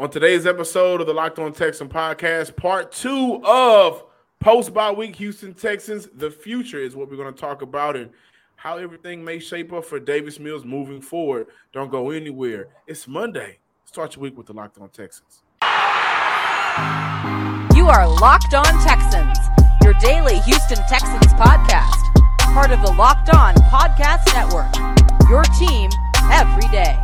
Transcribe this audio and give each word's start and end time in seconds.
On 0.00 0.08
today's 0.08 0.46
episode 0.46 1.02
of 1.02 1.06
the 1.06 1.12
Locked 1.12 1.38
On 1.40 1.52
Texan 1.52 1.86
podcast, 1.86 2.56
part 2.56 2.90
two 2.90 3.38
of 3.44 4.02
post 4.38 4.72
bye 4.72 4.90
week 4.90 5.14
Houston 5.16 5.52
Texans, 5.52 6.08
the 6.14 6.30
future 6.30 6.78
is 6.78 6.96
what 6.96 7.10
we're 7.10 7.18
going 7.18 7.34
to 7.34 7.38
talk 7.38 7.60
about 7.60 7.96
and 7.96 8.08
how 8.56 8.78
everything 8.78 9.22
may 9.22 9.38
shape 9.38 9.74
up 9.74 9.84
for 9.84 10.00
Davis 10.00 10.38
Mills 10.40 10.64
moving 10.64 11.02
forward. 11.02 11.48
Don't 11.74 11.90
go 11.90 12.08
anywhere. 12.12 12.68
It's 12.86 13.06
Monday. 13.06 13.58
Start 13.84 14.16
your 14.16 14.22
week 14.22 14.38
with 14.38 14.46
the 14.46 14.54
Locked 14.54 14.78
On 14.78 14.88
Texans. 14.88 15.42
You 17.76 17.86
are 17.88 18.08
Locked 18.08 18.54
On 18.54 18.82
Texans, 18.82 19.36
your 19.84 19.92
daily 20.00 20.38
Houston 20.38 20.78
Texans 20.88 21.30
podcast, 21.34 22.54
part 22.54 22.70
of 22.70 22.80
the 22.80 22.92
Locked 22.92 23.34
On 23.34 23.54
Podcast 23.54 24.32
Network. 24.32 24.74
Your 25.28 25.42
team 25.58 25.90
every 26.30 26.66
day. 26.70 26.96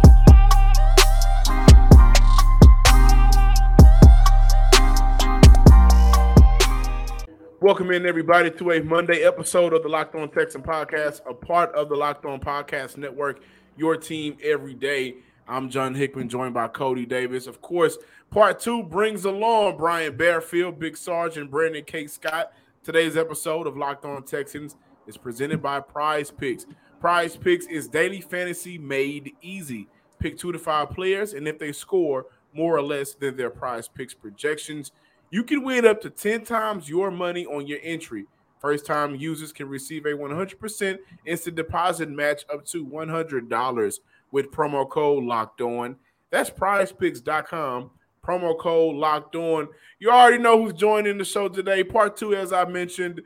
Welcome 7.63 7.91
in, 7.91 8.05
everybody, 8.05 8.51
to 8.51 8.73
a 8.73 8.83
Monday 8.83 9.23
episode 9.23 9.73
of 9.73 9.83
the 9.83 9.89
Locked 9.89 10.15
On 10.15 10.29
Texan 10.29 10.63
podcast, 10.63 11.23
a 11.27 11.33
part 11.33 11.75
of 11.75 11.89
the 11.89 11.96
Locked 11.96 12.27
On 12.27 12.39
Podcast 12.39 12.99
Network, 12.99 13.41
your 13.79 13.96
team 13.96 14.37
every 14.43 14.75
day. 14.75 15.17
I'm 15.49 15.71
John 15.71 15.95
Hickman, 15.95 16.29
joined 16.29 16.53
by 16.53 16.69
Cody 16.69 17.07
Davis. 17.07 17.46
Of 17.46 17.63
course, 17.63 17.96
part 18.31 18.61
two 18.61 18.82
brings 18.82 19.25
along 19.25 19.79
Brian 19.79 20.19
Bearfield, 20.19 20.79
Big 20.79 20.99
Sarge, 20.99 21.39
and 21.39 21.51
Brandon 21.51 21.82
K. 21.82 22.07
Scott. 22.07 22.53
Today's 22.82 23.17
episode 23.17 23.67
of 23.67 23.75
Locked 23.75 24.04
On 24.04 24.23
Texans 24.23 24.77
is 25.07 25.17
presented 25.17 25.63
by 25.63 25.81
Prize 25.81 26.31
Picks. 26.31 26.67
Prize 27.01 27.39
Picks 27.39 27.65
is 27.68 27.89
daily 27.89 28.21
fantasy 28.21 28.77
made 28.77 29.32
easy. 29.41 29.89
Pick 30.18 30.37
two 30.37 30.53
to 30.53 30.59
five 30.59 30.91
players, 30.91 31.32
and 31.32 31.49
if 31.49 31.59
they 31.59 31.73
score 31.73 32.27
more 32.53 32.77
or 32.77 32.83
less 32.83 33.15
than 33.15 33.39
their 33.39 33.51
Prize 33.51 33.89
Picks 33.89 34.12
projections, 34.12 34.93
you 35.30 35.42
can 35.42 35.62
win 35.62 35.87
up 35.87 36.01
to 36.03 36.11
10 36.11 36.45
times 36.45 36.89
your 36.89 37.11
money 37.11 37.47
on 37.47 37.67
your 37.67 37.78
entry. 37.83 38.27
First 38.61 38.87
time 38.87 39.14
users 39.14 39.53
can 39.53 39.69
receive 39.69 40.06
a 40.06 40.11
100% 40.11 40.98
instant 41.27 41.56
deposit 41.56 42.11
match 42.11 42.45
up 42.53 42.64
to 42.67 42.87
$100 42.87 43.95
with 44.33 44.51
promo 44.51 44.89
code 44.89 45.25
locked 45.25 45.61
on. 45.61 45.97
That's 46.31 46.51
prizepicks.com. 46.51 47.91
Promo 48.25 48.59
code 48.59 48.97
locked 48.97 49.36
on. 49.36 49.69
You 50.01 50.11
already 50.11 50.39
know 50.39 50.62
who's 50.62 50.73
joining 50.73 51.19
the 51.19 51.25
show 51.25 51.48
today. 51.48 51.84
Part 51.84 52.17
two, 52.17 52.34
as 52.34 52.53
I 52.53 52.64
mentioned, 52.64 53.23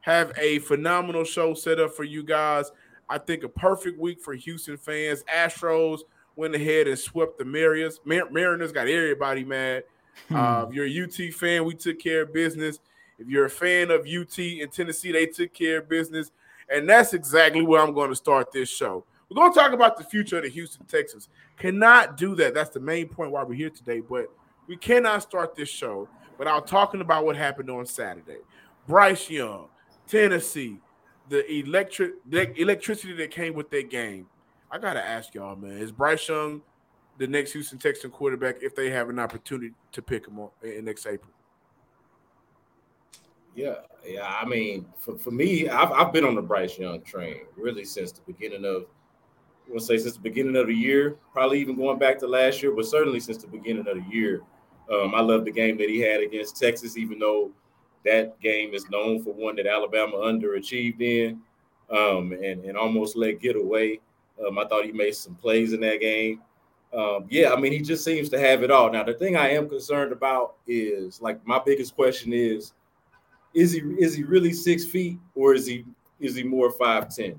have 0.00 0.32
a 0.36 0.58
phenomenal 0.60 1.24
show 1.24 1.54
set 1.54 1.80
up 1.80 1.94
for 1.94 2.04
you 2.04 2.22
guys. 2.22 2.70
I 3.08 3.18
think 3.18 3.44
a 3.44 3.48
perfect 3.48 3.98
week 3.98 4.20
for 4.20 4.34
Houston 4.34 4.76
fans. 4.76 5.24
Astros 5.24 6.00
went 6.36 6.54
ahead 6.54 6.88
and 6.88 6.98
swept 6.98 7.38
the 7.38 7.44
Mariners. 7.44 8.00
Mariners 8.04 8.72
got 8.72 8.88
everybody 8.88 9.44
mad. 9.44 9.84
Uh, 10.30 10.66
if 10.68 10.74
you're 10.74 10.86
a 10.86 11.04
UT 11.04 11.34
fan, 11.34 11.64
we 11.64 11.74
took 11.74 11.98
care 11.98 12.22
of 12.22 12.32
business. 12.32 12.78
If 13.18 13.28
you're 13.28 13.44
a 13.44 13.50
fan 13.50 13.90
of 13.90 14.06
UT 14.06 14.38
in 14.38 14.68
Tennessee, 14.70 15.12
they 15.12 15.26
took 15.26 15.52
care 15.52 15.78
of 15.78 15.88
business. 15.88 16.30
And 16.68 16.88
that's 16.88 17.12
exactly 17.12 17.62
where 17.62 17.80
I'm 17.80 17.92
going 17.92 18.10
to 18.10 18.16
start 18.16 18.52
this 18.52 18.68
show. 18.68 19.04
We're 19.28 19.36
going 19.36 19.52
to 19.52 19.58
talk 19.58 19.72
about 19.72 19.96
the 19.96 20.04
future 20.04 20.38
of 20.38 20.44
the 20.44 20.48
Houston 20.48 20.86
Texans. 20.86 21.28
Cannot 21.56 22.16
do 22.16 22.34
that. 22.36 22.54
That's 22.54 22.70
the 22.70 22.80
main 22.80 23.08
point 23.08 23.30
why 23.30 23.42
we're 23.44 23.54
here 23.54 23.70
today. 23.70 24.00
But 24.00 24.30
we 24.66 24.76
cannot 24.76 25.22
start 25.22 25.54
this 25.54 25.68
show 25.68 26.08
without 26.38 26.66
talking 26.66 27.00
about 27.00 27.24
what 27.24 27.36
happened 27.36 27.70
on 27.70 27.86
Saturday. 27.86 28.38
Bryce 28.86 29.30
Young, 29.30 29.68
Tennessee, 30.08 30.78
the 31.28 31.50
electric 31.50 32.14
the 32.28 32.52
electricity 32.60 33.12
that 33.14 33.30
came 33.30 33.54
with 33.54 33.70
that 33.70 33.90
game. 33.90 34.26
I 34.70 34.78
gotta 34.78 35.04
ask 35.04 35.34
y'all, 35.34 35.56
man, 35.56 35.78
is 35.78 35.92
Bryce 35.92 36.28
Young 36.28 36.62
the 37.18 37.26
next 37.26 37.52
Houston 37.52 37.78
Texan 37.78 38.10
quarterback 38.10 38.56
if 38.62 38.74
they 38.74 38.90
have 38.90 39.08
an 39.08 39.18
opportunity 39.18 39.72
to 39.92 40.02
pick 40.02 40.26
him 40.26 40.40
up 40.40 40.52
in 40.62 40.84
next 40.84 41.06
April? 41.06 41.32
Yeah, 43.54 43.74
yeah. 44.06 44.26
I 44.26 44.46
mean, 44.46 44.86
for, 44.98 45.18
for 45.18 45.30
me, 45.30 45.68
I've, 45.68 45.92
I've 45.92 46.12
been 46.12 46.24
on 46.24 46.34
the 46.34 46.42
Bryce 46.42 46.78
Young 46.78 47.02
train 47.02 47.42
really 47.56 47.84
since 47.84 48.12
the 48.12 48.22
beginning 48.26 48.64
of, 48.64 48.86
I 49.66 49.70
want 49.70 49.80
to 49.80 49.86
say 49.86 49.98
since 49.98 50.14
the 50.14 50.20
beginning 50.20 50.56
of 50.56 50.66
the 50.66 50.74
year, 50.74 51.16
probably 51.32 51.60
even 51.60 51.76
going 51.76 51.98
back 51.98 52.18
to 52.20 52.26
last 52.26 52.62
year, 52.62 52.72
but 52.72 52.86
certainly 52.86 53.20
since 53.20 53.38
the 53.38 53.46
beginning 53.46 53.86
of 53.86 53.96
the 53.96 54.04
year. 54.10 54.42
Um, 54.92 55.14
I 55.14 55.20
love 55.20 55.44
the 55.44 55.52
game 55.52 55.78
that 55.78 55.88
he 55.88 56.00
had 56.00 56.20
against 56.20 56.56
Texas, 56.56 56.96
even 56.96 57.18
though 57.18 57.52
that 58.04 58.40
game 58.40 58.74
is 58.74 58.88
known 58.90 59.22
for 59.22 59.32
one 59.32 59.56
that 59.56 59.66
Alabama 59.66 60.16
underachieved 60.16 61.00
in 61.00 61.40
um, 61.90 62.32
and, 62.32 62.64
and 62.64 62.76
almost 62.76 63.16
let 63.16 63.40
get 63.40 63.56
away. 63.56 64.00
Um, 64.44 64.58
I 64.58 64.66
thought 64.66 64.84
he 64.84 64.92
made 64.92 65.14
some 65.14 65.34
plays 65.34 65.72
in 65.72 65.80
that 65.82 66.00
game 66.00 66.40
um, 66.96 67.26
yeah, 67.30 67.52
I 67.52 67.56
mean, 67.58 67.72
he 67.72 67.80
just 67.80 68.04
seems 68.04 68.28
to 68.30 68.38
have 68.38 68.62
it 68.62 68.70
all. 68.70 68.92
Now, 68.92 69.02
the 69.02 69.14
thing 69.14 69.36
I 69.36 69.50
am 69.50 69.68
concerned 69.68 70.12
about 70.12 70.56
is 70.66 71.22
like 71.22 71.44
my 71.46 71.60
biggest 71.64 71.94
question 71.94 72.32
is, 72.32 72.72
is 73.54 73.72
he 73.72 73.80
is 73.98 74.14
he 74.14 74.22
really 74.24 74.52
six 74.52 74.84
feet 74.84 75.18
or 75.34 75.54
is 75.54 75.66
he 75.66 75.84
is 76.20 76.34
he 76.34 76.42
more 76.42 76.70
five 76.72 77.14
ten? 77.14 77.38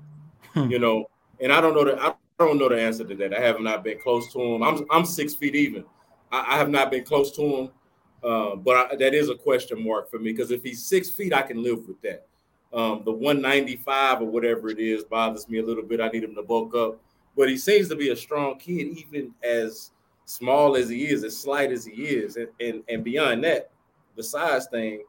Hmm. 0.52 0.70
You 0.70 0.78
know, 0.78 1.08
and 1.40 1.52
I 1.52 1.60
don't 1.60 1.74
know 1.74 1.84
that 1.84 2.00
I 2.00 2.14
don't 2.38 2.58
know 2.58 2.68
the 2.68 2.80
answer 2.80 3.04
to 3.04 3.14
that. 3.14 3.34
I 3.34 3.40
have 3.40 3.60
not 3.60 3.84
been 3.84 3.98
close 3.98 4.32
to 4.32 4.40
him. 4.40 4.62
I'm 4.62 4.84
I'm 4.90 5.04
six 5.04 5.34
feet 5.34 5.54
even. 5.54 5.84
I, 6.32 6.54
I 6.54 6.58
have 6.58 6.68
not 6.68 6.90
been 6.90 7.04
close 7.04 7.30
to 7.36 7.42
him, 7.42 7.70
uh, 8.24 8.56
but 8.56 8.92
I, 8.92 8.96
that 8.96 9.14
is 9.14 9.28
a 9.28 9.36
question 9.36 9.84
mark 9.84 10.10
for 10.10 10.18
me 10.18 10.32
because 10.32 10.50
if 10.50 10.64
he's 10.64 10.84
six 10.84 11.10
feet, 11.10 11.32
I 11.32 11.42
can 11.42 11.62
live 11.62 11.86
with 11.86 12.00
that. 12.02 12.26
Um, 12.72 13.02
the 13.04 13.12
195 13.12 14.22
or 14.22 14.24
whatever 14.24 14.68
it 14.68 14.80
is 14.80 15.04
bothers 15.04 15.48
me 15.48 15.58
a 15.60 15.64
little 15.64 15.84
bit. 15.84 16.00
I 16.00 16.08
need 16.08 16.24
him 16.24 16.34
to 16.34 16.42
bulk 16.42 16.74
up 16.74 16.98
but 17.36 17.48
he 17.48 17.56
seems 17.56 17.88
to 17.88 17.96
be 17.96 18.10
a 18.10 18.16
strong 18.16 18.58
kid, 18.58 18.98
even 18.98 19.34
as 19.42 19.90
small 20.24 20.76
as 20.76 20.88
he 20.88 21.06
is, 21.06 21.24
as 21.24 21.36
slight 21.36 21.72
as 21.72 21.84
he 21.84 21.92
is, 21.92 22.36
and 22.36 22.48
and, 22.60 22.82
and 22.88 23.04
beyond 23.04 23.44
that, 23.44 23.70
the 24.16 24.22
size 24.22 24.66
thing. 24.66 25.04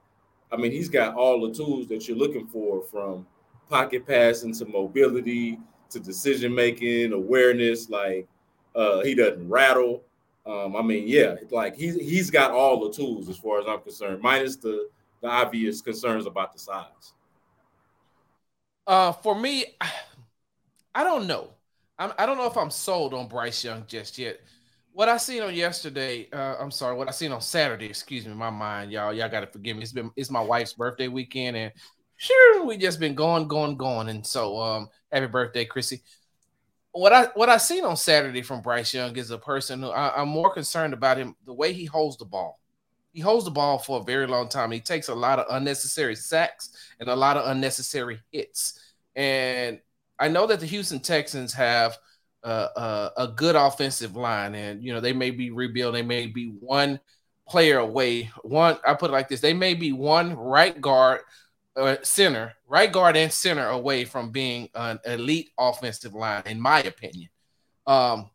I 0.52 0.58
mean, 0.58 0.72
he's 0.72 0.90
got 0.90 1.16
all 1.16 1.48
the 1.48 1.54
tools 1.54 1.88
that 1.88 2.08
you're 2.08 2.18
looking 2.18 2.48
for, 2.48 2.84
from 2.84 3.26
pocket 3.70 4.06
passing 4.06 4.54
to 4.54 4.66
mobility 4.66 5.60
to 5.90 6.00
decision 6.00 6.54
making, 6.54 7.14
awareness. 7.14 7.90
Like 7.90 8.28
uh, 8.76 9.02
he 9.02 9.16
doesn't 9.16 9.50
rattle. 9.50 10.04
Um, 10.46 10.76
I 10.76 10.82
mean, 10.82 11.08
yeah, 11.08 11.36
like 11.50 11.76
he's 11.76 11.96
he's 11.96 12.30
got 12.30 12.52
all 12.52 12.88
the 12.88 12.96
tools 12.96 13.30
as 13.30 13.38
far 13.38 13.60
as 13.60 13.66
I'm 13.68 13.82
concerned, 13.82 14.22
minus 14.22 14.56
the 14.58 14.90
the 15.22 15.28
obvious 15.28 15.82
concerns 15.82 16.28
about 16.28 16.54
the 16.54 16.60
size. 16.60 17.14
Uh, 18.86 19.12
for 19.12 19.34
me, 19.34 19.66
I 20.94 21.04
don't 21.04 21.26
know. 21.26 21.55
I'm, 21.98 22.12
I 22.18 22.26
don't 22.26 22.38
know 22.38 22.48
if 22.48 22.58
I'm 22.58 22.72
sold 22.72 23.14
on 23.14 23.28
Bryce 23.28 23.64
Young 23.64 23.86
just 23.88 24.18
yet. 24.18 24.40
What 24.92 25.10
I 25.10 25.18
seen 25.18 25.42
on 25.44 25.54
yesterday, 25.54 26.30
uh, 26.32 26.56
I'm 26.60 26.72
sorry, 26.72 26.96
what 26.96 27.08
I 27.08 27.12
seen 27.12 27.32
on 27.32 27.42
Saturday, 27.42 27.86
excuse 27.86 28.26
me, 28.26 28.34
my 28.34 28.50
mind, 28.50 28.92
y'all, 28.92 29.14
y'all 29.14 29.30
got 29.30 29.42
to 29.42 29.48
forgive 29.48 29.76
me. 29.76 29.84
It's 29.84 29.92
been 29.92 30.10
it's 30.16 30.32
my 30.32 30.42
wife's 30.42 30.74
birthday 30.74 31.10
weekend, 31.10 31.58
and 31.58 31.72
sure, 32.16 32.66
we 32.66 32.78
just 32.78 33.00
been 33.00 33.16
going, 33.16 33.48
going, 33.48 33.76
going, 33.76 34.08
and 34.08 34.26
so 34.26 34.58
um, 34.58 34.88
happy 35.12 35.28
birthday, 35.28 35.66
Chrissy. 35.66 36.02
What 36.92 37.12
I 37.12 37.26
what 37.36 37.50
I 37.50 37.58
seen 37.58 37.84
on 37.84 37.98
Saturday 37.98 38.42
from 38.42 38.62
Bryce 38.62 38.94
Young 38.94 39.16
is 39.18 39.32
a 39.32 39.38
person 39.38 39.82
who 39.82 39.90
I, 39.90 40.22
I'm 40.22 40.30
more 40.30 40.54
concerned 40.54 40.94
about 40.94 41.18
him 41.18 41.36
the 41.46 41.54
way 41.54 41.74
he 41.74 41.86
holds 41.86 42.18
the 42.18 42.26
ball. 42.26 42.60
He 43.12 43.20
holds 43.20 43.44
the 43.44 43.52
ball 43.52 43.78
for 43.80 44.00
a 44.00 44.04
very 44.04 44.28
long 44.28 44.48
time. 44.48 44.72
He 44.72 44.80
takes 44.80 45.10
a 45.10 45.16
lot 45.16 45.40
of 45.40 45.46
unnecessary 45.50 46.16
sacks 46.16 46.72
and 47.00 47.10
a 47.10 47.16
lot 47.16 47.38
of 47.38 47.48
unnecessary 47.48 48.22
hits. 48.32 48.80
And 49.16 49.80
I 50.20 50.28
know 50.28 50.48
that 50.48 50.60
the 50.60 50.66
Houston 50.66 51.00
Texans 51.00 51.54
have 51.54 51.98
uh, 52.44 52.70
uh, 52.76 53.10
a 53.18 53.28
good 53.28 53.56
offensive 53.56 54.16
line, 54.16 54.56
and 54.56 54.84
you 54.84 54.94
know 54.94 55.00
they 55.00 55.14
may 55.14 55.32
be 55.32 55.52
rebuild. 55.52 55.96
They 55.96 56.04
may 56.04 56.28
be 56.28 56.48
one 56.60 57.00
player 57.48 57.80
away. 57.80 58.30
One, 58.44 58.78
I 58.86 58.94
put 58.94 59.10
it 59.10 59.14
like 59.14 59.28
this: 59.28 59.42
they 59.42 59.54
may 59.54 59.74
be 59.74 59.92
one 59.92 60.36
right 60.36 60.80
guard, 60.80 61.22
uh, 61.76 61.98
center, 62.04 62.54
right 62.68 62.92
guard 62.92 63.18
and 63.18 63.32
center 63.32 63.68
away 63.68 64.06
from 64.06 64.32
being 64.32 64.70
an 64.76 65.00
elite 65.06 65.50
offensive 65.60 66.14
line, 66.14 66.44
in 66.46 66.62
my 66.62 66.82
opinion. 66.82 67.30
Um, 67.88 68.30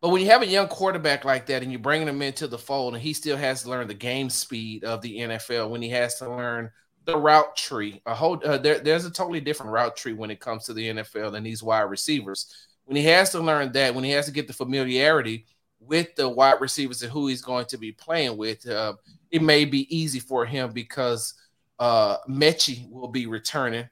but 0.00 0.10
when 0.10 0.22
you 0.22 0.28
have 0.28 0.42
a 0.42 0.46
young 0.46 0.68
quarterback 0.68 1.24
like 1.24 1.46
that 1.46 1.62
and 1.62 1.72
you're 1.72 1.80
bringing 1.80 2.08
him 2.08 2.22
into 2.22 2.46
the 2.46 2.58
fold, 2.58 2.94
and 2.94 3.02
he 3.02 3.12
still 3.12 3.36
has 3.36 3.62
to 3.62 3.70
learn 3.70 3.88
the 3.88 3.94
game 3.94 4.30
speed 4.30 4.84
of 4.84 5.02
the 5.02 5.18
NFL, 5.18 5.70
when 5.70 5.82
he 5.82 5.90
has 5.90 6.16
to 6.20 6.30
learn 6.30 6.70
the 7.08 7.16
route 7.16 7.56
tree. 7.56 8.02
A 8.04 8.14
whole 8.14 8.38
uh, 8.44 8.58
there, 8.58 8.80
there's 8.80 9.06
a 9.06 9.10
totally 9.10 9.40
different 9.40 9.72
route 9.72 9.96
tree 9.96 10.12
when 10.12 10.30
it 10.30 10.40
comes 10.40 10.66
to 10.66 10.74
the 10.74 10.90
NFL 10.90 11.32
than 11.32 11.42
these 11.42 11.62
wide 11.62 11.82
receivers. 11.82 12.54
When 12.84 12.96
he 12.96 13.04
has 13.04 13.30
to 13.30 13.40
learn 13.40 13.72
that, 13.72 13.94
when 13.94 14.04
he 14.04 14.10
has 14.10 14.26
to 14.26 14.30
get 14.32 14.46
the 14.46 14.52
familiarity 14.52 15.46
with 15.80 16.14
the 16.16 16.28
wide 16.28 16.60
receivers 16.60 17.02
and 17.02 17.10
who 17.10 17.26
he's 17.26 17.40
going 17.40 17.64
to 17.66 17.78
be 17.78 17.92
playing 17.92 18.36
with, 18.36 18.68
uh, 18.68 18.92
it 19.30 19.40
may 19.40 19.64
be 19.64 19.94
easy 19.96 20.20
for 20.20 20.44
him 20.44 20.72
because 20.72 21.32
uh, 21.78 22.18
Metchie 22.28 22.90
will 22.90 23.08
be 23.08 23.24
returning, 23.24 23.88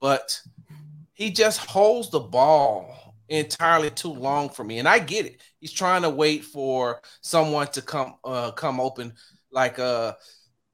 but 0.00 0.40
he 1.12 1.30
just 1.30 1.60
holds 1.60 2.10
the 2.10 2.18
ball 2.18 3.14
entirely 3.28 3.90
too 3.90 4.12
long 4.12 4.48
for 4.48 4.64
me, 4.64 4.80
and 4.80 4.88
I 4.88 4.98
get 4.98 5.26
it. 5.26 5.40
He's 5.60 5.72
trying 5.72 6.02
to 6.02 6.10
wait 6.10 6.44
for 6.44 7.02
someone 7.20 7.68
to 7.68 7.82
come 7.82 8.16
uh, 8.24 8.50
come 8.50 8.80
open, 8.80 9.12
like 9.52 9.78
uh 9.78 10.14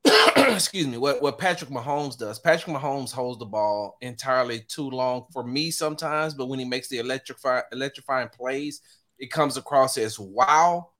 excuse 0.37 0.87
me, 0.87 0.99
what, 0.99 1.21
what 1.23 1.39
Patrick 1.39 1.71
Mahomes 1.71 2.17
does. 2.19 2.39
Patrick 2.39 2.75
Mahomes 2.75 3.12
holds 3.12 3.39
the 3.39 3.47
ball 3.47 3.97
entirely 4.00 4.61
too 4.61 4.89
long 4.91 5.27
for 5.33 5.45
me 5.45 5.71
sometimes, 5.71 6.35
but 6.35 6.47
when 6.47 6.59
he 6.59 6.65
makes 6.65 6.89
the 6.89 6.99
electrify, 6.99 7.61
electrifying 7.73 8.29
plays, 8.29 8.81
it 9.19 9.31
comes 9.31 9.56
across 9.56 9.99
as 9.99 10.19
wow. 10.19 10.91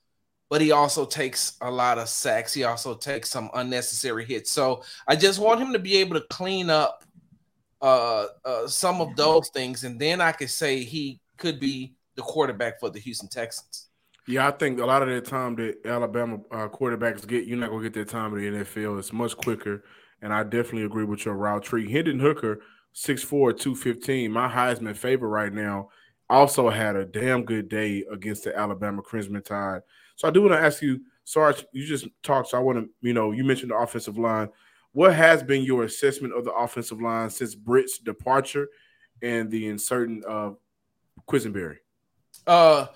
but 0.51 0.61
he 0.61 0.73
also 0.73 1.05
takes 1.07 1.57
a 1.61 1.71
lot 1.71 1.99
of 1.99 2.09
sacks. 2.09 2.55
He 2.55 2.65
also 2.65 2.95
takes 2.95 3.31
some 3.31 3.51
unnecessary 3.55 4.25
hits. 4.25 4.51
So 4.51 4.83
I 5.07 5.17
just 5.17 5.39
want 5.39 5.61
him 5.61 5.73
to 5.73 5.79
be 5.79 5.97
able 5.99 6.19
to 6.19 6.27
clean 6.31 6.71
up 6.71 7.05
uh, 7.81 8.27
uh, 8.45 8.67
some 8.67 9.01
of 9.01 9.15
those 9.17 9.51
things, 9.51 9.85
and 9.85 10.01
then 10.01 10.21
I 10.21 10.33
could 10.33 10.51
say 10.51 10.83
he 10.83 11.21
could 11.37 11.61
be 11.61 11.95
the 12.17 12.23
quarterback 12.23 12.81
for 12.81 12.91
the 12.91 12.99
Houston 12.99 13.29
Texans. 13.29 13.88
Yeah, 14.29 14.47
I 14.47 14.51
think 14.51 14.79
a 14.79 14.85
lot 14.85 15.03
of 15.03 15.09
that 15.09 15.25
time 15.25 15.57
that 15.57 15.87
Alabama 15.87 16.41
uh, 16.51 16.69
quarterbacks 16.69 17.27
get, 17.27 17.47
you're 17.47 17.57
not 17.57 17.71
gonna 17.71 17.83
get 17.83 17.95
that 17.95 18.11
time 18.11 18.37
in 18.37 18.53
the 18.53 18.59
NFL. 18.63 18.99
It's 18.99 19.11
much 19.11 19.35
quicker, 19.35 19.85
and 20.21 20.35
I 20.35 20.43
definitely 20.43 20.85
agree 20.85 21.05
with 21.05 21.25
your 21.25 21.35
route 21.35 21.63
tree. 21.63 21.91
Hendon 21.91 22.21
Hooker, 22.21 22.61
6'4", 22.95 23.59
215, 23.59 24.31
my 24.31 24.47
Heisman 24.47 24.95
favorite 24.95 25.31
right 25.31 25.51
now, 25.51 25.89
also 26.29 26.69
had 26.69 26.95
a 26.95 27.07
damn 27.07 27.47
good 27.47 27.71
day 27.71 28.05
against 28.13 28.45
the 28.45 28.55
Alabama 28.55 29.01
Crimson 29.01 29.41
Tide. 29.43 29.81
So 30.17 30.29
I 30.29 30.31
do 30.31 30.43
want 30.43 30.53
to 30.53 30.61
ask 30.61 30.83
you, 30.83 31.01
Sarge, 31.25 31.65
you 31.73 31.87
just 31.87 32.07
talked, 32.23 32.51
so 32.51 32.59
I 32.59 32.61
want 32.61 32.81
to, 32.81 32.91
you 33.01 33.15
know, 33.15 33.33
you 33.33 33.45
mentioned 33.45 33.71
the 33.71 33.77
offensive 33.77 34.19
line. 34.19 34.51
What 34.93 35.15
has 35.15 35.43
been 35.43 35.63
your 35.63 35.85
assessment 35.85 36.35
of 36.35 36.45
the 36.45 36.53
offensive 36.53 37.01
line 37.01 37.31
since 37.31 37.55
Britt's 37.55 37.99
departure 37.99 38.69
and 39.23 39.51
the 39.51 39.69
insertion 39.69 40.23
of 40.29 40.59
Quessenberry? 41.27 41.77
Uh, 42.47 42.89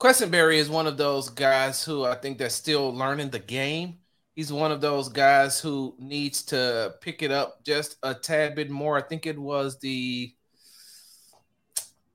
Quessenberry 0.00 0.56
is 0.56 0.68
one 0.68 0.86
of 0.86 0.96
those 0.96 1.28
guys 1.28 1.84
who 1.84 2.04
I 2.04 2.14
think 2.14 2.38
that's 2.38 2.54
still 2.54 2.94
learning 2.94 3.30
the 3.30 3.38
game. 3.38 3.98
He's 4.34 4.52
one 4.52 4.72
of 4.72 4.80
those 4.80 5.08
guys 5.08 5.60
who 5.60 5.94
needs 5.98 6.42
to 6.46 6.94
pick 7.00 7.22
it 7.22 7.30
up 7.30 7.64
just 7.64 7.96
a 8.02 8.12
tad 8.14 8.56
bit 8.56 8.68
more. 8.68 8.98
I 8.98 9.02
think 9.02 9.26
it 9.26 9.38
was 9.38 9.78
the 9.78 10.34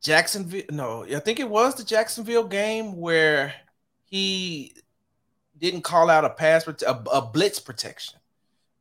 Jacksonville. 0.02 0.64
No, 0.70 1.06
I 1.06 1.20
think 1.20 1.40
it 1.40 1.50
was 1.50 1.76
the 1.76 1.84
Jacksonville 1.84 2.48
game 2.48 2.98
where 2.98 3.54
he 4.06 4.74
didn't 5.58 5.82
call 5.82 6.10
out 6.10 6.26
a 6.26 6.30
pass 6.30 6.68
a, 6.68 7.04
a 7.12 7.22
blitz 7.22 7.60
protection, 7.60 8.20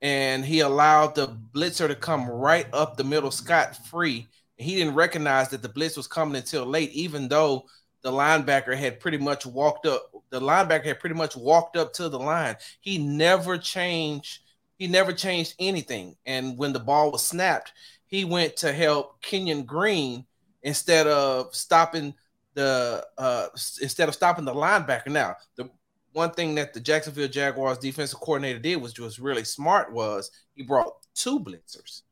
and 0.02 0.44
he 0.44 0.60
allowed 0.60 1.14
the 1.14 1.28
blitzer 1.28 1.86
to 1.86 1.94
come 1.94 2.28
right 2.28 2.66
up 2.72 2.96
the 2.96 3.04
middle 3.04 3.30
scot 3.30 3.76
free. 3.86 4.26
He 4.56 4.74
didn't 4.74 4.94
recognize 4.94 5.48
that 5.50 5.62
the 5.62 5.68
blitz 5.68 5.96
was 5.96 6.08
coming 6.08 6.34
until 6.34 6.66
late, 6.66 6.90
even 6.90 7.28
though 7.28 7.66
the 8.02 8.10
linebacker 8.10 8.76
had 8.76 9.00
pretty 9.00 9.18
much 9.18 9.46
walked 9.46 9.86
up. 9.86 10.10
The 10.30 10.40
linebacker 10.40 10.84
had 10.84 11.00
pretty 11.00 11.16
much 11.16 11.36
walked 11.36 11.76
up 11.76 11.92
to 11.94 12.08
the 12.08 12.18
line. 12.18 12.56
He 12.80 12.98
never 12.98 13.58
changed. 13.58 14.40
He 14.78 14.86
never 14.86 15.12
changed 15.12 15.54
anything. 15.58 16.16
And 16.26 16.56
when 16.56 16.72
the 16.72 16.80
ball 16.80 17.10
was 17.10 17.26
snapped, 17.26 17.72
he 18.06 18.24
went 18.24 18.56
to 18.56 18.72
help 18.72 19.20
Kenyon 19.22 19.64
Green 19.64 20.24
instead 20.62 21.06
of 21.06 21.54
stopping 21.54 22.14
the 22.54 23.06
uh, 23.16 23.48
instead 23.80 24.08
of 24.08 24.14
stopping 24.14 24.44
the 24.44 24.54
linebacker. 24.54 25.08
Now, 25.08 25.36
the 25.56 25.70
one 26.12 26.30
thing 26.30 26.54
that 26.56 26.74
the 26.74 26.80
Jacksonville 26.80 27.28
Jaguars 27.28 27.78
defensive 27.78 28.20
coordinator 28.20 28.58
did 28.58 28.76
was 28.76 28.98
was 28.98 29.18
really 29.18 29.44
smart 29.44 29.92
was 29.92 30.30
he 30.54 30.62
brought 30.62 30.94
two 31.14 31.38
blitzers. 31.40 32.02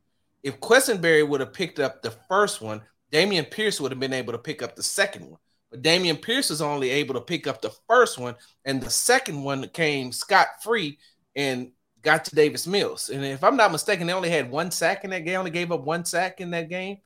If 0.43 0.61
Quessenberry 0.61 1.27
would 1.27 1.41
have 1.41 1.53
picked 1.53 1.81
up 1.81 2.03
the 2.03 2.13
first 2.29 2.61
one, 2.61 2.83
Dameon 3.11 3.51
Pierce 3.51 3.81
would 3.81 3.91
have 3.91 4.01
been 4.01 4.13
able 4.13 4.33
to 4.33 4.39
pick 4.39 4.63
up 4.63 4.77
the 4.77 4.83
second 4.83 5.31
one. 5.31 5.41
Dameon 5.83 6.21
Pierce 6.21 6.51
was 6.51 6.63
only 6.63 6.91
able 6.91 7.15
to 7.15 7.21
pick 7.21 7.47
up 7.47 7.61
the 7.63 7.75
first 7.89 8.19
one, 8.19 8.35
and 8.65 8.81
the 8.81 8.91
second 8.91 9.43
one 9.43 9.69
came 9.69 10.13
scot 10.13 10.63
free 10.63 10.99
and 11.35 11.73
got 12.03 12.25
to 12.25 12.35
Davis 12.35 12.67
Mills. 12.67 13.09
And 13.11 13.25
if 13.25 13.43
I'm 13.43 13.57
not 13.57 13.73
mistaken, 13.73 14.07
they 14.07 14.13
only 14.13 14.31
had 14.31 14.51
one 14.51 14.71
sack 14.71 15.05
in 15.05 15.11
that 15.11 15.25
game. 15.25 15.39
Only 15.39 15.51
gave 15.51 15.73
up 15.73 15.83
one 15.83 16.05
sack 16.05 16.41
in 16.41 16.51
that 16.51 16.69
game 16.69 16.99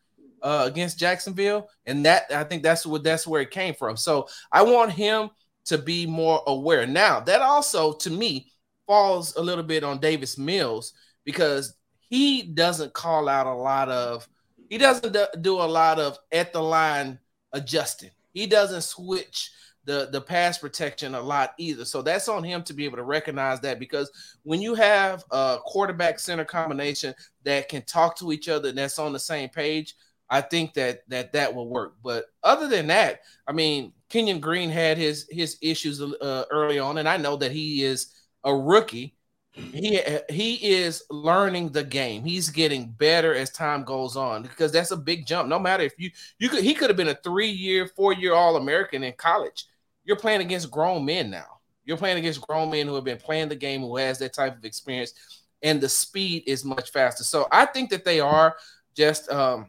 uh, 0.43 0.65
against 0.67 0.99
Jacksonville, 0.99 1.69
and 1.87 2.05
that 2.05 2.25
I 2.31 2.45
think 2.45 2.63
that's 2.63 2.87
what 2.87 3.03
that's 3.03 3.27
where 3.27 3.43
it 3.43 3.51
came 3.51 3.75
from. 3.75 3.97
So 3.97 4.29
I 4.53 4.63
want 4.63 4.93
him 4.93 5.31
to 5.67 5.79
be 5.79 6.07
more 6.07 6.43
aware. 6.47 6.87
Now 6.87 7.21
that 7.21 7.43
also 7.43 7.93
to 7.95 8.11
me 8.11 8.51
falls 8.87 9.37
a 9.37 9.43
little 9.43 9.65
bit 9.65 9.85
on 9.85 10.01
Davis 10.01 10.37
Mills 10.37 10.93
because 11.25 11.75
he 12.09 12.43
doesn't 12.43 12.93
call 12.93 13.29
out 13.29 13.47
a 13.47 13.55
lot 13.55 13.89
of 13.89 14.29
he 14.69 14.79
doesn't 14.79 15.17
do 15.43 15.55
a 15.55 15.65
lot 15.65 15.99
of 15.99 16.19
at 16.33 16.53
the 16.53 16.63
line 16.63 17.19
adjusting. 17.53 18.11
He 18.32 18.47
doesn't 18.47 18.82
switch 18.82 19.50
the 19.85 20.09
the 20.12 20.21
pass 20.21 20.59
protection 20.59 21.15
a 21.15 21.21
lot 21.21 21.55
either. 21.59 21.85
So 21.85 22.03
that's 22.03 22.29
on 22.29 22.44
him 22.44 22.62
to 22.65 22.75
be 22.75 22.85
able 22.85 22.99
to 22.99 23.03
recognize 23.03 23.61
that 23.61 23.79
because 23.79 24.11
when 24.43 24.61
you 24.61 24.75
have 24.75 25.25
a 25.31 25.59
quarterback 25.65 26.19
center 26.19 26.44
combination 26.44 27.15
that 27.44 27.69
can 27.69 27.82
talk 27.82 28.17
to 28.19 28.32
each 28.32 28.49
other 28.49 28.73
that's 28.73 28.99
on 28.99 29.12
the 29.12 29.19
same 29.19 29.49
page, 29.49 29.94
I 30.29 30.41
think 30.43 30.75
that 30.75 31.00
that 31.09 31.32
that 31.32 31.55
will 31.55 31.69
work. 31.69 31.94
But 32.03 32.27
other 32.43 32.69
than 32.69 32.87
that, 32.88 33.21
I 33.47 33.53
mean, 33.53 33.93
Kenyon 34.09 34.41
Green 34.41 34.71
had 34.71 34.97
his 34.97 35.26
his 35.31 35.59
issues 35.61 36.00
uh, 36.00 36.44
early 36.50 36.79
on, 36.79 36.99
and 36.99 37.09
I 37.09 37.17
know 37.17 37.37
that 37.37 37.53
he 37.53 37.83
is 37.83 38.15
a 38.44 38.55
rookie. 38.55 39.17
He 39.52 40.00
he 40.31 40.55
is 40.73 41.02
learning 41.11 41.70
the 41.70 41.82
game. 41.82 42.23
He's 42.25 42.50
getting 42.50 42.91
better 42.93 43.35
as 43.35 43.50
time 43.50 43.85
goes 43.85 44.17
on 44.17 44.43
because 44.43 44.70
that's 44.70 44.93
a 44.93 44.97
big 44.97 45.26
jump. 45.26 45.49
No 45.49 45.58
matter 45.58 45.82
if 45.82 45.93
you 45.99 46.11
you 46.38 46.49
could 46.49 46.62
he 46.62 46.73
could 46.73 46.88
have 46.88 46.97
been 46.97 47.08
a 47.08 47.17
three 47.17 47.50
year, 47.50 47.88
four 47.88 48.12
year 48.12 48.32
All 48.32 48.56
American 48.56 49.02
in 49.02 49.12
college. 49.14 49.67
You're 50.05 50.17
playing 50.17 50.41
against 50.41 50.70
grown 50.70 51.05
men 51.05 51.31
now. 51.31 51.61
You're 51.85 51.97
playing 51.97 52.19
against 52.19 52.41
grown 52.43 52.70
men 52.70 52.87
who 52.87 52.94
have 52.94 53.05
been 53.05 53.19
playing 53.19 53.49
the 53.49 53.56
game, 53.56 53.81
who 53.81 53.97
has 53.97 54.19
that 54.20 54.32
type 54.32 54.56
of 54.56 54.64
experience, 54.64 55.14
and 55.62 55.81
the 55.81 55.88
speed 55.88 56.44
is 56.47 56.64
much 56.64 56.91
faster. 56.93 57.25
So 57.25 57.49
I 57.50 57.67
think 57.67 57.91
that 57.91 58.05
they 58.05 58.20
are 58.20 58.56
just 58.94 59.31
um, 59.32 59.67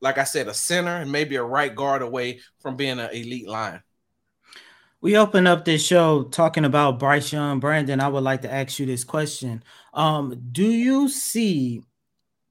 like 0.00 0.18
I 0.18 0.24
said, 0.24 0.48
a 0.48 0.54
center 0.54 0.96
and 0.96 1.12
maybe 1.12 1.36
a 1.36 1.42
right 1.44 1.74
guard 1.74 2.02
away 2.02 2.40
from 2.58 2.76
being 2.76 2.98
an 2.98 3.10
elite 3.10 3.48
line. 3.48 3.82
We 5.02 5.16
open 5.16 5.46
up 5.46 5.64
this 5.64 5.84
show 5.84 6.24
talking 6.24 6.66
about 6.66 6.98
Bryce 6.98 7.32
Young. 7.32 7.58
Brandon, 7.58 8.00
I 8.00 8.08
would 8.08 8.22
like 8.22 8.42
to 8.42 8.52
ask 8.52 8.78
you 8.78 8.84
this 8.84 9.02
question. 9.02 9.62
Um, 9.94 10.42
do 10.52 10.70
you 10.70 11.08
see 11.08 11.82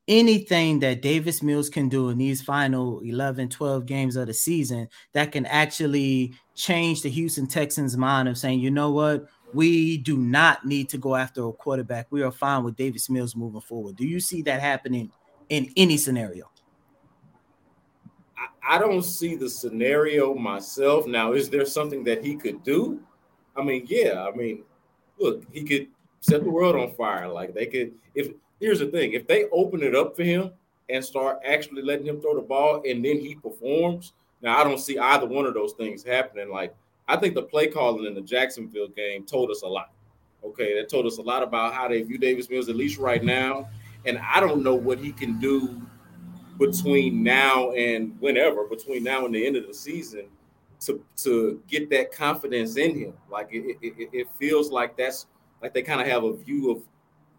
anything 0.08 0.80
that 0.80 1.04
Davis 1.04 1.44
Mills 1.44 1.70
can 1.70 1.90
do 1.90 2.10
in 2.10 2.18
these 2.18 2.42
final 2.42 3.02
11, 3.02 3.50
12 3.50 3.86
games 3.86 4.16
of 4.16 4.26
the 4.26 4.34
season 4.34 4.90
that 5.14 5.32
can 5.32 5.46
actually 5.46 6.34
change 6.56 7.04
the 7.04 7.10
Houston 7.12 7.46
Texans' 7.46 7.96
mind 7.96 8.28
of 8.28 8.36
saying, 8.36 8.60
you 8.60 8.72
know 8.72 8.90
what, 8.90 9.28
we 9.54 10.00
do 10.00 10.18
not 10.18 10.66
need 10.66 10.90
to 10.90 10.98
go 10.98 11.16
after 11.16 11.46
a 11.46 11.54
quarterback. 11.54 12.08
We 12.10 12.24
are 12.24 12.32
fine 12.32 12.64
with 12.64 12.76
Davis 12.76 13.12
Mills 13.12 13.36
moving 13.36 13.62
forward. 13.62 13.96
Do 13.96 14.08
you 14.08 14.20
see 14.20 14.42
that 14.42 14.60
happening 14.60 15.12
in 15.50 15.72
any 15.78 15.98
scenario? 15.98 16.50
I 18.68 18.78
don't 18.78 19.04
see 19.04 19.36
the 19.36 19.50
scenario 19.50 20.34
myself. 20.34 21.08
Now, 21.08 21.34
is 21.34 21.50
there 21.50 21.66
something 21.66 22.04
that 22.06 22.24
he 22.24 22.36
could 22.36 22.64
do? 22.64 23.00
I 23.56 23.64
mean, 23.64 23.86
yeah. 23.88 24.26
I 24.26 24.36
mean, 24.36 24.64
look, 25.18 25.44
he 25.52 25.64
could 25.64 25.88
set 26.20 26.44
the 26.44 26.50
world 26.50 26.76
on 26.76 26.94
fire. 26.96 27.28
Like 27.28 27.54
they 27.54 27.66
could. 27.66 27.94
If 28.16 28.32
here's 28.60 28.80
the 28.80 28.88
thing, 28.88 29.14
if 29.14 29.28
they 29.28 29.46
open 29.52 29.84
it 29.84 29.96
up 29.96 30.16
for 30.16 30.24
him 30.24 30.52
and 30.90 31.04
start 31.04 31.40
actually 31.46 31.82
letting 31.82 32.06
him 32.06 32.22
throw 32.22 32.36
the 32.36 32.42
ball, 32.42 32.84
and 32.88 33.04
then 33.04 33.20
he 33.20 33.36
performs. 33.36 34.14
Now, 34.42 34.58
I 34.58 34.64
don't 34.64 34.80
see 34.80 34.98
either 34.98 35.26
one 35.26 35.46
of 35.46 35.54
those 35.54 35.74
things 35.74 36.04
happening. 36.04 36.50
Like 36.50 36.74
I 37.10 37.18
think 37.18 37.34
the 37.34 37.42
play 37.42 37.68
calling 37.68 38.06
in 38.06 38.14
the 38.14 38.22
Jacksonville 38.22 38.88
game 38.88 39.26
told 39.26 39.50
us 39.50 39.64
a 39.64 39.68
lot. 39.68 39.92
Okay, 40.46 40.76
that 40.76 40.90
told 40.90 41.06
us 41.06 41.18
a 41.18 41.22
lot 41.22 41.44
about 41.44 41.74
how 41.74 41.88
they 41.88 42.02
view 42.04 42.18
Davis 42.18 42.50
Mills, 42.50 42.70
at 42.70 42.76
least 42.76 42.98
right 42.98 43.24
now. 43.24 43.68
And 44.06 44.20
I 44.20 44.40
don't 44.40 44.64
know 44.64 44.76
what 44.76 45.00
he 45.00 45.12
can 45.12 45.40
do 45.40 45.82
between 46.60 47.24
now 47.24 47.72
and 47.72 48.16
whenever, 48.20 48.66
between 48.66 49.04
now 49.04 49.26
and 49.26 49.34
the 49.34 49.48
end 49.48 49.56
of 49.56 49.66
the 49.66 49.74
season, 49.74 50.26
to 50.82 51.04
to 51.18 51.62
get 51.68 51.90
that 51.90 52.12
confidence 52.12 52.78
in 52.78 52.98
him. 52.98 53.14
Like 53.32 53.50
it, 53.52 53.78
it, 53.82 54.10
it 54.14 54.28
feels 54.38 54.70
like 54.70 54.98
that's 54.98 55.28
like 55.62 55.74
they 55.74 55.82
kind 55.82 56.02
of 56.02 56.08
have 56.08 56.24
a 56.24 56.36
view 56.36 56.72
of 56.72 56.84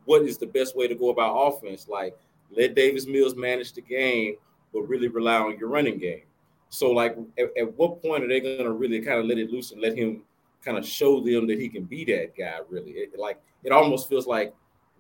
what 0.07 0.23
is 0.23 0.39
the 0.39 0.47
best 0.47 0.77
way 0.77 0.89
to 0.89 0.95
go 0.95 1.11
about 1.11 1.35
offense. 1.35 1.87
Like 1.89 2.17
let 2.51 2.75
Davis 2.75 3.07
Mills 3.07 3.37
manage 3.37 3.73
the 3.73 3.83
game, 3.83 4.37
but 4.73 4.83
really 4.83 5.09
rely 5.09 5.37
on 5.37 5.59
your 5.59 5.69
running 5.69 5.99
game. 5.99 6.23
So 6.71 6.91
like 6.91 7.17
at, 7.39 7.47
at 7.59 7.77
what 7.77 8.03
point 8.03 8.25
are 8.25 8.29
they 8.29 8.41
going 8.41 8.65
to 8.65 8.73
really 8.73 9.01
kind 9.01 9.19
of 9.21 9.27
let 9.27 9.39
it 9.39 9.51
loose 9.51 9.73
and 9.73 9.81
let 9.81 9.97
him 9.97 10.23
kind 10.65 10.77
of 10.79 10.87
show 10.87 11.21
them 11.21 11.47
that 11.47 11.59
he 11.59 11.69
can 11.69 11.85
be 11.85 12.05
that 12.07 12.37
guy? 12.37 12.59
Really, 12.69 12.93
it, 12.93 13.19
like 13.19 13.41
it 13.65 13.73
almost 13.73 14.09
feels 14.09 14.27
like 14.27 14.55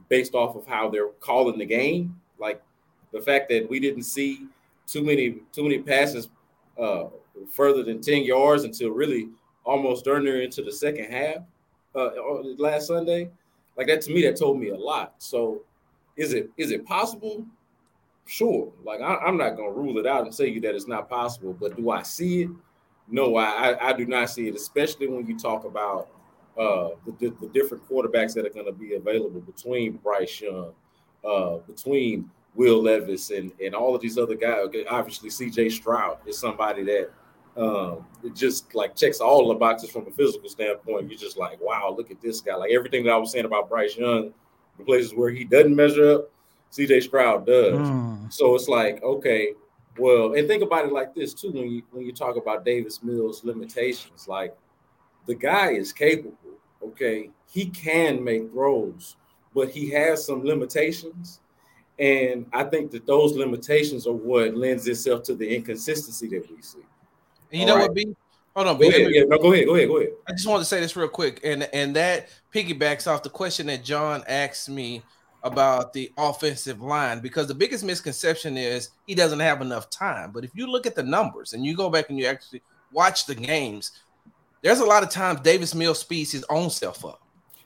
based 0.08 0.34
off 0.34 0.56
of 0.56 0.66
how 0.66 0.90
they're 0.90 1.08
calling 1.20 1.58
the 1.58 1.66
game, 1.66 2.20
like 2.38 2.62
the 3.12 3.20
fact 3.20 3.48
that 3.50 3.68
we 3.68 3.80
didn't 3.80 4.04
see 4.04 4.46
too 4.86 5.02
many 5.02 5.38
too 5.52 5.62
many 5.62 5.78
passes 5.78 6.28
uh, 6.78 7.04
further 7.52 7.82
than 7.82 8.00
10 8.00 8.24
yards 8.24 8.64
until 8.64 8.90
really 8.90 9.28
almost 9.64 10.04
during 10.04 10.26
into 10.42 10.62
the 10.62 10.72
second 10.72 11.10
half 11.10 11.36
uh, 11.94 12.10
last 12.58 12.86
Sunday. 12.88 13.30
Like 13.76 13.86
that 13.86 14.00
to 14.02 14.12
me, 14.12 14.22
that 14.22 14.36
told 14.36 14.58
me 14.58 14.68
a 14.68 14.76
lot. 14.76 15.14
So 15.18 15.62
is 16.16 16.32
it 16.32 16.50
is 16.56 16.70
it 16.70 16.84
possible? 16.84 17.46
Sure. 18.26 18.72
Like 18.84 19.00
I, 19.00 19.26
am 19.26 19.36
not 19.36 19.56
gonna 19.56 19.70
rule 19.70 19.98
it 19.98 20.06
out 20.06 20.24
and 20.24 20.34
say 20.34 20.48
you 20.48 20.60
that 20.62 20.74
it's 20.74 20.88
not 20.88 21.08
possible, 21.08 21.52
but 21.52 21.76
do 21.76 21.90
I 21.90 22.02
see 22.02 22.42
it? 22.42 22.50
No, 23.08 23.36
I 23.36 23.44
I, 23.44 23.88
I 23.88 23.92
do 23.92 24.06
not 24.06 24.30
see 24.30 24.48
it, 24.48 24.54
especially 24.54 25.08
when 25.08 25.26
you 25.26 25.38
talk 25.38 25.64
about 25.64 26.08
uh, 26.58 26.90
the, 27.06 27.34
the 27.40 27.48
different 27.54 27.88
quarterbacks 27.88 28.34
that 28.34 28.44
are 28.44 28.50
going 28.50 28.66
to 28.66 28.72
be 28.72 28.94
available 28.94 29.40
between 29.40 29.92
Bryce 29.92 30.40
Young, 30.40 30.72
uh, 31.24 31.56
between 31.66 32.30
Will 32.54 32.82
Levis 32.82 33.30
and, 33.30 33.52
and 33.64 33.74
all 33.74 33.94
of 33.94 34.00
these 34.00 34.18
other 34.18 34.34
guys. 34.34 34.66
Obviously, 34.88 35.30
CJ 35.30 35.72
Stroud 35.72 36.18
is 36.26 36.38
somebody 36.38 36.84
that 36.84 37.10
Um, 37.56 38.06
it 38.22 38.34
just 38.34 38.74
like 38.74 38.94
checks 38.94 39.20
all 39.20 39.48
the 39.48 39.54
boxes 39.54 39.90
from 39.90 40.06
a 40.06 40.10
physical 40.10 40.48
standpoint. 40.48 41.10
You're 41.10 41.18
just 41.18 41.36
like, 41.36 41.60
wow, 41.60 41.94
look 41.96 42.10
at 42.10 42.20
this 42.20 42.40
guy. 42.40 42.54
Like 42.54 42.70
everything 42.70 43.04
that 43.04 43.12
I 43.12 43.16
was 43.16 43.32
saying 43.32 43.44
about 43.44 43.68
Bryce 43.68 43.96
Young, 43.96 44.32
the 44.78 44.84
places 44.84 45.14
where 45.14 45.30
he 45.30 45.44
doesn't 45.44 45.74
measure 45.74 46.14
up, 46.14 46.30
CJ 46.72 47.02
Stroud 47.02 47.46
does. 47.46 47.78
Mm. 47.78 48.32
So 48.32 48.54
it's 48.54 48.68
like, 48.68 49.02
okay, 49.02 49.54
well, 49.98 50.34
and 50.34 50.46
think 50.46 50.62
about 50.62 50.86
it 50.86 50.92
like 50.92 51.14
this 51.14 51.34
too 51.34 51.50
when 51.50 51.68
you 51.68 51.82
when 51.90 52.06
you 52.06 52.12
talk 52.12 52.36
about 52.36 52.64
Davis 52.64 53.02
Mills 53.02 53.44
limitations, 53.44 54.28
like 54.28 54.56
the 55.26 55.34
guy 55.34 55.72
is 55.72 55.92
capable, 55.92 56.56
okay? 56.82 57.30
He 57.50 57.66
can 57.66 58.22
make 58.22 58.50
throws, 58.52 59.16
but 59.54 59.68
he 59.68 59.90
has 59.90 60.24
some 60.24 60.44
limitations. 60.44 61.40
And 62.00 62.46
I 62.54 62.64
think 62.64 62.90
that 62.92 63.06
those 63.06 63.34
limitations 63.36 64.06
are 64.06 64.12
what 64.12 64.56
lends 64.56 64.88
itself 64.88 65.22
to 65.24 65.34
the 65.34 65.54
inconsistency 65.54 66.28
that 66.28 66.50
we 66.50 66.62
see. 66.62 66.78
And 67.52 67.60
you 67.60 67.60
All 67.60 67.66
know 67.66 67.76
right? 67.76 67.88
what, 67.88 67.94
B? 67.94 68.16
Hold 68.56 68.66
on, 68.66 68.78
go 68.78 68.88
ahead. 68.88 69.10
Yeah, 69.10 69.24
no, 69.28 69.38
go 69.38 69.52
ahead. 69.52 69.66
Go 69.66 69.76
ahead. 69.76 69.88
Go 69.88 69.98
ahead. 69.98 70.12
I 70.26 70.32
just 70.32 70.46
wanted 70.46 70.60
to 70.60 70.64
say 70.64 70.80
this 70.80 70.96
real 70.96 71.08
quick, 71.08 71.40
and 71.44 71.68
and 71.72 71.94
that 71.94 72.28
piggybacks 72.52 73.06
off 73.06 73.22
the 73.22 73.30
question 73.30 73.66
that 73.66 73.84
John 73.84 74.24
asked 74.26 74.68
me 74.68 75.02
about 75.42 75.92
the 75.92 76.10
offensive 76.18 76.82
line 76.82 77.20
because 77.20 77.46
the 77.46 77.54
biggest 77.54 77.84
misconception 77.84 78.56
is 78.56 78.90
he 79.06 79.14
doesn't 79.14 79.40
have 79.40 79.60
enough 79.60 79.88
time. 79.88 80.32
But 80.32 80.44
if 80.44 80.50
you 80.54 80.66
look 80.66 80.86
at 80.86 80.94
the 80.94 81.02
numbers 81.02 81.52
and 81.52 81.64
you 81.64 81.76
go 81.76 81.90
back 81.90 82.10
and 82.10 82.18
you 82.18 82.26
actually 82.26 82.62
watch 82.92 83.26
the 83.26 83.34
games, 83.34 83.92
there's 84.62 84.80
a 84.80 84.84
lot 84.84 85.02
of 85.02 85.10
times 85.10 85.40
Davis 85.40 85.74
Mills 85.74 86.00
speeds 86.00 86.32
his 86.32 86.44
own 86.50 86.70
self 86.70 87.04
up. 87.04 87.22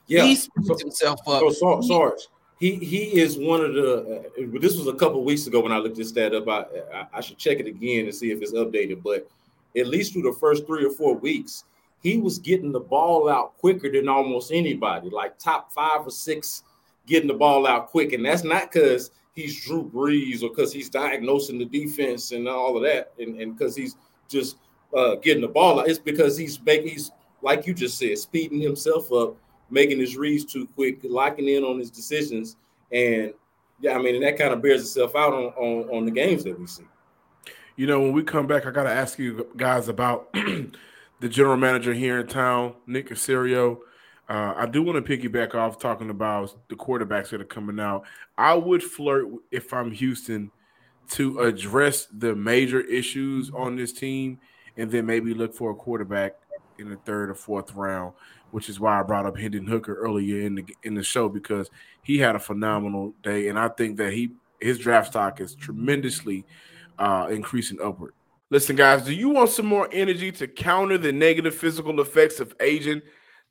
Yeah, 0.07 0.23
he 0.23 0.35
speeds 0.35 0.67
so, 0.67 0.77
himself 0.77 1.19
up. 1.27 1.41
So, 1.53 1.81
Sarge, 1.81 2.27
he 2.59 2.75
he 2.75 3.19
is 3.19 3.37
one 3.37 3.61
of 3.61 3.73
the. 3.73 4.23
Uh, 4.37 4.59
this 4.59 4.77
was 4.77 4.87
a 4.87 4.93
couple 4.93 5.23
weeks 5.23 5.47
ago 5.47 5.61
when 5.61 5.71
I 5.71 5.77
looked 5.77 5.97
this 5.97 6.09
stat 6.09 6.33
up. 6.33 6.47
I, 6.47 6.65
I, 6.93 7.07
I 7.15 7.21
should 7.21 7.37
check 7.37 7.59
it 7.59 7.67
again 7.67 8.05
and 8.05 8.15
see 8.15 8.31
if 8.31 8.41
it's 8.41 8.53
updated. 8.53 9.03
But 9.03 9.29
at 9.77 9.87
least 9.87 10.13
through 10.13 10.23
the 10.23 10.37
first 10.39 10.65
three 10.65 10.85
or 10.85 10.91
four 10.91 11.15
weeks, 11.15 11.65
he 12.01 12.17
was 12.17 12.39
getting 12.39 12.71
the 12.71 12.79
ball 12.79 13.29
out 13.29 13.57
quicker 13.57 13.91
than 13.91 14.07
almost 14.07 14.51
anybody, 14.51 15.09
like 15.09 15.37
top 15.37 15.71
five 15.71 16.05
or 16.05 16.11
six 16.11 16.63
getting 17.07 17.27
the 17.27 17.33
ball 17.33 17.67
out 17.67 17.87
quick. 17.87 18.13
And 18.13 18.25
that's 18.25 18.43
not 18.43 18.71
because 18.71 19.11
he's 19.33 19.63
Drew 19.65 19.83
Brees 19.83 20.41
or 20.41 20.49
because 20.49 20.71
he's 20.71 20.89
diagnosing 20.89 21.59
the 21.59 21.65
defense 21.65 22.31
and 22.31 22.47
all 22.47 22.77
of 22.77 22.83
that, 22.83 23.11
and 23.19 23.57
because 23.57 23.75
he's 23.75 23.95
just 24.29 24.57
uh, 24.95 25.15
getting 25.15 25.41
the 25.41 25.47
ball 25.47 25.79
out. 25.79 25.89
It's 25.89 25.99
because 25.99 26.37
he's 26.37 26.59
making 26.61 26.89
he's 26.89 27.11
like 27.41 27.67
you 27.67 27.73
just 27.73 27.97
said, 27.97 28.17
speeding 28.17 28.59
himself 28.59 29.11
up, 29.11 29.35
making 29.69 29.99
his 29.99 30.17
reads 30.17 30.45
too 30.45 30.67
quick, 30.75 30.99
locking 31.03 31.47
in 31.47 31.63
on 31.63 31.79
his 31.79 31.89
decisions, 31.89 32.57
and 32.91 33.33
yeah, 33.79 33.95
I 33.95 33.97
mean, 33.97 34.15
and 34.15 34.23
that 34.23 34.37
kind 34.37 34.53
of 34.53 34.61
bears 34.61 34.81
itself 34.81 35.15
out 35.15 35.33
on, 35.33 35.45
on 35.57 35.89
on 35.89 36.05
the 36.05 36.11
games 36.11 36.43
that 36.43 36.59
we 36.59 36.67
see. 36.67 36.83
You 37.75 37.87
know, 37.87 37.99
when 37.99 38.13
we 38.13 38.23
come 38.23 38.47
back, 38.47 38.65
I 38.65 38.71
got 38.71 38.83
to 38.83 38.91
ask 38.91 39.19
you 39.19 39.47
guys 39.57 39.89
about 39.89 40.31
the 40.33 41.29
general 41.29 41.57
manager 41.57 41.93
here 41.93 42.19
in 42.19 42.27
town, 42.27 42.75
Nick 42.87 43.09
Caserio. 43.09 43.79
Uh, 44.27 44.53
I 44.55 44.65
do 44.65 44.81
want 44.81 45.05
to 45.05 45.17
piggyback 45.17 45.53
off 45.53 45.77
talking 45.77 46.09
about 46.09 46.55
the 46.69 46.75
quarterbacks 46.75 47.29
that 47.29 47.41
are 47.41 47.45
coming 47.45 47.79
out. 47.79 48.05
I 48.37 48.55
would 48.55 48.81
flirt 48.81 49.27
if 49.51 49.71
I'm 49.73 49.91
Houston 49.91 50.51
to 51.11 51.39
address 51.41 52.07
the 52.11 52.35
major 52.35 52.81
issues 52.81 53.51
on 53.53 53.75
this 53.75 53.93
team 53.93 54.39
and 54.77 54.89
then 54.89 55.05
maybe 55.05 55.33
look 55.33 55.53
for 55.53 55.71
a 55.71 55.75
quarterback 55.75 56.35
in 56.79 56.89
the 56.89 56.95
third 56.97 57.29
or 57.29 57.35
fourth 57.35 57.73
round, 57.75 58.13
which 58.55 58.69
is 58.69 58.79
why 58.79 58.97
I 58.97 59.03
brought 59.03 59.25
up 59.25 59.37
Hendon 59.37 59.67
Hooker 59.67 59.95
earlier 59.95 60.39
in 60.39 60.55
the 60.55 60.65
in 60.83 60.93
the 60.93 61.03
show 61.03 61.27
because 61.27 61.69
he 62.03 62.19
had 62.19 62.37
a 62.37 62.39
phenomenal 62.39 63.13
day, 63.21 63.49
and 63.49 63.59
I 63.59 63.67
think 63.67 63.97
that 63.97 64.13
he 64.13 64.31
his 64.61 64.79
draft 64.79 65.09
stock 65.09 65.41
is 65.41 65.55
tremendously 65.55 66.45
uh, 66.97 67.27
increasing 67.29 67.79
upward. 67.83 68.13
Listen, 68.49 68.77
guys, 68.77 69.03
do 69.03 69.13
you 69.13 69.27
want 69.27 69.49
some 69.49 69.65
more 69.65 69.89
energy 69.91 70.31
to 70.31 70.47
counter 70.47 70.97
the 70.97 71.11
negative 71.11 71.53
physical 71.53 71.99
effects 71.99 72.39
of 72.39 72.55
aging? 72.61 73.01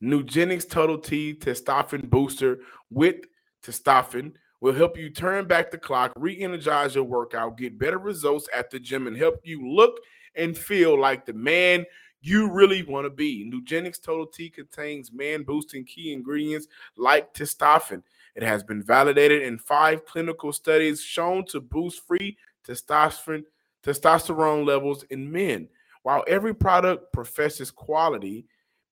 Nugenix 0.03 0.67
Total 0.67 0.97
T 0.97 1.35
Testosterone 1.35 2.09
Booster 2.09 2.61
with 2.89 3.17
Testosterone 3.63 4.33
will 4.63 4.73
help 4.73 4.97
you 4.97 5.11
turn 5.11 5.47
back 5.47 5.71
the 5.71 5.77
clock, 5.77 6.15
re-energize 6.17 6.95
your 6.95 7.05
workout, 7.05 7.59
get 7.59 7.79
better 7.79 7.99
results 7.99 8.49
at 8.55 8.71
the 8.71 8.81
gym, 8.81 9.07
and 9.07 9.19
help 9.19 9.41
you 9.45 9.69
look 9.69 10.01
and 10.35 10.57
feel 10.57 10.99
like 10.99 11.27
the 11.27 11.35
man 11.35 11.85
you 12.25 12.51
really 12.51 12.83
want 12.83 13.05
to 13.05 13.11
be. 13.11 13.51
Nugenix 13.51 14.01
Total 14.01 14.27
T 14.27 14.51
contains 14.51 15.13
man-boosting 15.13 15.85
key 15.85 16.13
ingredients 16.13 16.67
like 16.97 17.33
testosterone. 17.35 18.03
It 18.35 18.43
has 18.43 18.63
been 18.63 18.83
validated 18.83 19.43
in 19.43 19.59
five 19.59 20.05
clinical 20.05 20.53
studies 20.53 21.01
shown 21.01 21.45
to 21.47 21.61
boost 21.61 22.07
free 22.07 22.37
testosterone 22.67 23.45
testosterone 23.83 24.67
levels 24.67 25.05
in 25.11 25.31
men. 25.31 25.69
While 26.03 26.25
every 26.27 26.55
product 26.55 27.13
professes 27.13 27.71
quality, 27.71 28.47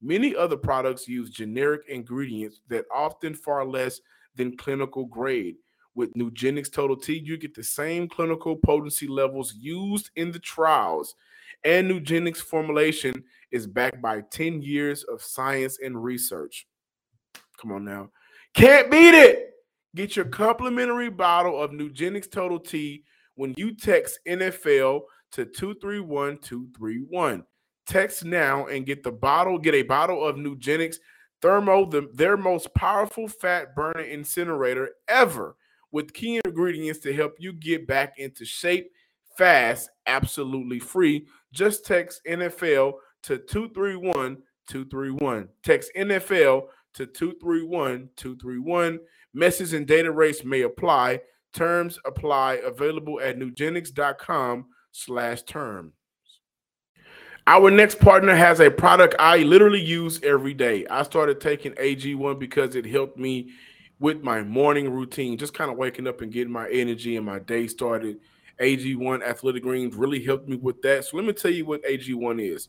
Many 0.05 0.35
other 0.35 0.57
products 0.57 1.07
use 1.07 1.31
generic 1.31 1.83
ingredients 1.89 2.61
that 2.67 2.87
often 2.93 3.35
far 3.35 3.65
less 3.65 4.01
than 4.35 4.57
clinical 4.57 5.05
grade. 5.05 5.55
With 5.95 6.13
Nugenix 6.15 6.73
Total 6.73 6.97
T, 6.97 7.23
you 7.25 7.37
get 7.37 7.55
the 7.55 7.63
same 7.63 8.09
clinical 8.09 8.57
potency 8.57 9.07
levels 9.07 9.55
used 9.55 10.11
in 10.17 10.33
the 10.33 10.41
trials. 10.41 11.15
And 11.65 11.91
Nugenix 11.91 12.39
formulation 12.39 13.25
is 13.51 13.67
backed 13.67 14.03
by 14.03 14.23
10 14.31 14.63
years 14.63 15.05
of 15.05 15.23
science 15.23 15.79
and 15.83 16.03
research. 16.03 16.67
Come 17.61 17.73
on 17.73 17.85
now. 17.85 18.11
Can't 18.55 18.91
beat 18.91 19.15
it. 19.15 19.51
Get 19.95 20.17
your 20.17 20.25
complimentary 20.25 21.11
bottle 21.11 21.61
of 21.61 21.71
Nugenix 21.71 22.31
Total 22.31 22.59
T 22.59 23.05
when 23.35 23.55
you 23.57 23.75
text 23.75 24.19
NFL 24.27 25.03
to 25.33 25.45
231231. 25.45 27.45
Text 27.87 28.25
now 28.25 28.67
and 28.67 28.87
get 28.87 29.03
the 29.03 29.13
bottle, 29.13 29.59
get 29.59 29.75
a 29.75 29.83
bottle 29.83 30.25
of 30.25 30.37
Nugenix 30.37 30.97
Thermo, 31.43 31.85
the, 31.85 32.09
their 32.15 32.37
most 32.37 32.73
powerful 32.75 33.27
fat 33.27 33.75
burner 33.75 34.03
incinerator 34.03 34.91
ever, 35.09 35.57
with 35.91 36.15
key 36.15 36.41
ingredients 36.45 37.01
to 37.01 37.13
help 37.13 37.35
you 37.39 37.53
get 37.53 37.87
back 37.87 38.19
into 38.19 38.45
shape 38.45 38.91
fast, 39.37 39.91
absolutely 40.07 40.79
free. 40.79 41.27
Just 41.53 41.85
text 41.85 42.21
NFL 42.27 42.95
to 43.25 43.39
231 43.39 44.39
231. 44.69 45.49
Text 45.63 45.91
NFL 45.97 46.69
to 46.95 47.07
231 47.07 48.09
231. 48.17 48.99
Message 49.35 49.73
and 49.73 49.87
data 49.87 50.11
rates 50.11 50.45
may 50.45 50.63
apply. 50.63 51.21
Terms 51.53 51.99
apply. 52.05 52.61
Available 52.65 53.21
at 53.21 53.39
nugenix.com 53.39 54.67
slash 54.93 55.43
term. 55.43 55.93
Our 57.47 57.73
next 57.73 57.99
partner 57.99 58.37
has 58.37 58.61
a 58.61 58.71
product 58.71 59.17
I 59.19 59.39
literally 59.39 59.81
use 59.81 60.21
every 60.23 60.55
day. 60.55 60.87
I 60.87 61.03
started 61.03 61.41
taking 61.41 61.73
AG1 61.73 62.39
because 62.39 62.77
it 62.77 62.87
helped 62.87 63.19
me 63.19 63.51
with 63.99 64.23
my 64.23 64.43
morning 64.43 64.91
routine, 64.91 65.37
just 65.37 65.55
kind 65.55 65.71
of 65.71 65.77
waking 65.77 66.07
up 66.07 66.21
and 66.21 66.33
getting 66.33 66.53
my 66.53 66.69
energy 66.71 67.17
and 67.17 67.27
my 67.27 67.41
day 67.41 67.67
started. 67.67 68.19
AG1 68.61 69.23
Athletic 69.23 69.63
Greens 69.63 69.95
really 69.95 70.23
helped 70.23 70.49
me 70.49 70.57
with 70.57 70.81
that. 70.83 71.05
So 71.05 71.17
let 71.17 71.27
me 71.27 71.33
tell 71.33 71.51
you 71.51 71.65
what 71.65 71.85
AG1 71.85 72.43
is. 72.43 72.69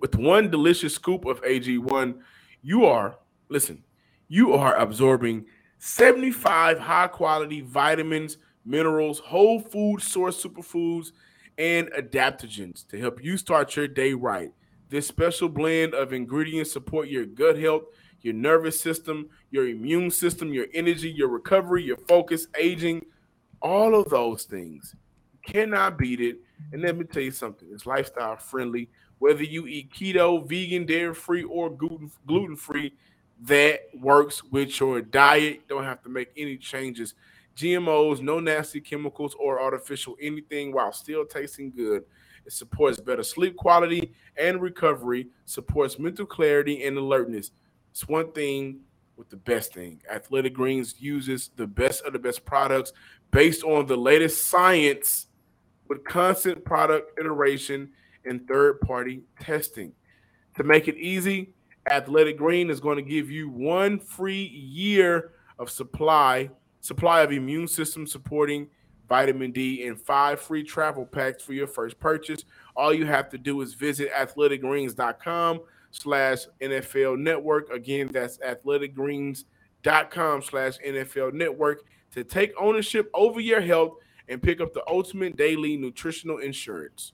With 0.00 0.14
one 0.16 0.50
delicious 0.50 0.94
scoop 0.94 1.24
of 1.24 1.42
AG1, 1.42 2.18
you 2.62 2.84
are, 2.84 3.18
listen, 3.48 3.82
you 4.28 4.52
are 4.52 4.76
absorbing 4.76 5.46
75 5.78 6.78
high 6.78 7.06
quality 7.06 7.62
vitamins, 7.62 8.38
minerals, 8.64 9.18
whole 9.18 9.60
food 9.60 10.02
source 10.02 10.42
superfoods 10.42 11.12
and 11.56 11.88
adaptogens 11.92 12.86
to 12.88 12.98
help 12.98 13.22
you 13.22 13.36
start 13.36 13.74
your 13.76 13.88
day 13.88 14.12
right. 14.12 14.52
This 14.90 15.06
special 15.06 15.48
blend 15.48 15.94
of 15.94 16.12
ingredients 16.12 16.72
support 16.72 17.08
your 17.08 17.26
gut 17.26 17.58
health, 17.58 17.84
your 18.22 18.34
nervous 18.34 18.80
system, 18.80 19.28
your 19.50 19.68
immune 19.68 20.10
system, 20.10 20.52
your 20.52 20.66
energy, 20.74 21.10
your 21.10 21.28
recovery, 21.28 21.84
your 21.84 21.98
focus, 22.08 22.46
aging, 22.58 23.04
all 23.60 23.94
of 23.94 24.08
those 24.08 24.44
things. 24.44 24.94
Cannot 25.46 25.98
beat 25.98 26.20
it. 26.20 26.38
And 26.72 26.82
let 26.82 26.96
me 26.96 27.04
tell 27.04 27.22
you 27.22 27.30
something, 27.30 27.68
it's 27.72 27.86
lifestyle 27.86 28.36
friendly. 28.36 28.88
Whether 29.18 29.42
you 29.44 29.66
eat 29.66 29.92
keto, 29.92 30.46
vegan, 30.48 30.86
dairy 30.86 31.14
free, 31.14 31.42
or 31.42 31.70
gluten 31.70 32.56
free, 32.56 32.94
that 33.42 33.80
works 33.94 34.44
with 34.44 34.78
your 34.78 35.00
diet. 35.00 35.66
Don't 35.68 35.84
have 35.84 36.02
to 36.02 36.08
make 36.08 36.28
any 36.36 36.56
changes 36.56 37.14
GMOs, 37.58 38.20
no 38.20 38.38
nasty 38.38 38.80
chemicals 38.80 39.34
or 39.38 39.60
artificial 39.60 40.16
anything 40.20 40.72
while 40.72 40.92
still 40.92 41.24
tasting 41.24 41.72
good. 41.74 42.04
It 42.46 42.52
supports 42.52 43.00
better 43.00 43.24
sleep 43.24 43.56
quality 43.56 44.12
and 44.36 44.62
recovery, 44.62 45.26
supports 45.44 45.98
mental 45.98 46.24
clarity 46.24 46.84
and 46.84 46.96
alertness. 46.96 47.50
It's 47.90 48.06
one 48.06 48.30
thing 48.30 48.80
with 49.16 49.28
the 49.28 49.36
best 49.36 49.74
thing. 49.74 50.00
Athletic 50.08 50.54
Greens 50.54 50.94
uses 51.00 51.50
the 51.56 51.66
best 51.66 52.04
of 52.04 52.12
the 52.12 52.18
best 52.20 52.44
products 52.44 52.92
based 53.30 53.64
on 53.64 53.86
the 53.86 53.96
latest 53.96 54.48
science 54.48 55.26
with 55.88 56.04
constant 56.04 56.64
product 56.64 57.18
iteration 57.18 57.90
and 58.24 58.46
third 58.46 58.80
party 58.80 59.22
testing. 59.40 59.92
To 60.56 60.64
make 60.64 60.88
it 60.88 60.96
easy, 60.96 61.52
Athletic 61.90 62.36
Green 62.36 62.70
is 62.70 62.80
going 62.80 62.96
to 62.96 63.02
give 63.02 63.30
you 63.30 63.48
one 63.48 63.98
free 63.98 64.44
year 64.44 65.32
of 65.58 65.70
supply 65.70 66.50
supply 66.80 67.22
of 67.22 67.32
immune 67.32 67.66
system 67.66 68.06
supporting 68.06 68.68
vitamin 69.08 69.50
D, 69.50 69.86
and 69.86 69.98
five 70.00 70.40
free 70.40 70.62
travel 70.62 71.04
packs 71.06 71.42
for 71.42 71.54
your 71.54 71.66
first 71.66 71.98
purchase. 71.98 72.44
All 72.76 72.92
you 72.92 73.06
have 73.06 73.30
to 73.30 73.38
do 73.38 73.60
is 73.62 73.74
visit 73.74 74.12
athleticgreens.com 74.12 75.60
slash 75.90 76.38
NFL 76.60 77.18
network. 77.18 77.70
Again, 77.70 78.10
that's 78.12 78.36
athleticgreens.com 78.38 80.42
slash 80.42 80.74
NFL 80.86 81.32
network 81.32 81.84
to 82.12 82.24
take 82.24 82.52
ownership 82.58 83.10
over 83.14 83.40
your 83.40 83.60
health 83.60 83.94
and 84.28 84.42
pick 84.42 84.60
up 84.60 84.74
the 84.74 84.82
ultimate 84.88 85.36
daily 85.36 85.76
nutritional 85.76 86.38
insurance. 86.38 87.12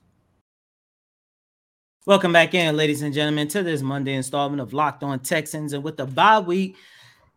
Welcome 2.05 2.33
back 2.33 2.53
in, 2.53 2.77
ladies 2.77 3.01
and 3.01 3.13
gentlemen, 3.13 3.47
to 3.47 3.63
this 3.63 3.81
Monday 3.81 4.13
installment 4.13 4.61
of 4.61 4.73
Locked 4.73 5.01
On 5.01 5.19
Texans. 5.19 5.73
And 5.73 5.83
with 5.83 5.97
the 5.97 6.05
bye 6.05 6.39
week 6.39 6.77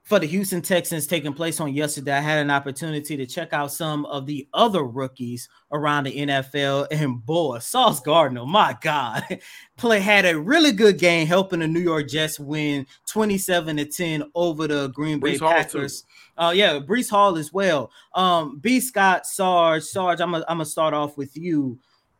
for 0.08 0.18
the 0.18 0.26
Houston 0.26 0.62
Texans 0.62 1.06
taking 1.06 1.34
place 1.34 1.60
on 1.60 1.74
yesterday, 1.74 2.14
I 2.14 2.20
had 2.20 2.38
an 2.38 2.50
opportunity 2.50 3.14
to 3.18 3.26
check 3.26 3.52
out 3.52 3.70
some 3.70 4.06
of 4.06 4.24
the 4.24 4.48
other 4.54 4.84
rookies 4.84 5.50
around 5.70 6.04
the 6.04 6.16
NFL. 6.16 6.86
And 6.98 7.24
boy, 7.24 7.58
Sauce 7.58 8.00
Gardner, 8.00 8.46
my 8.46 8.74
God, 8.80 9.22
play 9.76 10.00
had 10.00 10.24
a 10.24 10.38
really 10.38 10.72
good 10.72 10.98
game 10.98 11.26
helping 11.26 11.60
the 11.60 11.68
New 11.68 11.80
York 11.80 12.08
Jets 12.08 12.40
win 12.40 12.86
27 13.06 13.76
to 13.76 13.84
10 13.84 14.24
over 14.34 14.66
the 14.66 14.88
Green 14.88 15.20
Bay 15.20 15.38
Packers. 15.38 16.04
Oh 16.38 16.46
uh, 16.46 16.50
yeah, 16.52 16.78
Breece 16.78 17.10
Hall 17.10 17.36
as 17.36 17.52
well. 17.52 17.90
Um, 18.14 18.58
B. 18.60 18.80
Scott, 18.80 19.26
Sarge, 19.26 19.82
Sarge, 19.82 20.20
I'm 20.22 20.32
gonna 20.32 20.64
start 20.64 20.94
off 20.94 21.18
with 21.18 21.36
you 21.36 21.78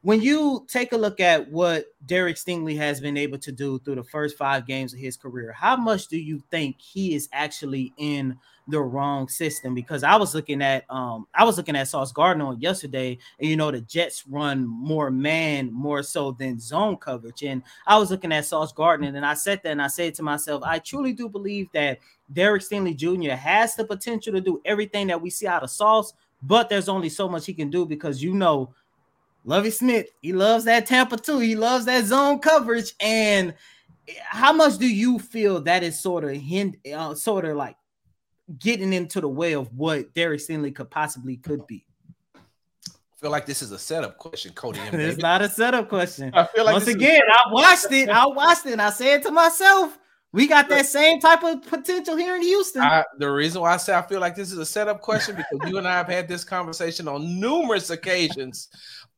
when 0.09 0.23
you 0.23 0.65
take 0.69 0.93
a 0.93 0.97
look 0.97 1.21
at 1.21 1.51
what 1.51 1.85
Derek 2.07 2.37
Stingley 2.37 2.75
has 2.79 2.99
been 2.99 3.19
able 3.19 3.37
to 3.41 3.53
do 3.53 3.79
through 3.81 3.97
the 3.97 4.03
first 4.03 4.39
five 4.39 4.67
games 4.67 4.95
of 4.95 4.99
his 4.99 5.19
career, 5.19 5.53
how 5.53 5.77
much 5.77 6.07
do 6.07 6.17
you 6.17 6.43
think 6.51 6.81
he 6.81 7.15
is 7.15 7.29
actually 7.31 7.93
in 7.99 8.35
the 8.69 8.81
wrong 8.81 9.29
system? 9.29 9.75
Because 9.75 10.03
I 10.03 10.17
was 10.17 10.35
looking 10.35 10.63
at 10.63 10.87
um 10.89 11.27
I 11.35 11.45
was 11.45 11.59
looking 11.59 11.77
at 11.77 11.89
Sauce 11.89 12.11
Gardner 12.11 12.47
on 12.47 12.59
yesterday, 12.59 13.19
and 13.39 13.51
you 13.51 13.55
know 13.59 13.71
the 13.71 13.83
Jets 13.83 14.25
run 14.27 14.67
more 14.67 15.11
man 15.11 15.71
more 15.75 16.03
so 16.03 16.33
than 16.33 16.59
zone 16.59 16.97
coverage. 16.97 17.43
And 17.43 17.63
I 17.87 17.99
was 17.99 18.11
looking 18.11 18.33
at 18.33 18.47
Sauce 18.47 18.73
Gardner, 18.73 19.09
and 19.09 19.27
I 19.27 19.35
said 19.35 19.61
that 19.63 19.73
and 19.73 19.83
I 19.83 19.89
said 19.89 20.15
to 20.15 20.23
myself, 20.23 20.63
I 20.65 20.79
truly 20.79 21.13
do 21.13 21.29
believe 21.29 21.67
that 21.75 21.99
Derek 22.33 22.63
Stingley 22.63 22.97
Jr. 22.97 23.33
has 23.33 23.77
the 23.77 23.85
potential 23.85 24.33
to 24.33 24.41
do 24.41 24.63
everything 24.65 25.09
that 25.09 25.21
we 25.21 25.29
see 25.29 25.47
out 25.47 25.65
of 25.65 25.71
Sauce, 25.71 26.15
but 26.43 26.71
there's 26.71 26.89
only 26.89 27.11
so 27.11 27.29
much 27.29 27.45
he 27.45 27.53
can 27.53 27.69
do 27.69 27.85
because 27.85 28.23
you 28.23 28.33
know 28.33 28.73
Lovie 29.49 29.71
Smith, 29.71 30.09
he 30.21 30.35
loves 30.35 30.67
that 30.67 30.85
Tampa 30.85 31.17
2. 31.17 31.39
He 31.39 31.57
loves 31.57 31.87
that 31.87 32.05
zone 32.05 32.39
coverage. 32.39 32.93
And 33.01 33.55
how 34.21 34.53
much 34.53 34.77
do 34.77 34.87
you 34.87 35.19
feel 35.19 35.63
that 35.63 35.83
is 35.83 35.99
sort 35.99 36.25
of 36.25 36.33
hint, 36.33 36.77
uh, 36.95 37.15
sort 37.15 37.47
of 37.47 37.57
like 37.57 37.77
getting 38.59 38.93
into 38.93 39.23
the 39.23 39.29
way 39.29 39.55
of 39.55 39.75
what 39.75 40.13
Derek 40.13 40.41
Stingley 40.41 40.75
could 40.75 40.91
possibly 40.91 41.39
could 41.39 41.67
be? 41.67 41.87
I 42.37 42.41
feel 43.19 43.31
like 43.31 43.47
this 43.47 43.63
is 43.63 43.73
a 43.73 43.79
setup 43.79 44.19
question, 44.19 44.53
Cody. 44.53 44.81
it's 44.93 45.23
not 45.23 45.41
a 45.41 45.49
setup 45.49 45.89
question. 45.89 46.31
I 46.35 46.45
feel 46.45 46.67
like 46.67 46.75
once 46.75 46.87
again, 46.89 47.17
is- 47.17 47.23
I 47.33 47.51
watched 47.51 47.91
it. 47.91 48.11
I 48.11 48.27
watched 48.27 48.67
it, 48.67 48.73
and 48.73 48.83
I 48.83 48.91
said 48.91 49.23
to 49.23 49.31
myself, 49.31 49.99
we 50.31 50.47
got 50.47 50.69
that 50.69 50.85
same 50.85 51.21
type 51.21 51.43
of 51.43 51.63
potential 51.63 52.17
here 52.17 52.37
in 52.37 52.43
Houston. 52.43 52.83
I, 52.83 53.03
the 53.17 53.31
reason 53.31 53.63
why 53.63 53.73
I 53.73 53.77
say 53.79 53.95
I 53.95 54.03
feel 54.03 54.21
like 54.21 54.37
this 54.37 54.53
is 54.53 54.59
a 54.59 54.67
setup 54.67 55.01
question 55.01 55.37
because 55.37 55.71
you 55.71 55.79
and 55.79 55.89
I 55.89 55.93
have 55.97 56.07
had 56.07 56.29
this 56.29 56.45
conversation 56.45 57.09
on 57.09 57.41
numerous 57.41 57.89
occasions 57.89 58.69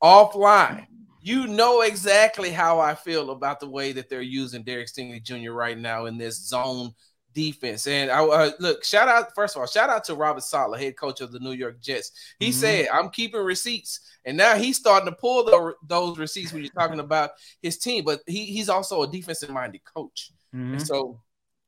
offline. 0.03 0.87
You 1.23 1.47
know 1.47 1.83
exactly 1.83 2.51
how 2.51 2.81
I 2.81 2.95
feel 2.95 3.31
about 3.31 3.61
the 3.61 3.69
way 3.69 3.93
that 3.93 4.09
they're 4.09 4.23
using 4.23 4.63
Derek 4.63 4.89
Stingley 4.89 5.23
Jr. 5.23 5.53
right 5.53 5.77
now 5.77 6.07
in 6.07 6.17
this 6.17 6.49
zone 6.49 6.95
defense. 7.35 7.87
And 7.87 8.11
I 8.11 8.25
uh, 8.25 8.51
look, 8.59 8.85
shout 8.85 9.09
out 9.09 9.35
first 9.35 9.55
of 9.55 9.61
all, 9.61 9.67
shout 9.67 9.91
out 9.91 10.05
to 10.05 10.15
Robert 10.15 10.43
Saleh, 10.43 10.81
head 10.81 10.97
coach 10.97 11.21
of 11.21 11.33
the 11.33 11.39
New 11.39 11.53
York 11.53 11.81
Jets. 11.81 12.13
He 12.39 12.49
mm-hmm. 12.49 12.61
said, 12.61 12.89
"I'm 12.93 13.11
keeping 13.11 13.43
receipts," 13.43 14.01
and 14.25 14.37
now 14.37 14.55
he's 14.57 14.79
starting 14.79 15.09
to 15.11 15.17
pull 15.17 15.45
the, 15.45 15.75
those 15.87 16.19
receipts 16.19 16.53
when 16.53 16.63
you're 16.63 16.73
talking 16.73 17.01
about 17.01 17.31
his 17.63 17.79
team. 17.79 18.05
But 18.05 18.21
he, 18.27 18.47
he's 18.47 18.69
also 18.69 19.03
a 19.03 19.11
defensive 19.11 19.51
minded 19.51 19.83
coach. 19.85 20.33
Mm-hmm. 20.55 20.79
so 20.79 21.21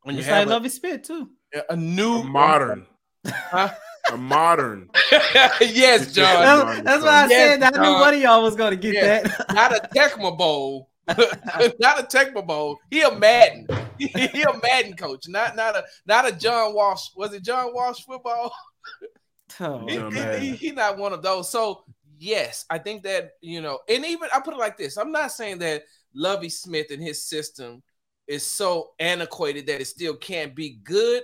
when 0.03 0.17
you 0.17 0.25
have 0.25 0.49
love 0.49 0.65
his 0.65 0.75
spit 0.75 1.05
too, 1.05 1.31
a 1.69 1.77
new 1.77 2.21
a 2.21 2.25
modern. 2.25 2.87
Huh? 3.25 3.73
A 4.11 4.17
modern. 4.17 4.91
yes, 5.61 6.13
John. 6.13 6.43
That's, 6.43 6.83
that's 6.83 7.05
why 7.05 7.25
I 7.25 7.29
yes, 7.29 7.61
said 7.61 7.63
I 7.63 7.83
knew 7.83 8.01
one 8.01 8.15
of 8.15 8.21
y'all 8.21 8.43
was 8.43 8.57
going 8.57 8.73
to 8.73 8.77
get 8.77 8.95
yes. 8.95 9.37
that. 9.37 9.55
Not 9.55 9.73
a 9.73 9.89
Tecmo 9.95 10.37
Bowl. 10.37 10.89
not 11.09 12.01
a 12.01 12.03
Tecmo 12.05 12.47
Bowl. 12.47 12.79
He 12.91 13.03
a 13.03 13.15
Madden. 13.15 13.67
He, 13.99 14.07
he, 14.09 14.43
a 14.43 14.53
Madden 14.63 14.97
coach. 14.97 15.29
Not 15.29 15.57
not 15.57 15.77
a 15.77 15.85
not 16.07 16.29
a 16.29 16.33
John 16.33 16.75
Walsh. 16.75 17.09
Was 17.17 17.33
it 17.33 17.45
John 17.45 17.73
Walsh 17.73 18.03
football? 18.03 18.53
Oh, 19.61 19.87
he, 19.87 20.39
he, 20.39 20.57
he, 20.57 20.71
not 20.71 20.97
one 20.97 21.13
of 21.13 21.23
those. 21.23 21.51
So 21.51 21.85
yes, 22.19 22.65
I 22.71 22.79
think 22.79 23.03
that 23.03 23.33
you 23.41 23.61
know, 23.61 23.81
and 23.89 24.05
even 24.05 24.29
I 24.35 24.41
put 24.41 24.55
it 24.55 24.59
like 24.59 24.77
this: 24.77 24.97
I'm 24.97 25.13
not 25.13 25.33
saying 25.33 25.59
that 25.59 25.85
Lovie 26.15 26.49
Smith 26.49 26.87
and 26.91 27.03
his 27.03 27.23
system 27.23 27.83
is 28.27 28.47
so 28.47 28.93
antiquated 28.99 29.67
that 29.67 29.81
it 29.81 29.87
still 29.87 30.17
can't 30.17 30.55
be 30.55 30.81
good 30.85 31.23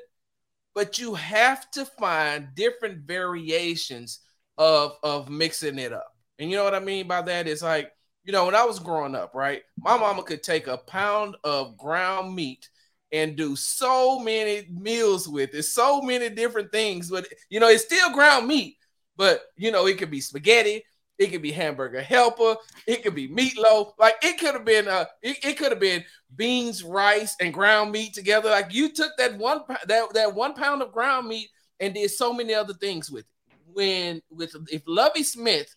but 0.74 0.98
you 0.98 1.14
have 1.14 1.70
to 1.72 1.84
find 1.84 2.54
different 2.54 3.00
variations 3.06 4.20
of 4.56 4.92
of 5.02 5.28
mixing 5.28 5.78
it 5.78 5.92
up. 5.92 6.14
And 6.38 6.50
you 6.50 6.56
know 6.56 6.64
what 6.64 6.74
I 6.74 6.80
mean 6.80 7.08
by 7.08 7.22
that? 7.22 7.46
It's 7.48 7.62
like, 7.62 7.92
you 8.24 8.32
know, 8.32 8.46
when 8.46 8.54
I 8.54 8.64
was 8.64 8.78
growing 8.78 9.14
up, 9.14 9.34
right? 9.34 9.62
My 9.78 9.96
mama 9.96 10.22
could 10.22 10.42
take 10.42 10.66
a 10.66 10.78
pound 10.78 11.36
of 11.44 11.76
ground 11.76 12.34
meat 12.34 12.68
and 13.12 13.36
do 13.36 13.56
so 13.56 14.18
many 14.18 14.68
meals 14.70 15.28
with 15.28 15.54
it, 15.54 15.62
so 15.62 16.02
many 16.02 16.28
different 16.28 16.70
things. 16.72 17.10
But 17.10 17.26
you 17.50 17.60
know, 17.60 17.68
it's 17.68 17.84
still 17.84 18.12
ground 18.12 18.46
meat, 18.46 18.76
but 19.16 19.42
you 19.56 19.70
know, 19.72 19.86
it 19.86 19.98
could 19.98 20.10
be 20.10 20.20
spaghetti, 20.20 20.84
it 21.18 21.30
could 21.32 21.42
be 21.42 21.50
hamburger 21.50 22.00
helper. 22.00 22.56
It 22.86 23.02
could 23.02 23.14
be 23.14 23.28
meatloaf. 23.28 23.92
Like 23.98 24.14
it 24.22 24.38
could 24.38 24.54
have 24.54 24.64
been 24.64 24.88
uh 24.88 25.06
it, 25.22 25.44
it 25.44 25.58
could 25.58 25.72
have 25.72 25.80
been 25.80 26.04
beans, 26.36 26.84
rice, 26.84 27.36
and 27.40 27.52
ground 27.52 27.92
meat 27.92 28.14
together. 28.14 28.50
Like 28.50 28.72
you 28.72 28.92
took 28.92 29.12
that 29.18 29.36
one 29.36 29.62
that, 29.86 30.14
that 30.14 30.34
one 30.34 30.54
pound 30.54 30.82
of 30.82 30.92
ground 30.92 31.28
meat 31.28 31.48
and 31.80 31.94
did 31.94 32.10
so 32.10 32.32
many 32.32 32.54
other 32.54 32.74
things 32.74 33.10
with 33.10 33.24
it. 33.24 33.56
When 33.72 34.22
with 34.30 34.54
if 34.70 34.82
Lovie 34.86 35.24
Smith 35.24 35.74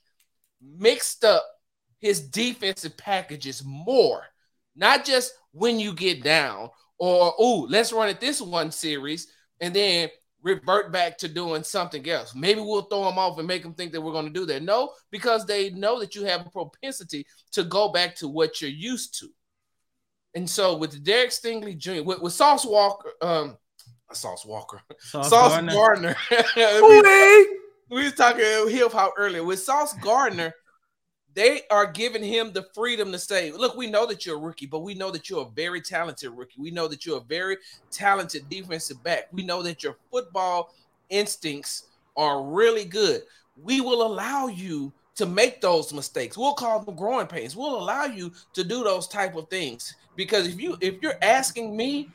mixed 0.61 1.25
up 1.25 1.43
his 1.99 2.21
defensive 2.21 2.95
packages 2.97 3.63
more, 3.65 4.23
not 4.75 5.05
just 5.05 5.33
when 5.51 5.79
you 5.79 5.93
get 5.93 6.23
down, 6.23 6.69
or 6.97 7.33
oh, 7.37 7.67
let's 7.69 7.91
run 7.91 8.09
it 8.09 8.19
this 8.19 8.41
one 8.41 8.71
series, 8.71 9.27
and 9.59 9.73
then 9.73 10.09
revert 10.43 10.91
back 10.91 11.17
to 11.19 11.27
doing 11.27 11.63
something 11.63 12.07
else. 12.09 12.33
Maybe 12.35 12.61
we'll 12.61 12.83
throw 12.83 13.05
them 13.05 13.17
off 13.17 13.37
and 13.37 13.47
make 13.47 13.63
them 13.63 13.73
think 13.73 13.91
that 13.91 14.01
we're 14.01 14.11
going 14.11 14.25
to 14.25 14.31
do 14.31 14.45
that. 14.47 14.63
No, 14.63 14.93
because 15.11 15.45
they 15.45 15.69
know 15.71 15.99
that 15.99 16.15
you 16.15 16.23
have 16.25 16.45
a 16.45 16.49
propensity 16.49 17.25
to 17.51 17.63
go 17.63 17.89
back 17.91 18.15
to 18.15 18.27
what 18.27 18.61
you're 18.61 18.69
used 18.69 19.19
to. 19.19 19.27
And 20.33 20.49
so 20.49 20.77
with 20.77 21.03
Derek 21.03 21.31
Stingley 21.31 21.77
Jr., 21.77 22.03
with, 22.03 22.21
with 22.21 22.33
Sauce 22.33 22.65
Walker, 22.65 23.11
um, 23.21 23.57
Sauce 24.13 24.45
Walker, 24.45 24.81
Sauce, 24.99 25.29
Sauce 25.29 25.51
Gardner, 25.51 25.73
Gardner. 25.73 26.15
we, 27.89 27.97
we 27.97 28.03
was 28.03 28.13
talking 28.13 28.43
hip 28.69 28.91
hop 28.91 29.13
earlier 29.17 29.43
with 29.43 29.59
Sauce 29.59 29.93
Gardner 29.93 30.53
they 31.33 31.61
are 31.69 31.85
giving 31.89 32.23
him 32.23 32.51
the 32.51 32.67
freedom 32.73 33.11
to 33.11 33.19
say, 33.19 33.51
look, 33.51 33.75
we 33.75 33.87
know 33.87 34.05
that 34.05 34.25
you're 34.25 34.37
a 34.37 34.39
rookie, 34.39 34.65
but 34.65 34.79
we 34.79 34.93
know 34.93 35.11
that 35.11 35.29
you're 35.29 35.47
a 35.47 35.51
very 35.51 35.81
talented 35.81 36.31
rookie. 36.31 36.59
We 36.59 36.71
know 36.71 36.87
that 36.87 37.05
you're 37.05 37.19
a 37.19 37.23
very 37.23 37.57
talented 37.89 38.49
defensive 38.49 39.01
back. 39.03 39.27
We 39.31 39.43
know 39.43 39.61
that 39.63 39.83
your 39.83 39.97
football 40.11 40.73
instincts 41.09 41.87
are 42.17 42.43
really 42.43 42.85
good. 42.85 43.21
We 43.55 43.81
will 43.81 44.05
allow 44.05 44.47
you 44.47 44.91
to 45.15 45.25
make 45.25 45.61
those 45.61 45.93
mistakes. 45.93 46.37
We'll 46.37 46.53
call 46.53 46.83
them 46.83 46.95
growing 46.95 47.27
pains. 47.27 47.55
We'll 47.55 47.79
allow 47.79 48.05
you 48.05 48.31
to 48.53 48.63
do 48.63 48.83
those 48.83 49.07
type 49.07 49.35
of 49.35 49.49
things. 49.49 49.95
Because 50.15 50.47
if 50.47 50.59
you 50.59 50.77
if 50.81 51.01
you're 51.01 51.17
asking 51.21 51.75
me, 51.75 52.09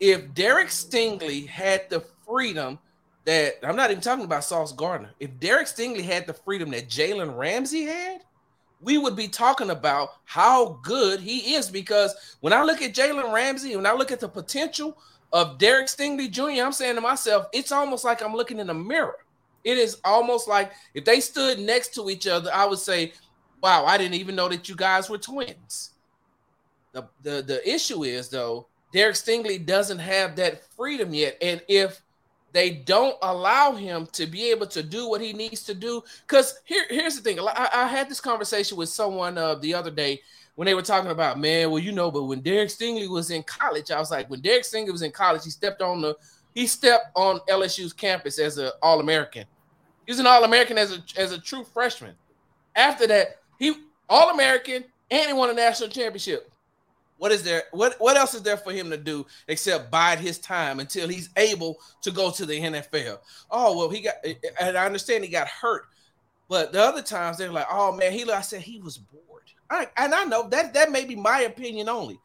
if 0.00 0.32
Derek 0.34 0.68
Stingley 0.68 1.46
had 1.46 1.88
the 1.90 2.04
freedom 2.26 2.78
that 3.28 3.56
I'm 3.62 3.76
not 3.76 3.90
even 3.90 4.02
talking 4.02 4.24
about 4.24 4.42
Sauce 4.42 4.72
Gardner. 4.72 5.10
If 5.20 5.38
Derek 5.38 5.66
Stingley 5.66 6.02
had 6.02 6.26
the 6.26 6.32
freedom 6.32 6.70
that 6.70 6.88
Jalen 6.88 7.36
Ramsey 7.36 7.84
had, 7.84 8.22
we 8.80 8.96
would 8.96 9.16
be 9.16 9.28
talking 9.28 9.68
about 9.68 10.12
how 10.24 10.80
good 10.82 11.20
he 11.20 11.52
is. 11.52 11.70
Because 11.70 12.14
when 12.40 12.54
I 12.54 12.62
look 12.62 12.80
at 12.80 12.94
Jalen 12.94 13.30
Ramsey, 13.30 13.76
when 13.76 13.84
I 13.84 13.92
look 13.92 14.10
at 14.10 14.20
the 14.20 14.30
potential 14.30 14.96
of 15.30 15.58
Derek 15.58 15.88
Stingley 15.88 16.30
Jr., 16.30 16.64
I'm 16.64 16.72
saying 16.72 16.94
to 16.94 17.02
myself, 17.02 17.48
it's 17.52 17.70
almost 17.70 18.02
like 18.02 18.22
I'm 18.22 18.32
looking 18.32 18.60
in 18.60 18.70
a 18.70 18.74
mirror. 18.74 19.16
It 19.62 19.76
is 19.76 20.00
almost 20.04 20.48
like 20.48 20.72
if 20.94 21.04
they 21.04 21.20
stood 21.20 21.58
next 21.58 21.94
to 21.96 22.08
each 22.08 22.26
other, 22.26 22.50
I 22.54 22.64
would 22.64 22.78
say, 22.78 23.12
Wow, 23.62 23.84
I 23.84 23.98
didn't 23.98 24.14
even 24.14 24.36
know 24.36 24.48
that 24.48 24.70
you 24.70 24.74
guys 24.74 25.10
were 25.10 25.18
twins. 25.18 25.90
The, 26.92 27.06
the, 27.22 27.42
the 27.42 27.68
issue 27.68 28.04
is, 28.04 28.30
though, 28.30 28.68
Derek 28.90 29.16
Stingley 29.16 29.66
doesn't 29.66 29.98
have 29.98 30.34
that 30.36 30.62
freedom 30.74 31.12
yet. 31.12 31.36
And 31.42 31.60
if 31.68 32.00
they 32.52 32.70
don't 32.70 33.16
allow 33.22 33.72
him 33.72 34.06
to 34.12 34.26
be 34.26 34.50
able 34.50 34.66
to 34.68 34.82
do 34.82 35.08
what 35.08 35.20
he 35.20 35.32
needs 35.32 35.62
to 35.64 35.74
do. 35.74 36.02
Because 36.26 36.60
here, 36.64 36.84
here's 36.88 37.16
the 37.16 37.22
thing. 37.22 37.38
I, 37.40 37.68
I, 37.72 37.86
had 37.86 38.08
this 38.08 38.20
conversation 38.20 38.76
with 38.76 38.88
someone 38.88 39.36
uh, 39.36 39.56
the 39.56 39.74
other 39.74 39.90
day 39.90 40.22
when 40.54 40.66
they 40.66 40.74
were 40.74 40.82
talking 40.82 41.10
about, 41.10 41.38
man, 41.38 41.70
well, 41.70 41.78
you 41.78 41.92
know, 41.92 42.10
but 42.10 42.24
when 42.24 42.40
Derek 42.40 42.70
Stingley 42.70 43.08
was 43.08 43.30
in 43.30 43.42
college, 43.42 43.90
I 43.90 43.98
was 43.98 44.10
like, 44.10 44.28
when 44.30 44.40
Derek 44.40 44.64
Stingley 44.64 44.90
was 44.90 45.02
in 45.02 45.12
college, 45.12 45.44
he 45.44 45.50
stepped 45.50 45.82
on 45.82 46.00
the 46.00 46.16
he 46.54 46.66
stepped 46.66 47.12
on 47.14 47.38
LSU's 47.48 47.92
campus 47.92 48.38
as 48.40 48.58
an 48.58 48.72
All-American. 48.82 49.44
He 50.06 50.10
was 50.10 50.18
an 50.18 50.26
All 50.26 50.42
American 50.42 50.78
as 50.78 50.92
a 50.92 51.20
as 51.20 51.32
a 51.32 51.38
true 51.38 51.62
freshman. 51.62 52.14
After 52.74 53.06
that, 53.06 53.36
he 53.58 53.74
All 54.08 54.30
American 54.30 54.84
and 55.10 55.26
he 55.26 55.32
won 55.32 55.50
a 55.50 55.54
national 55.54 55.90
championship. 55.90 56.50
What 57.18 57.32
is 57.32 57.42
there? 57.42 57.64
What 57.72 57.96
what 57.98 58.16
else 58.16 58.34
is 58.34 58.42
there 58.42 58.56
for 58.56 58.72
him 58.72 58.90
to 58.90 58.96
do 58.96 59.26
except 59.48 59.90
bide 59.90 60.20
his 60.20 60.38
time 60.38 60.80
until 60.80 61.08
he's 61.08 61.30
able 61.36 61.78
to 62.02 62.10
go 62.10 62.30
to 62.30 62.46
the 62.46 62.58
NFL? 62.58 63.18
Oh 63.50 63.76
well, 63.76 63.90
he 63.90 64.00
got. 64.00 64.14
Eh, 64.24 64.34
eh, 64.42 64.48
and 64.60 64.78
I 64.78 64.86
understand 64.86 65.24
he 65.24 65.30
got 65.30 65.48
hurt, 65.48 65.86
but 66.48 66.72
the 66.72 66.82
other 66.82 67.02
times 67.02 67.36
they're 67.36 67.52
like, 67.52 67.66
oh 67.70 67.92
man, 67.92 68.12
he. 68.12 68.30
I 68.30 68.40
said 68.40 68.62
he 68.62 68.80
was 68.80 68.98
bored. 68.98 69.24
I, 69.70 69.88
and 69.96 70.14
I 70.14 70.24
know 70.24 70.48
that 70.48 70.72
that 70.74 70.92
may 70.92 71.04
be 71.04 71.16
my 71.16 71.40
opinion 71.40 71.88
only, 71.88 72.18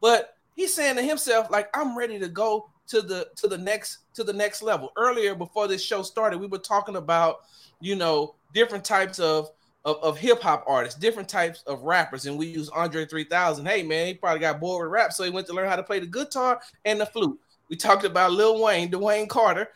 but 0.00 0.36
he's 0.56 0.74
saying 0.74 0.96
to 0.96 1.02
himself 1.02 1.50
like, 1.50 1.70
I'm 1.74 1.96
ready 1.96 2.18
to 2.18 2.28
go 2.28 2.68
to 2.88 3.00
the 3.00 3.28
to 3.36 3.46
the 3.46 3.56
next 3.56 3.98
to 4.14 4.24
the 4.24 4.32
next 4.32 4.62
level. 4.62 4.92
Earlier 4.96 5.36
before 5.36 5.68
this 5.68 5.82
show 5.82 6.02
started, 6.02 6.38
we 6.38 6.48
were 6.48 6.58
talking 6.58 6.96
about 6.96 7.42
you 7.80 7.94
know 7.94 8.34
different 8.52 8.84
types 8.84 9.20
of 9.20 9.50
of, 9.84 9.96
of 10.02 10.18
hip 10.18 10.42
hop 10.42 10.64
artists, 10.66 10.98
different 10.98 11.28
types 11.28 11.62
of 11.66 11.82
rappers, 11.82 12.26
and 12.26 12.38
we 12.38 12.46
use 12.46 12.68
Andre 12.70 13.06
3000. 13.06 13.66
Hey 13.66 13.82
man, 13.82 14.06
he 14.06 14.14
probably 14.14 14.40
got 14.40 14.60
bored 14.60 14.86
with 14.86 14.92
rap, 14.92 15.12
so 15.12 15.24
he 15.24 15.30
went 15.30 15.46
to 15.46 15.52
learn 15.52 15.68
how 15.68 15.76
to 15.76 15.82
play 15.82 16.00
the 16.00 16.06
guitar 16.06 16.60
and 16.84 17.00
the 17.00 17.06
flute. 17.06 17.38
We 17.68 17.76
talked 17.76 18.04
about 18.04 18.32
Lil 18.32 18.62
Wayne, 18.62 18.90
Dwayne 18.90 19.28
Carter, 19.28 19.68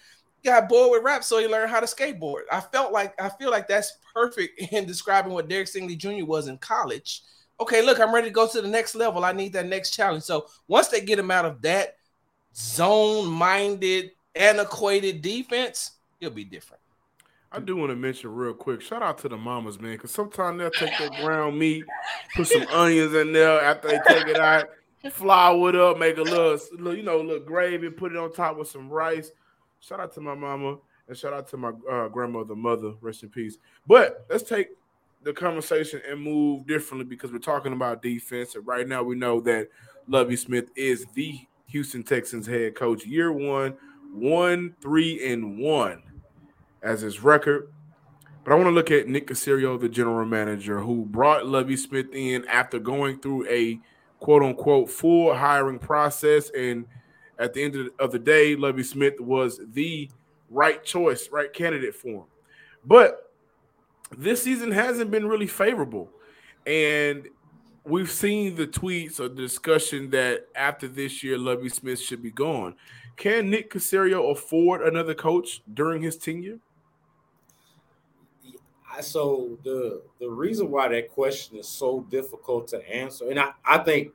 got 0.45 0.69
bored 0.69 0.91
with 0.93 1.05
rap, 1.05 1.25
so 1.25 1.39
he 1.39 1.49
learned 1.49 1.71
how 1.71 1.81
to 1.81 1.87
skateboard. 1.87 2.43
I 2.53 2.61
felt 2.61 2.93
like 2.93 3.21
I 3.21 3.29
feel 3.31 3.51
like 3.51 3.67
that's 3.67 3.99
perfect 4.15 4.61
in 4.73 4.87
describing 4.87 5.33
what 5.33 5.49
Derek 5.49 5.69
Stingley 5.69 5.97
Jr. 5.97 6.27
was 6.27 6.49
in 6.49 6.59
college. 6.59 7.23
Okay, 7.61 7.83
look, 7.83 8.01
I'm 8.01 8.13
ready 8.15 8.29
to 8.29 8.35
go 8.35 8.49
to 8.49 8.61
the 8.61 8.69
next 8.69 8.95
level. 8.95 9.25
I 9.25 9.33
need 9.33 9.53
that 9.53 9.67
next 9.67 9.93
challenge. 9.93 10.25
So 10.25 10.47
once 10.67 10.89
they 10.89 11.01
get 11.01 11.21
him 11.21 11.31
out 11.31 11.45
of 11.45 11.63
that 11.63 11.97
zone-minded, 12.55 14.11
antiquated 14.35 15.23
defense, 15.23 15.93
he'll 16.19 16.31
be 16.31 16.45
different. 16.45 16.84
I 17.55 17.61
do 17.61 17.77
want 17.77 17.91
to 17.91 17.97
mention 17.97 18.35
real 18.35 18.53
quick. 18.53 18.81
Shout 18.81 19.01
out 19.01 19.19
to 19.19 19.29
the 19.29 19.37
mamas, 19.37 19.81
man, 19.81 19.93
because 19.93 20.11
sometimes 20.11 20.59
they'll 20.59 20.71
take 20.73 20.99
that 20.99 21.23
ground 21.23 21.57
meat, 21.57 21.85
put 22.35 22.49
some 22.49 22.67
onions 22.73 23.15
in 23.15 23.33
there 23.33 23.63
after 23.63 23.89
they 23.89 24.01
take 24.09 24.27
it 24.27 24.41
out, 24.41 24.71
flour 25.13 25.69
it 25.69 25.77
up, 25.77 25.97
make 25.97 26.17
a 26.19 26.23
little, 26.23 26.59
little, 26.73 26.97
you 26.97 27.05
know, 27.05 27.19
little 27.19 27.39
gravy, 27.39 27.91
put 27.91 28.11
it 28.11 28.19
on 28.19 28.33
top 28.33 28.57
with 28.57 28.67
some 28.67 28.89
rice. 28.89 29.31
Shout 29.79 30.01
out 30.01 30.13
to 30.15 30.21
my 30.21 30.35
mama 30.35 30.79
and 31.07 31.17
shout 31.17 31.33
out 31.33 31.47
to 31.51 31.57
my 31.57 31.71
uh, 31.89 32.09
grandmother, 32.09 32.57
mother, 32.57 32.95
rest 33.01 33.23
in 33.23 33.29
peace. 33.29 33.59
But 33.87 34.27
let's 34.29 34.43
take 34.43 34.71
the 35.23 35.33
conversation 35.33 36.03
and 36.09 36.21
move 36.21 36.67
differently 36.67 37.05
because 37.05 37.31
we're 37.31 37.39
talking 37.39 37.73
about 37.73 38.03
defense, 38.03 38.57
and 38.57 38.67
right 38.67 38.89
now 38.89 39.05
we 39.05 39.15
know 39.15 39.41
that 39.43 39.69
Lovie 40.09 40.37
Smith 40.37 40.71
is 40.75 41.07
the 41.15 41.39
Houston 41.69 42.03
Texans 42.03 42.49
head 42.49 42.75
coach. 42.75 43.07
Year 43.07 43.31
one, 43.31 43.77
one, 44.13 44.75
three, 44.83 45.33
and 45.33 45.57
one 45.59 46.03
as 46.85 47.01
his 47.01 47.25
record. 47.25 47.73
But 48.45 48.53
I 48.53 48.57
want 48.57 48.67
to 48.67 48.73
look 48.73 48.91
at 48.91 49.09
Nick 49.09 49.27
Caserio, 49.27 49.81
the 49.81 49.89
general 49.89 50.27
manager, 50.27 50.79
who 50.81 51.07
brought 51.07 51.47
Lovie 51.47 51.79
Smith 51.79 52.13
in 52.13 52.45
after 52.47 52.79
going 52.79 53.19
through 53.21 53.49
a 53.49 53.81
quote 54.21 54.43
unquote 54.43 54.91
full 54.91 55.35
hiring 55.35 55.79
process. 55.79 56.51
And 56.51 56.85
at 57.39 57.55
the 57.55 57.63
end 57.63 57.91
of 57.99 58.13
the 58.13 58.19
day, 58.19 58.55
Lovie 58.55 58.83
Smith 58.83 59.19
was 59.19 59.61
the 59.73 60.11
right 60.51 60.85
choice, 60.85 61.31
right 61.33 61.53
candidate 61.53 61.95
for 61.95 62.09
him. 62.09 62.25
But 62.85 63.33
this 64.17 64.43
season 64.43 64.71
hasn't 64.71 65.11
been 65.11 65.27
really 65.27 65.47
favorable. 65.47 66.11
And 66.67 67.27
we've 67.85 68.11
seen 68.11 68.57
the 68.57 68.67
tweets 68.67 69.21
or 69.21 69.29
the 69.29 69.37
discussion 69.37 70.11
that 70.11 70.49
after 70.55 70.87
this 70.87 71.23
year, 71.23 71.39
Lovie 71.39 71.71
Smith 71.71 71.99
should 71.99 72.23
be 72.23 72.31
gone. 72.31 72.77
Can 73.17 73.49
Nick 73.49 73.73
Caserio 73.73 74.31
afford 74.31 74.83
another 74.83 75.15
coach 75.15 75.63
during 75.73 76.03
his 76.03 76.19
tenure? 76.19 76.59
So 79.01 79.59
the 79.65 80.03
the 80.21 80.29
reason 80.29 80.71
why 80.71 80.89
that 80.89 81.11
question 81.11 81.57
is 81.59 81.69
so 81.69 82.01
difficult 82.11 82.69
to 82.69 82.89
answer, 82.91 83.31
and 83.31 83.39
I, 83.39 83.51
I 83.65 83.79
think 83.79 84.13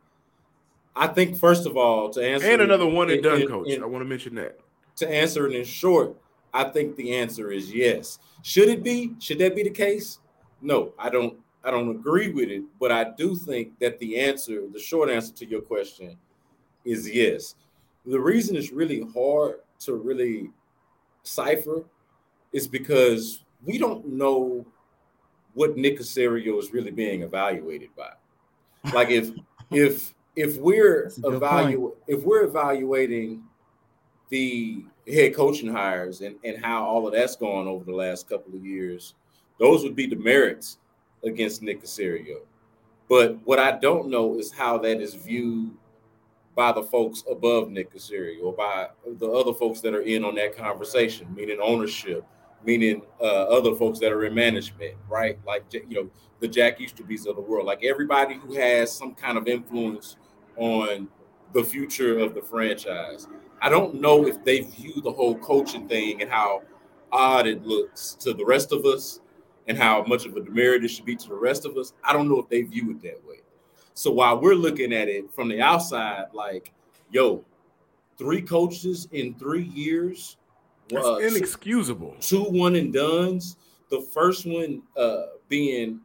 I 0.96 1.08
think 1.08 1.38
first 1.38 1.65
of 1.65 1.78
all 1.78 2.10
to 2.12 2.26
answer 2.26 2.48
and 2.48 2.62
another 2.62 2.86
one 2.86 3.10
and 3.10 3.24
done 3.24 3.48
coach. 3.48 3.70
In, 3.70 3.84
I 3.84 3.86
want 3.86 4.04
to 4.04 4.10
mention 4.10 4.36
that 4.36 4.60
to 4.98 5.10
answer 5.10 5.48
it 5.48 5.56
in 5.56 5.65
short, 5.65 6.15
I 6.54 6.65
think 6.65 6.96
the 6.96 7.15
answer 7.15 7.52
is 7.52 7.74
yes. 7.74 8.20
Should 8.42 8.70
it 8.70 8.84
be? 8.84 9.15
Should 9.20 9.39
that 9.39 9.56
be 9.56 9.63
the 9.63 9.70
case? 9.70 10.20
No, 10.62 10.94
I 11.00 11.10
don't. 11.10 11.38
I 11.63 11.72
don't 11.72 11.89
agree 11.89 12.32
with 12.32 12.50
it, 12.50 12.63
but 12.80 12.89
I 12.89 13.12
do 13.18 13.36
think 13.36 13.78
that 13.80 14.00
the 14.00 14.18
answer, 14.18 14.63
the 14.72 14.80
short 14.80 15.10
answer 15.10 15.34
to 15.34 15.46
your 15.46 15.62
question, 15.62 16.18
is 16.86 17.10
yes. 17.10 17.56
The 18.06 18.20
reason 18.20 18.56
it's 18.56 18.72
really 18.72 19.06
hard 19.13 19.56
to 19.80 19.96
really 19.96 20.52
cipher 21.24 21.84
is 22.54 22.65
because 22.68 23.44
we 23.65 23.78
don't 23.78 24.06
know 24.08 24.65
what 25.54 25.78
Nick 25.78 26.00
Caserio 26.00 26.60
is 26.60 26.74
really 26.74 26.91
being 26.91 27.24
evaluated 27.24 27.89
by. 27.95 28.12
Like 28.93 29.10
if 29.10 29.32
if 29.72 30.13
if 30.36 30.58
we're 30.58 31.12
evaluating 31.24 31.91
if 32.08 32.24
we're 32.24 32.43
evaluating 32.43 33.43
the 34.30 34.86
head 35.08 35.36
coaching 35.36 35.72
hires 35.72 36.22
and, 36.22 36.36
and 36.43 36.63
how 36.63 36.86
all 36.86 37.08
of 37.08 37.13
that's 37.13 37.36
gone 37.36 37.67
over 37.67 37.84
the 37.84 37.93
last 37.93 38.30
couple 38.30 38.54
of 38.54 38.65
years, 38.65 39.15
those 39.60 39.84
would 39.84 39.95
be 39.95 40.06
the 40.06 40.15
merits 40.15 40.78
against 41.24 41.62
Nick 41.62 41.82
Caserio. 41.82 42.38
But 43.10 43.39
what 43.45 43.58
I 43.58 43.78
don't 43.80 44.10
know 44.10 44.38
is 44.38 44.52
how 44.52 44.78
that 44.80 45.02
is 45.02 45.15
viewed 45.15 45.72
by 46.56 46.72
the 46.72 46.84
folks 46.84 47.24
above 47.30 47.72
Nick 47.72 47.91
Caserio 47.91 48.43
or 48.43 48.54
by 48.54 48.89
the 49.06 49.30
other 49.30 49.54
folks 49.54 49.82
that 49.82 49.95
are 49.95 50.02
in 50.02 50.24
on 50.24 50.36
that 50.36 50.56
conversation, 50.56 51.34
meaning 51.34 51.58
ownership, 51.62 52.24
meaning 52.65 53.02
uh, 53.22 53.43
other 53.43 53.76
folks 53.76 54.00
that 54.00 54.12
are 54.12 54.26
in 54.26 54.34
management, 54.34 54.95
right? 55.08 55.38
Like 55.45 55.63
you 55.72 56.04
know 56.04 56.10
the 56.39 56.48
Jack 56.48 56.80
Easterbys 56.80 57.26
of 57.28 57.36
the 57.36 57.41
world, 57.41 57.65
like 57.65 57.84
everybody 57.84 58.36
who 58.36 58.56
has 58.56 58.91
some 58.91 59.13
kind 59.13 59.38
of 59.38 59.48
influence 59.48 60.15
on 60.58 61.08
the 61.54 61.63
future 61.63 62.19
of 62.19 62.34
the 62.34 62.41
franchise. 62.41 63.28
I 63.62 63.69
don't 63.69 63.95
know 63.95 64.26
if 64.26 64.43
they 64.43 64.62
view 64.62 65.02
the 65.02 65.12
whole 65.12 65.38
coaching 65.38 65.88
thing 65.88 66.22
and 66.22 66.30
how 66.30 66.62
odd 67.12 67.48
it 67.48 67.65
looks 67.65 68.13
to 68.22 68.34
the 68.34 68.45
rest 68.45 68.72
of 68.72 68.86
us 68.86 69.19
and 69.67 69.78
how 69.78 70.04
much 70.04 70.26
of 70.26 70.36
a 70.36 70.41
demerit 70.41 70.84
it 70.84 70.89
should 70.89 71.06
be 71.06 71.15
to 71.15 71.28
the 71.28 71.36
rest 71.36 71.65
of 71.65 71.78
us. 71.78 71.93
I 72.04 72.13
don't 72.13 72.30
know 72.30 72.39
if 72.39 72.50
they 72.50 72.62
view 72.62 72.91
it 72.91 73.02
that 73.04 73.26
way. 73.28 73.41
So 73.93 74.12
while 74.12 74.39
we're 74.39 74.56
looking 74.56 74.93
at 74.93 75.10
it 75.10 75.32
from 75.34 75.50
the 75.50 75.62
outside, 75.62 76.26
like, 76.34 76.72
yo, 77.12 77.43
three 78.17 78.41
coaches 78.41 79.08
in 79.12 79.36
three 79.36 79.63
years 79.63 80.38
that's 80.89 81.06
uh, 81.06 81.17
inexcusable. 81.17 82.15
Two, 82.19 82.45
two 82.45 82.52
one 82.52 82.75
and 82.75 82.93
duns. 82.93 83.58
The 83.89 84.02
first 84.02 84.45
one 84.45 84.84
uh, 84.97 85.23
being 85.47 86.02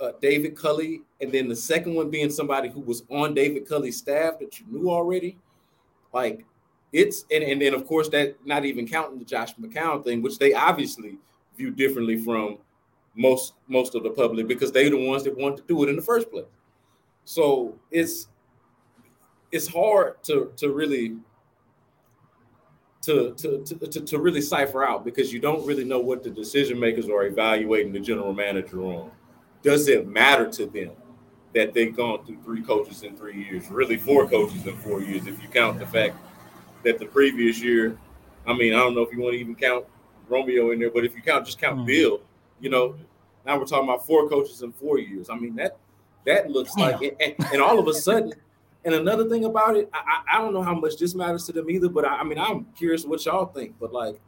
uh, 0.00 0.12
David 0.20 0.56
Culley, 0.56 1.02
and 1.20 1.32
then 1.32 1.48
the 1.48 1.56
second 1.56 1.94
one 1.94 2.10
being 2.10 2.30
somebody 2.30 2.68
who 2.68 2.80
was 2.80 3.04
on 3.10 3.34
David 3.34 3.68
Culley's 3.68 3.96
staff 3.96 4.38
that 4.40 4.58
you 4.58 4.66
knew 4.68 4.90
already. 4.90 5.36
Like 6.12 6.44
it's 6.92 7.24
and, 7.30 7.42
and 7.42 7.60
then 7.60 7.74
of 7.74 7.86
course 7.86 8.08
that 8.10 8.36
not 8.46 8.64
even 8.64 8.86
counting 8.86 9.18
the 9.18 9.24
Josh 9.24 9.54
McCown 9.56 10.04
thing, 10.04 10.22
which 10.22 10.38
they 10.38 10.54
obviously 10.54 11.18
view 11.56 11.70
differently 11.70 12.16
from 12.16 12.58
most 13.16 13.54
most 13.68 13.94
of 13.94 14.02
the 14.02 14.10
public 14.10 14.46
because 14.46 14.72
they're 14.72 14.90
the 14.90 15.06
ones 15.06 15.24
that 15.24 15.36
want 15.36 15.56
to 15.56 15.62
do 15.64 15.82
it 15.84 15.88
in 15.88 15.96
the 15.96 16.02
first 16.02 16.30
place. 16.30 16.44
So 17.24 17.78
it's 17.90 18.28
it's 19.52 19.66
hard 19.66 20.22
to 20.24 20.52
to 20.56 20.70
really 20.70 21.16
to, 23.04 23.34
to, 23.34 23.64
to, 23.64 24.00
to, 24.00 24.18
really 24.18 24.40
cipher 24.40 24.84
out 24.84 25.04
because 25.04 25.32
you 25.32 25.38
don't 25.38 25.64
really 25.66 25.84
know 25.84 25.98
what 25.98 26.22
the 26.22 26.30
decision 26.30 26.78
makers 26.78 27.08
are 27.08 27.24
evaluating 27.24 27.92
the 27.92 28.00
general 28.00 28.32
manager 28.32 28.82
on. 28.82 29.10
Does 29.62 29.88
it 29.88 30.06
matter 30.06 30.48
to 30.50 30.66
them 30.66 30.92
that 31.54 31.72
they've 31.72 31.94
gone 31.94 32.24
through 32.24 32.38
three 32.42 32.62
coaches 32.62 33.02
in 33.02 33.16
three 33.16 33.44
years, 33.44 33.70
really 33.70 33.96
four 33.96 34.28
coaches 34.28 34.66
in 34.66 34.76
four 34.78 35.00
years, 35.00 35.26
if 35.26 35.42
you 35.42 35.48
count 35.48 35.78
the 35.78 35.86
fact 35.86 36.16
that 36.82 36.98
the 36.98 37.06
previous 37.06 37.60
year, 37.60 37.96
I 38.46 38.52
mean, 38.52 38.74
I 38.74 38.78
don't 38.78 38.94
know 38.94 39.02
if 39.02 39.12
you 39.12 39.20
want 39.20 39.34
to 39.34 39.40
even 39.40 39.54
count 39.54 39.84
Romeo 40.28 40.70
in 40.72 40.78
there, 40.78 40.90
but 40.90 41.04
if 41.04 41.14
you 41.14 41.22
count 41.22 41.46
just 41.46 41.58
count 41.58 41.80
mm. 41.80 41.86
Bill, 41.86 42.20
you 42.60 42.70
know, 42.70 42.96
now 43.46 43.58
we're 43.58 43.66
talking 43.66 43.88
about 43.88 44.06
four 44.06 44.28
coaches 44.28 44.62
in 44.62 44.72
four 44.72 44.98
years. 44.98 45.28
I 45.30 45.36
mean, 45.36 45.54
that 45.56 45.76
that 46.26 46.50
looks 46.50 46.74
like 46.76 47.00
and, 47.20 47.34
and 47.52 47.62
all 47.62 47.78
of 47.78 47.86
a 47.86 47.94
sudden 47.94 48.32
and 48.84 48.94
another 48.94 49.28
thing 49.28 49.44
about 49.44 49.76
it, 49.76 49.88
I, 49.92 50.22
I 50.34 50.38
don't 50.38 50.52
know 50.52 50.62
how 50.62 50.74
much 50.74 50.98
this 50.98 51.14
matters 51.14 51.46
to 51.46 51.52
them 51.52 51.70
either, 51.70 51.88
but 51.88 52.04
I, 52.04 52.18
I 52.18 52.24
mean, 52.24 52.38
I'm 52.38 52.66
curious 52.76 53.04
what 53.04 53.24
y'all 53.24 53.46
think. 53.46 53.76
But 53.80 53.92
like, 53.92 54.20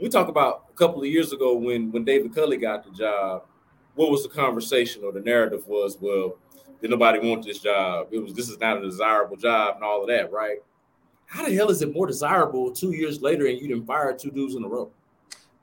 we 0.00 0.08
talk 0.08 0.28
about 0.28 0.64
a 0.70 0.74
couple 0.74 1.00
of 1.00 1.06
years 1.08 1.32
ago 1.32 1.54
when 1.54 1.92
when 1.92 2.04
David 2.04 2.34
Culley 2.34 2.56
got 2.56 2.84
the 2.84 2.90
job, 2.90 3.44
what 3.94 4.10
was 4.10 4.22
the 4.22 4.28
conversation 4.28 5.04
or 5.04 5.12
the 5.12 5.20
narrative 5.20 5.66
was? 5.66 5.98
Well, 6.00 6.36
did 6.80 6.90
nobody 6.90 7.18
want 7.26 7.44
this 7.44 7.60
job? 7.60 8.08
It 8.10 8.18
was 8.18 8.34
this 8.34 8.48
is 8.48 8.58
not 8.58 8.78
a 8.78 8.80
desirable 8.80 9.36
job 9.36 9.76
and 9.76 9.84
all 9.84 10.02
of 10.02 10.08
that, 10.08 10.32
right? 10.32 10.58
How 11.26 11.44
the 11.46 11.54
hell 11.54 11.70
is 11.70 11.82
it 11.82 11.92
more 11.94 12.06
desirable 12.06 12.70
two 12.70 12.92
years 12.92 13.20
later 13.20 13.46
and 13.46 13.60
you 13.60 13.68
didn't 13.68 13.86
fire 13.86 14.12
two 14.16 14.30
dudes 14.30 14.54
in 14.54 14.64
a 14.64 14.68
row? 14.68 14.90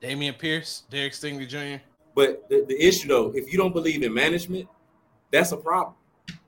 Dameon 0.02 0.38
Pierce, 0.38 0.84
Derek 0.90 1.14
Stingley 1.14 1.48
Jr. 1.48 1.82
But 2.16 2.50
the, 2.50 2.66
the 2.68 2.80
issue 2.80 3.08
though, 3.08 3.32
if 3.36 3.52
you 3.52 3.58
don't 3.58 3.74
believe 3.74 4.04
in 4.04 4.14
management, 4.14 4.68
that's 5.32 5.52
a 5.52 5.58
problem. 5.58 5.96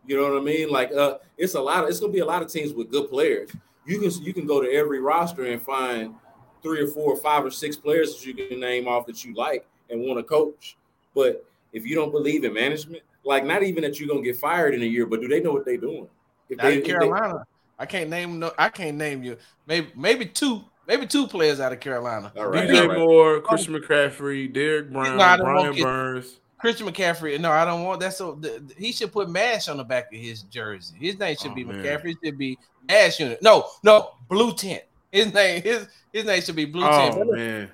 You 0.06 0.18
know 0.18 0.32
what 0.32 0.42
I 0.42 0.44
mean? 0.44 0.70
Like 0.70 0.92
uh 0.92 1.18
it's 1.38 1.56
a 1.56 1.62
lot 1.62 1.84
of 1.84 1.90
it's 1.90 2.00
gonna 2.00 2.14
be 2.14 2.20
a 2.20 2.26
lot 2.26 2.42
of 2.42 2.52
teams 2.52 2.74
with 2.74 2.92
good 2.92 3.10
players. 3.10 3.50
You 3.86 4.00
can 4.00 4.12
you 4.24 4.34
can 4.34 4.46
go 4.46 4.62
to 4.62 4.72
every 4.72 5.00
roster 5.00 5.46
and 5.46 5.62
find 5.62 6.16
three 6.62 6.82
or 6.82 6.88
four 6.88 7.14
or 7.14 7.18
five 7.18 7.46
or 7.46 7.52
six 7.52 7.76
players 7.76 8.16
that 8.16 8.26
you 8.26 8.34
can 8.34 8.60
name 8.60 8.88
off 8.88 9.06
that 9.06 9.24
you 9.24 9.34
like 9.36 9.66
and 9.90 10.02
want 10.02 10.18
to 10.20 10.24
coach. 10.24 10.78
But 11.14 11.46
if 11.74 11.86
you 11.86 11.96
don't 11.96 12.12
believe 12.12 12.44
in 12.44 12.54
management, 12.54 13.04
like 13.24 13.46
not 13.46 13.64
even 13.64 13.84
that 13.84 14.00
you're 14.00 14.08
gonna 14.08 14.22
get 14.22 14.38
fired 14.38 14.74
in 14.74 14.82
a 14.82 14.86
year, 14.86 15.06
but 15.06 15.22
do 15.22 15.28
they 15.28 15.42
know 15.42 15.52
what 15.52 15.66
they're 15.66 15.78
doing? 15.78 16.08
If 16.50 16.60
they, 16.60 16.82
Carolina, 16.82 17.46
they, 17.46 17.84
I 17.84 17.86
can't 17.86 18.10
name 18.10 18.40
no. 18.40 18.52
I 18.58 18.70
can't 18.70 18.98
name 18.98 19.24
you. 19.24 19.38
Maybe 19.68 19.92
maybe 19.96 20.26
two. 20.26 20.64
Maybe 20.86 21.08
two 21.08 21.28
players 21.28 21.62
out 21.62 21.72
of 21.72 21.80
Carolina. 21.80 22.34
All 22.36 22.48
right. 22.48 22.68
DJ 22.68 22.90
right. 22.90 22.98
Moore, 22.98 23.40
Christian 23.40 23.74
McCaffrey, 23.74 24.52
Derrick 24.52 24.92
Brown, 24.92 25.18
Brian 25.40 25.82
Burns. 25.82 26.42
Christian 26.64 26.88
McCaffrey. 26.88 27.38
No, 27.42 27.52
I 27.52 27.66
don't 27.66 27.84
want 27.84 28.00
that. 28.00 28.14
So 28.14 28.36
the, 28.36 28.64
he 28.78 28.94
should 28.94 29.12
put 29.12 29.30
Mash 29.30 29.68
on 29.68 29.76
the 29.76 29.84
back 29.84 30.14
of 30.14 30.18
his 30.18 30.44
jersey. 30.44 30.96
His 30.98 31.20
name 31.20 31.36
should 31.36 31.52
oh, 31.52 31.56
be 31.56 31.66
man. 31.66 31.84
McCaffrey. 31.84 32.12
It 32.12 32.18
should 32.24 32.38
be 32.38 32.58
Mash 32.88 33.20
Unit. 33.20 33.42
No, 33.42 33.66
no, 33.84 34.12
Blue 34.30 34.54
Tent. 34.54 34.84
His 35.12 35.34
name, 35.34 35.62
his 35.62 35.90
his 36.14 36.24
name 36.24 36.42
should 36.42 36.56
be 36.56 36.64
Blue 36.64 36.86
oh, 36.86 36.90
Tent. 36.90 37.32
man. 37.34 37.72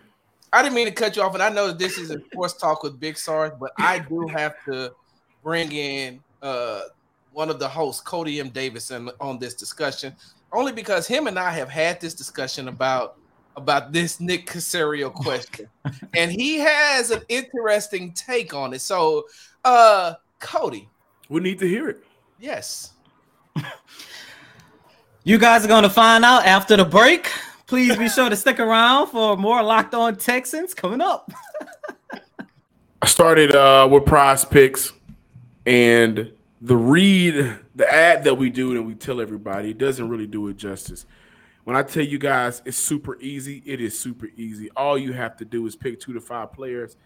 I 0.51 0.63
didn't 0.63 0.73
mean 0.73 0.87
to 0.87 0.91
cut 0.91 1.15
you 1.15 1.21
off, 1.21 1.35
and 1.35 1.43
I 1.43 1.49
know 1.49 1.67
that 1.67 1.77
this 1.77 1.99
is 1.99 2.09
a 2.09 2.19
sports 2.31 2.55
talk 2.55 2.81
with 2.81 2.99
Big 2.99 3.15
Sarge, 3.15 3.53
but 3.59 3.73
I 3.77 3.99
do 3.99 4.25
have 4.25 4.55
to 4.65 4.91
bring 5.43 5.71
in 5.71 6.19
uh 6.41 6.81
one 7.31 7.51
of 7.51 7.59
the 7.59 7.67
hosts, 7.67 8.01
Cody 8.01 8.39
M. 8.39 8.49
Davidson, 8.49 9.11
on 9.21 9.37
this 9.37 9.53
discussion, 9.53 10.15
only 10.51 10.71
because 10.71 11.05
him 11.05 11.27
and 11.27 11.37
I 11.37 11.51
have 11.51 11.69
had 11.69 12.01
this 12.01 12.15
discussion 12.15 12.69
about 12.69 13.18
about 13.61 13.91
this 13.91 14.19
Nick 14.19 14.47
Caserio 14.47 15.13
question, 15.13 15.67
and 16.15 16.31
he 16.31 16.57
has 16.59 17.11
an 17.11 17.21
interesting 17.29 18.13
take 18.13 18.53
on 18.53 18.73
it. 18.73 18.81
So, 18.81 19.25
uh, 19.63 20.15
Cody, 20.39 20.89
we 21.29 21.41
need 21.41 21.59
to 21.59 21.67
hear 21.67 21.89
it. 21.89 22.03
Yes. 22.39 22.93
You 25.25 25.37
guys 25.37 25.65
are 25.65 25.67
going 25.67 25.83
to 25.83 25.89
find 25.89 26.25
out 26.25 26.45
after 26.45 26.77
the 26.77 26.85
break. 26.85 27.29
Please 27.67 27.95
be 27.97 28.09
sure 28.09 28.29
to 28.29 28.35
stick 28.35 28.59
around 28.59 29.07
for 29.07 29.37
more 29.37 29.61
Locked 29.61 29.93
On 29.93 30.15
Texans 30.15 30.73
coming 30.73 31.01
up. 31.01 31.29
I 33.01 33.05
started 33.05 33.53
uh, 33.53 33.87
with 33.91 34.05
prize 34.05 34.43
picks 34.43 34.91
and 35.65 36.31
the 36.61 36.75
read, 36.75 37.57
the 37.75 37.93
ad 37.93 38.23
that 38.23 38.35
we 38.35 38.49
do 38.49 38.71
and 38.71 38.87
we 38.87 38.95
tell 38.95 39.21
everybody, 39.21 39.69
it 39.71 39.77
doesn't 39.77 40.09
really 40.09 40.25
do 40.25 40.47
it 40.47 40.57
justice. 40.57 41.05
When 41.69 41.77
I 41.77 41.83
tell 41.83 42.03
you 42.03 42.17
guys 42.17 42.63
it's 42.65 42.77
super 42.77 43.15
easy, 43.21 43.61
it 43.63 43.79
is 43.79 43.95
super 43.95 44.25
easy. 44.35 44.71
All 44.71 44.97
you 44.97 45.13
have 45.13 45.37
to 45.37 45.45
do 45.45 45.67
is 45.67 45.75
pick 45.75 45.99
two 45.99 46.13
to 46.13 46.19
five 46.19 46.51
players. 46.51 46.97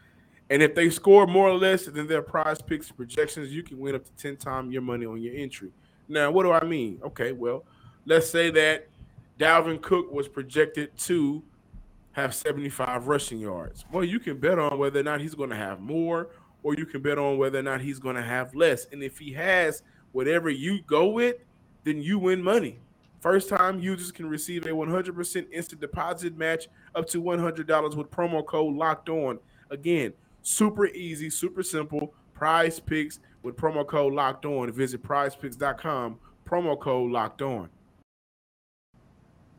And 0.49 0.63
if 0.63 0.73
they 0.73 0.89
score 0.89 1.28
more 1.28 1.49
or 1.49 1.58
less 1.58 1.86
than 1.86 2.08
their 2.08 2.21
prize 2.21 2.62
picks 2.62 2.89
projections, 2.89 3.52
you 3.52 3.62
can 3.62 3.78
win 3.78 3.93
up 3.93 4.06
to 4.06 4.12
10 4.13 4.38
times 4.38 4.71
your 4.71 4.82
money 4.82 5.06
on 5.06 5.21
your 5.21 5.36
entry. 5.36 5.73
Now, 6.08 6.32
what 6.32 6.43
do 6.43 6.54
I 6.54 6.63
mean? 6.63 7.02
Okay, 7.04 7.34
well, 7.34 7.65
let's 8.06 8.30
say 8.30 8.52
that 8.52 8.88
Dalvin 9.38 9.82
Cook 9.82 10.10
was 10.13 10.30
projected 10.30 10.97
to 10.99 11.43
have 12.13 12.34
75 12.34 13.08
rushing 13.08 13.39
yards. 13.39 13.84
Well, 13.91 14.06
you 14.06 14.21
can 14.21 14.38
bet 14.38 14.60
on 14.60 14.80
whether 14.80 15.02
or 15.02 15.04
not 15.04 15.19
he's 15.19 15.36
going 15.36 15.49
to 15.49 15.58
have 15.58 15.82
more 15.82 16.30
or 16.63 16.73
you 16.73 16.86
can 16.86 17.02
bet 17.02 17.17
on 17.17 17.38
whether 17.38 17.60
or 17.60 17.63
not 17.63 17.82
he's 17.82 17.99
going 17.99 18.15
to 18.15 18.23
have 18.23 18.56
less. 18.56 18.88
And 18.93 19.04
if 19.04 19.17
he 19.17 19.34
has 19.34 19.84
whatever 20.13 20.49
you 20.49 20.82
go 20.84 21.10
with, 21.10 21.36
then 21.84 22.02
you 22.02 22.17
win 22.17 22.41
money. 22.41 22.80
First 23.24 23.48
time 23.48 23.80
users 23.80 24.12
can 24.12 24.28
receive 24.28 24.66
a 24.66 24.72
100% 24.72 25.46
instant 25.54 25.80
deposit 25.80 26.38
match 26.38 26.68
up 26.94 27.08
to 27.08 27.24
$100 27.24 27.96
with 27.96 28.12
promo 28.12 28.46
code 28.46 28.76
locked 28.76 29.08
on. 29.08 29.40
Again, 29.70 30.12
super 30.42 30.88
easy, 30.88 31.30
super 31.30 31.64
simple. 31.64 32.14
Prize 32.34 32.82
picks 32.82 33.22
with 33.42 33.56
promo 33.56 33.88
code 33.88 34.12
locked 34.12 34.46
on. 34.46 34.70
Visit 34.74 35.04
prizepicks.com, 35.04 36.20
promo 36.46 36.78
code 36.78 37.12
locked 37.12 37.42
on. 37.42 37.70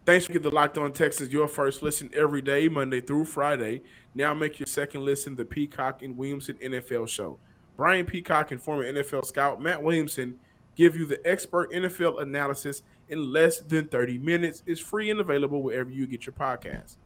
Thanks 0.04 0.26
for 0.26 0.34
getting 0.34 0.50
the 0.50 0.54
Locked 0.54 0.76
On 0.76 0.92
Texas 0.92 1.30
your 1.30 1.48
first 1.48 1.82
listen 1.82 2.10
every 2.12 2.42
day, 2.42 2.68
Monday 2.68 3.00
through 3.00 3.24
Friday. 3.24 3.80
Now 4.14 4.34
make 4.34 4.60
your 4.60 4.66
second 4.66 5.06
listen 5.06 5.36
the 5.36 5.46
Peacock 5.46 6.02
and 6.02 6.18
Williamson 6.18 6.56
NFL 6.56 7.08
show. 7.08 7.38
Brian 7.78 8.04
Peacock 8.04 8.50
and 8.50 8.60
former 8.60 8.84
NFL 8.84 9.24
scout 9.24 9.62
Matt 9.62 9.82
Williamson 9.82 10.38
give 10.76 10.96
you 10.96 11.06
the 11.06 11.26
expert 11.26 11.72
NFL 11.72 12.20
analysis 12.20 12.82
in 13.08 13.32
less 13.32 13.60
than 13.60 13.88
30 13.88 14.18
minutes. 14.18 14.62
It's 14.66 14.80
free 14.80 15.10
and 15.10 15.20
available 15.20 15.62
wherever 15.62 15.90
you 15.90 16.06
get 16.06 16.26
your 16.26 16.32
podcast. 16.32 16.96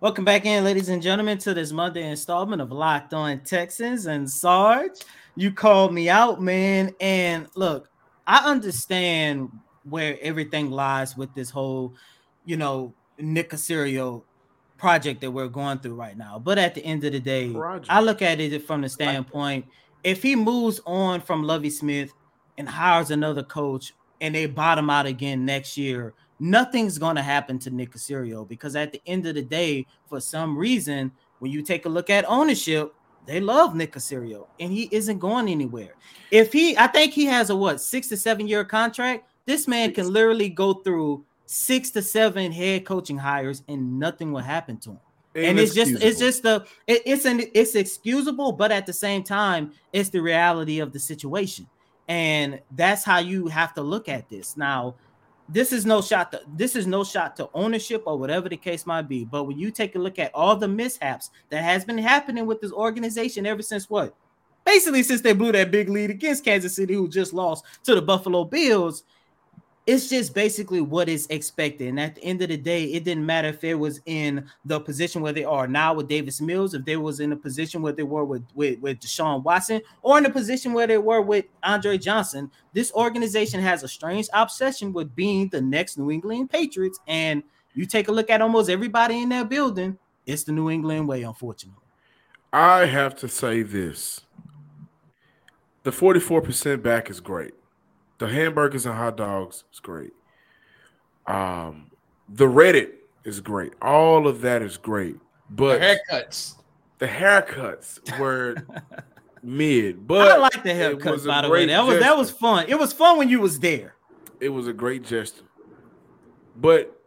Welcome 0.00 0.24
back 0.24 0.46
in, 0.46 0.64
ladies 0.64 0.88
and 0.88 1.02
gentlemen, 1.02 1.38
to 1.38 1.54
this 1.54 1.72
Monday 1.72 2.08
installment 2.08 2.62
of 2.62 2.70
Locked 2.70 3.14
On 3.14 3.40
Texans. 3.40 4.06
And 4.06 4.30
Sarge, 4.30 5.00
you 5.34 5.52
called 5.52 5.92
me 5.92 6.08
out, 6.08 6.40
man. 6.40 6.94
And 7.00 7.48
look, 7.56 7.90
I 8.26 8.48
understand 8.48 9.50
where 9.82 10.18
everything 10.22 10.70
lies 10.70 11.16
with 11.16 11.34
this 11.34 11.50
whole– 11.50 11.94
you 12.48 12.56
know, 12.56 12.94
Nick 13.18 13.50
Caserio 13.50 14.22
project 14.78 15.20
that 15.20 15.30
we're 15.30 15.48
going 15.48 15.78
through 15.80 15.94
right 15.94 16.16
now. 16.16 16.38
But 16.38 16.56
at 16.56 16.74
the 16.74 16.82
end 16.82 17.04
of 17.04 17.12
the 17.12 17.20
day, 17.20 17.52
project. 17.52 17.90
I 17.90 18.00
look 18.00 18.22
at 18.22 18.40
it 18.40 18.66
from 18.66 18.80
the 18.80 18.88
standpoint 18.88 19.66
if 20.02 20.22
he 20.22 20.34
moves 20.34 20.80
on 20.86 21.20
from 21.20 21.42
Lovie 21.42 21.68
Smith 21.68 22.14
and 22.56 22.66
hires 22.66 23.10
another 23.10 23.42
coach 23.42 23.92
and 24.20 24.34
they 24.34 24.46
bottom 24.46 24.90
out 24.90 25.06
again 25.06 25.44
next 25.44 25.76
year, 25.76 26.14
nothing's 26.40 26.98
going 26.98 27.16
to 27.16 27.22
happen 27.22 27.58
to 27.60 27.70
Nick 27.70 27.92
Caserio 27.92 28.46
because 28.46 28.76
at 28.76 28.92
the 28.92 29.02
end 29.06 29.26
of 29.26 29.34
the 29.34 29.42
day, 29.42 29.86
for 30.08 30.20
some 30.20 30.56
reason, 30.56 31.10
when 31.38 31.52
you 31.52 31.62
take 31.62 31.86
a 31.86 31.88
look 31.88 32.10
at 32.10 32.28
ownership, 32.28 32.94
they 33.26 33.40
love 33.40 33.74
Nick 33.74 33.92
Caserio 33.92 34.46
and 34.58 34.72
he 34.72 34.88
isn't 34.90 35.18
going 35.18 35.48
anywhere. 35.48 35.94
If 36.30 36.52
he, 36.52 36.76
I 36.76 36.86
think 36.86 37.12
he 37.12 37.26
has 37.26 37.50
a 37.50 37.56
what 37.56 37.80
six 37.80 38.08
to 38.08 38.16
seven 38.16 38.48
year 38.48 38.64
contract. 38.64 39.24
This 39.44 39.66
man 39.66 39.92
can 39.92 40.12
literally 40.12 40.48
go 40.48 40.74
through 40.74 41.24
six 41.46 41.90
to 41.90 42.02
seven 42.02 42.52
head 42.52 42.84
coaching 42.84 43.18
hires 43.18 43.62
and 43.68 43.98
nothing 43.98 44.32
will 44.32 44.42
happen 44.42 44.76
to 44.78 44.90
him. 44.90 45.00
And 45.34 45.58
it's 45.58 45.74
just 45.74 46.02
it's 46.02 46.18
just 46.18 46.42
the 46.42 46.66
it, 46.86 47.02
it's 47.06 47.24
an 47.24 47.42
it's 47.54 47.74
excusable, 47.74 48.52
but 48.52 48.72
at 48.72 48.86
the 48.86 48.92
same 48.92 49.22
time, 49.22 49.72
it's 49.92 50.08
the 50.08 50.20
reality 50.20 50.80
of 50.80 50.92
the 50.92 50.98
situation. 50.98 51.66
And 52.08 52.60
that's 52.70 53.04
how 53.04 53.18
you 53.18 53.48
have 53.48 53.74
to 53.74 53.82
look 53.82 54.08
at 54.08 54.28
this. 54.28 54.56
Now, 54.56 54.94
this 55.48 55.72
is 55.72 55.86
no 55.86 56.02
shot 56.02 56.30
to 56.32 56.42
this 56.56 56.76
is 56.76 56.86
no 56.86 57.04
shot 57.04 57.36
to 57.36 57.48
ownership 57.54 58.02
or 58.06 58.18
whatever 58.18 58.48
the 58.48 58.56
case 58.56 58.86
might 58.86 59.08
be. 59.08 59.24
But 59.24 59.44
when 59.44 59.58
you 59.58 59.70
take 59.70 59.94
a 59.94 59.98
look 59.98 60.18
at 60.18 60.34
all 60.34 60.56
the 60.56 60.68
mishaps 60.68 61.30
that 61.48 61.62
has 61.62 61.84
been 61.84 61.98
happening 61.98 62.46
with 62.46 62.60
this 62.60 62.72
organization 62.72 63.46
ever 63.46 63.62
since 63.62 63.88
what? 63.88 64.14
Basically, 64.64 65.02
since 65.02 65.22
they 65.22 65.32
blew 65.32 65.52
that 65.52 65.70
big 65.70 65.88
lead 65.88 66.10
against 66.10 66.44
Kansas 66.44 66.76
City, 66.76 66.92
who 66.92 67.08
just 67.08 67.32
lost 67.32 67.64
to 67.84 67.94
the 67.94 68.02
Buffalo 68.02 68.44
Bills, 68.44 69.04
it's 69.88 70.10
just 70.10 70.34
basically 70.34 70.82
what 70.82 71.08
is 71.08 71.26
expected. 71.30 71.88
And 71.88 71.98
at 71.98 72.16
the 72.16 72.22
end 72.22 72.42
of 72.42 72.50
the 72.50 72.58
day, 72.58 72.84
it 72.84 73.04
didn't 73.04 73.24
matter 73.24 73.48
if 73.48 73.64
it 73.64 73.72
was 73.72 74.02
in 74.04 74.46
the 74.66 74.78
position 74.78 75.22
where 75.22 75.32
they 75.32 75.44
are 75.44 75.66
now 75.66 75.94
with 75.94 76.08
Davis 76.08 76.42
Mills, 76.42 76.74
if 76.74 76.84
they 76.84 76.98
was 76.98 77.20
in 77.20 77.32
a 77.32 77.36
position 77.36 77.80
where 77.80 77.94
they 77.94 78.02
were 78.02 78.26
with, 78.26 78.44
with, 78.54 78.78
with 78.80 79.00
Deshaun 79.00 79.42
Watson, 79.42 79.80
or 80.02 80.18
in 80.18 80.26
a 80.26 80.30
position 80.30 80.74
where 80.74 80.86
they 80.86 80.98
were 80.98 81.22
with 81.22 81.46
Andre 81.62 81.96
Johnson. 81.96 82.50
This 82.74 82.92
organization 82.92 83.60
has 83.62 83.82
a 83.82 83.88
strange 83.88 84.28
obsession 84.34 84.92
with 84.92 85.16
being 85.16 85.48
the 85.48 85.62
next 85.62 85.96
New 85.96 86.10
England 86.10 86.50
Patriots. 86.50 87.00
And 87.08 87.42
you 87.72 87.86
take 87.86 88.08
a 88.08 88.12
look 88.12 88.28
at 88.28 88.42
almost 88.42 88.68
everybody 88.68 89.22
in 89.22 89.30
that 89.30 89.48
building, 89.48 89.96
it's 90.26 90.44
the 90.44 90.52
New 90.52 90.68
England 90.68 91.08
way, 91.08 91.22
unfortunately. 91.22 91.82
I 92.52 92.84
have 92.84 93.16
to 93.20 93.28
say 93.28 93.62
this. 93.62 94.20
The 95.84 95.92
44% 95.92 96.82
back 96.82 97.08
is 97.08 97.20
great. 97.20 97.54
The 98.18 98.28
hamburgers 98.28 98.84
and 98.84 98.94
hot 98.94 99.16
dogs 99.16 99.64
is 99.72 99.80
great. 99.80 100.12
Um, 101.26 101.90
the 102.28 102.46
Reddit 102.46 102.92
is 103.24 103.40
great. 103.40 103.72
All 103.80 104.26
of 104.26 104.40
that 104.40 104.62
is 104.62 104.76
great. 104.76 105.16
But 105.50 105.78
the 105.78 105.98
haircuts, 106.12 106.56
the 106.98 107.06
haircuts 107.06 108.18
were 108.18 108.56
mid. 109.42 110.06
But 110.06 110.32
I 110.32 110.36
like 110.36 110.62
the 110.62 110.70
haircuts. 110.70 111.26
By 111.26 111.42
the 111.42 111.48
way, 111.48 111.66
that 111.66 111.80
was 111.80 111.94
gesture. 111.94 112.00
that 112.00 112.16
was 112.16 112.30
fun. 112.30 112.66
It 112.68 112.78
was 112.78 112.92
fun 112.92 113.18
when 113.18 113.28
you 113.28 113.40
was 113.40 113.60
there. 113.60 113.94
It 114.40 114.48
was 114.48 114.66
a 114.66 114.72
great 114.72 115.04
gesture. 115.04 115.44
But 116.56 117.00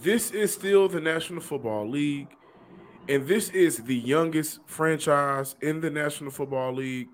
this 0.00 0.30
is 0.30 0.52
still 0.52 0.88
the 0.88 1.00
National 1.00 1.40
Football 1.40 1.88
League, 1.88 2.28
and 3.08 3.26
this 3.26 3.50
is 3.50 3.78
the 3.78 3.94
youngest 3.94 4.60
franchise 4.66 5.54
in 5.60 5.80
the 5.80 5.90
National 5.90 6.30
Football 6.30 6.74
League 6.74 7.08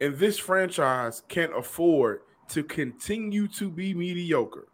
and 0.00 0.16
this 0.16 0.38
franchise 0.38 1.22
can't 1.28 1.56
afford 1.56 2.20
to 2.48 2.62
continue 2.62 3.48
to 3.48 3.70
be 3.70 3.94
mediocre 3.94 4.68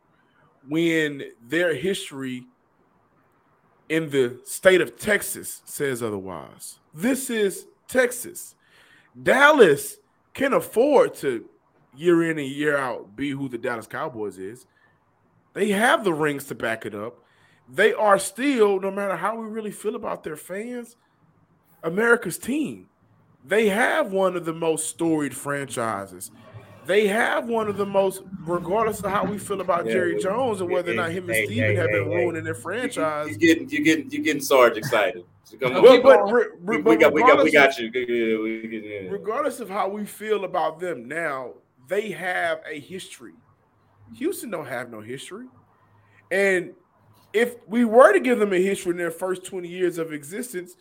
when 0.68 1.22
their 1.40 1.74
history 1.74 2.46
in 3.88 4.11
the 4.11 4.40
state 4.44 4.80
of 4.80 4.98
Texas 4.98 5.62
says 5.64 6.02
otherwise. 6.02 6.78
This 6.94 7.30
is 7.30 7.66
Texas. 7.88 8.54
Dallas 9.20 9.98
can 10.35 10.52
afford 10.52 11.14
to 11.14 11.48
year 11.94 12.30
in 12.30 12.38
and 12.38 12.48
year 12.48 12.76
out 12.76 13.14
be 13.14 13.30
who 13.30 13.48
the 13.48 13.58
Dallas 13.58 13.87
Cowboys 13.87 14.38
is. 14.38 14.66
They 15.52 15.68
have 15.70 16.04
the 16.04 16.14
rings 16.14 16.44
to 16.44 16.54
back 16.54 16.87
it 16.87 16.94
up. 16.94 17.18
They 17.68 17.92
are 17.92 18.18
still, 18.18 18.80
no 18.80 18.90
matter 18.90 19.16
how 19.16 19.37
we 19.37 19.46
really 19.46 19.70
feel 19.70 19.94
about 19.94 20.24
their 20.24 20.37
fans, 20.37 20.96
America's 21.82 22.38
team 22.38 22.88
they 23.44 23.68
have 23.68 24.12
one 24.12 24.37
of 24.37 24.44
the 24.44 24.52
most 24.52 24.88
storied 24.88 25.35
franchises 25.35 26.31
they 26.85 27.07
have 27.07 27.46
one 27.46 27.68
of 27.68 27.76
the 27.76 27.87
most, 27.87 28.22
regardless 28.40 29.00
of 29.00 29.11
how 29.11 29.24
we 29.24 29.38
feel 29.38 29.61
about 29.61 29.87
Yeah, 29.87 29.92
Jerry 29.92 30.20
Jones 30.20 30.61
and 30.61 30.70
whether 30.70 30.92
or 30.92 30.96
not 30.96 31.12
him 31.12 31.24
and 31.24 31.35
Hey, 31.35 31.46
Steven 31.46 31.64
hey, 31.64 31.74
have 31.76 31.90
been 31.90 32.05
hey, 32.05 32.11
hey. 32.11 32.16
ruining 32.16 32.44
their 32.44 32.55
franchise. 32.55 33.28
You're 33.28 33.38
getting 33.38 33.70
you 33.70 33.85
getting 33.85 34.11
you 34.11 34.22
getting 34.22 34.42
Sarge 34.42 34.76
excited. 34.76 35.24
So 35.44 35.57
come 35.59 35.76
on. 35.76 35.83
Well, 35.83 36.02
but, 36.02 36.20
on. 36.22 36.33
re- 36.33 36.46
we, 36.61 36.76
re- 36.76 36.83
we 36.83 36.96
got 36.96 37.12
we 37.12 37.20
got 37.22 37.42
we 37.42 37.52
got 37.52 37.78
you. 37.78 37.90
Yeah, 37.94 39.11
regardless 39.11 39.61
of 39.61 39.68
how 39.68 39.88
we 39.88 40.05
feel 40.05 40.44
about 40.44 40.81
them 40.81 41.07
now, 41.07 41.52
they 41.88 42.11
have 42.11 42.61
a 42.68 42.78
history. 42.78 43.35
Houston 44.16 44.50
don't 44.50 44.66
have 44.66 44.90
no 44.90 45.00
history. 45.00 45.46
And 46.31 46.72
if 47.33 47.57
we 47.68 47.85
were 47.85 48.12
to 48.12 48.20
give 48.20 48.38
them 48.38 48.52
a 48.52 48.61
history 48.61 48.90
in 48.90 48.96
their 48.98 49.11
first 49.11 49.44
20 49.44 49.68
years 49.68 49.98
of 49.98 50.12
existence, 50.12 50.76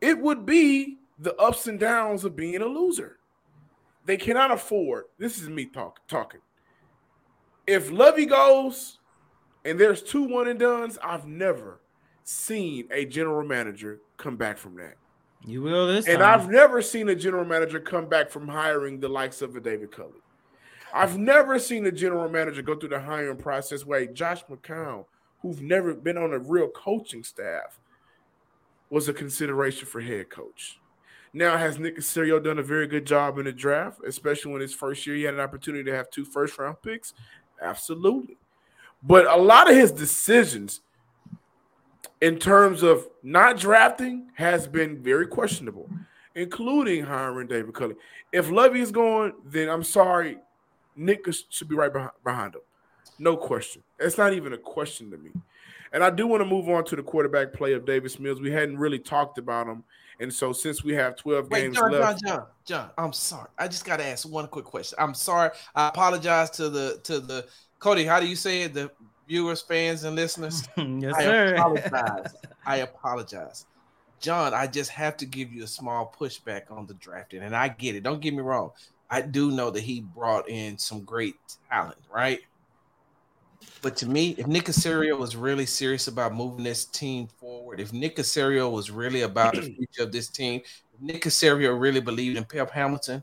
it 0.00 0.18
would 0.18 0.46
be 0.46 0.98
the 1.22 1.34
ups 1.36 1.66
and 1.66 1.78
downs 1.78 2.24
of 2.24 2.34
being 2.34 2.60
a 2.60 2.66
loser. 2.66 3.18
They 4.04 4.16
cannot 4.16 4.50
afford. 4.50 5.04
This 5.18 5.40
is 5.40 5.48
me 5.48 5.66
talk, 5.66 6.00
talking. 6.08 6.40
If 7.66 7.92
Lovie 7.92 8.26
goes 8.26 8.98
and 9.64 9.78
there's 9.78 10.02
two 10.02 10.24
one 10.24 10.48
and 10.48 10.58
duns, 10.58 10.98
I've 11.02 11.26
never 11.26 11.80
seen 12.24 12.88
a 12.90 13.04
general 13.04 13.46
manager 13.46 14.00
come 14.16 14.36
back 14.36 14.58
from 14.58 14.76
that. 14.76 14.94
You 15.44 15.62
will 15.62 15.86
this 15.86 16.08
And 16.08 16.18
time. 16.18 16.40
I've 16.40 16.50
never 16.50 16.82
seen 16.82 17.08
a 17.08 17.14
general 17.14 17.44
manager 17.44 17.78
come 17.78 18.06
back 18.06 18.30
from 18.30 18.48
hiring 18.48 18.98
the 18.98 19.08
likes 19.08 19.42
of 19.42 19.54
a 19.54 19.60
David 19.60 19.92
Culley. 19.92 20.20
I've 20.92 21.16
never 21.16 21.58
seen 21.58 21.86
a 21.86 21.92
general 21.92 22.28
manager 22.28 22.62
go 22.62 22.76
through 22.76 22.90
the 22.90 23.00
hiring 23.00 23.38
process 23.38 23.86
where 23.86 24.04
Josh 24.06 24.44
McCown, 24.46 25.04
who's 25.40 25.60
never 25.60 25.94
been 25.94 26.18
on 26.18 26.32
a 26.32 26.38
real 26.38 26.68
coaching 26.68 27.24
staff, 27.24 27.78
was 28.90 29.08
a 29.08 29.12
consideration 29.12 29.86
for 29.86 30.00
head 30.00 30.28
coach. 30.28 30.78
Now, 31.34 31.56
has 31.56 31.78
Nick 31.78 31.96
Caserio 31.96 32.42
done 32.42 32.58
a 32.58 32.62
very 32.62 32.86
good 32.86 33.06
job 33.06 33.38
in 33.38 33.46
the 33.46 33.52
draft, 33.52 34.00
especially 34.06 34.52
when 34.52 34.60
his 34.60 34.74
first 34.74 35.06
year 35.06 35.16
he 35.16 35.22
had 35.22 35.34
an 35.34 35.40
opportunity 35.40 35.84
to 35.84 35.96
have 35.96 36.10
two 36.10 36.24
first 36.24 36.58
round 36.58 36.76
picks? 36.82 37.14
Absolutely. 37.60 38.36
But 39.02 39.26
a 39.26 39.36
lot 39.36 39.70
of 39.70 39.76
his 39.76 39.90
decisions 39.90 40.80
in 42.20 42.38
terms 42.38 42.82
of 42.82 43.08
not 43.22 43.58
drafting 43.58 44.28
has 44.34 44.68
been 44.68 45.02
very 45.02 45.26
questionable, 45.26 45.88
including 46.34 47.04
hiring 47.04 47.48
David 47.48 47.74
Culley. 47.74 47.96
If 48.32 48.50
Lovie 48.50 48.80
is 48.80 48.92
going, 48.92 49.32
then 49.44 49.68
I'm 49.68 49.82
sorry, 49.82 50.38
Nick 50.94 51.26
should 51.48 51.68
be 51.68 51.74
right 51.74 51.92
behind, 51.92 52.12
behind 52.22 52.54
him. 52.54 52.60
No 53.18 53.36
question. 53.36 53.82
It's 53.98 54.18
not 54.18 54.34
even 54.34 54.52
a 54.52 54.58
question 54.58 55.10
to 55.10 55.16
me. 55.16 55.30
And 55.92 56.02
I 56.02 56.10
do 56.10 56.26
want 56.26 56.40
to 56.42 56.46
move 56.46 56.68
on 56.68 56.84
to 56.86 56.96
the 56.96 57.02
quarterback 57.02 57.52
play 57.52 57.74
of 57.74 57.84
Davis 57.84 58.18
Mills. 58.18 58.40
We 58.40 58.50
hadn't 58.50 58.78
really 58.78 58.98
talked 58.98 59.38
about 59.38 59.66
him. 59.66 59.84
And 60.20 60.32
so 60.32 60.52
since 60.52 60.84
we 60.84 60.94
have 60.94 61.16
12 61.16 61.50
Wait, 61.50 61.60
games 61.62 61.76
John, 61.76 61.92
John, 61.92 62.18
John, 62.24 62.46
John. 62.64 62.90
I'm 62.96 63.12
sorry. 63.12 63.48
I 63.58 63.68
just 63.68 63.84
got 63.84 63.98
to 63.98 64.06
ask 64.06 64.28
one 64.28 64.46
quick 64.46 64.64
question. 64.64 64.96
I'm 65.00 65.14
sorry. 65.14 65.50
I 65.74 65.88
apologize 65.88 66.50
to 66.50 66.70
the 66.70 67.00
to 67.04 67.20
the 67.20 67.46
Coty. 67.80 68.06
How 68.06 68.20
do 68.20 68.26
you 68.26 68.36
say 68.36 68.62
it? 68.62 68.74
The 68.74 68.90
viewers, 69.26 69.62
fans, 69.62 70.04
and 70.04 70.14
listeners. 70.14 70.68
yes, 70.76 71.14
I 71.14 71.24
sir. 71.24 71.54
apologize. 71.54 72.34
I 72.66 72.76
apologize. 72.76 73.66
John, 74.20 74.54
I 74.54 74.68
just 74.68 74.90
have 74.90 75.16
to 75.16 75.26
give 75.26 75.52
you 75.52 75.64
a 75.64 75.66
small 75.66 76.14
pushback 76.18 76.70
on 76.70 76.86
the 76.86 76.94
drafting. 76.94 77.42
And 77.42 77.56
I 77.56 77.68
get 77.68 77.96
it. 77.96 78.04
Don't 78.04 78.20
get 78.20 78.32
me 78.32 78.40
wrong. 78.40 78.70
I 79.10 79.20
do 79.20 79.50
know 79.50 79.70
that 79.70 79.82
he 79.82 80.00
brought 80.00 80.48
in 80.48 80.78
some 80.78 81.00
great 81.02 81.34
talent, 81.68 81.98
right? 82.14 82.40
But 83.82 83.96
to 83.96 84.06
me, 84.06 84.34
if 84.38 84.46
Nick 84.46 84.64
Caserio 84.64 85.18
was 85.18 85.34
really 85.34 85.66
serious 85.66 86.06
about 86.06 86.34
moving 86.34 86.64
this 86.64 86.84
team 86.84 87.26
forward, 87.26 87.80
if 87.80 87.92
Nick 87.92 88.16
Caserio 88.16 88.70
was 88.70 88.90
really 88.90 89.22
about 89.22 89.54
the 89.54 89.62
future 89.76 90.02
of 90.02 90.12
this 90.12 90.28
team, 90.28 90.60
if 90.94 91.00
Nick 91.00 91.22
Caserio 91.22 91.78
really 91.78 92.00
believed 92.00 92.36
in 92.36 92.44
Pep 92.44 92.70
Hamilton, 92.70 93.22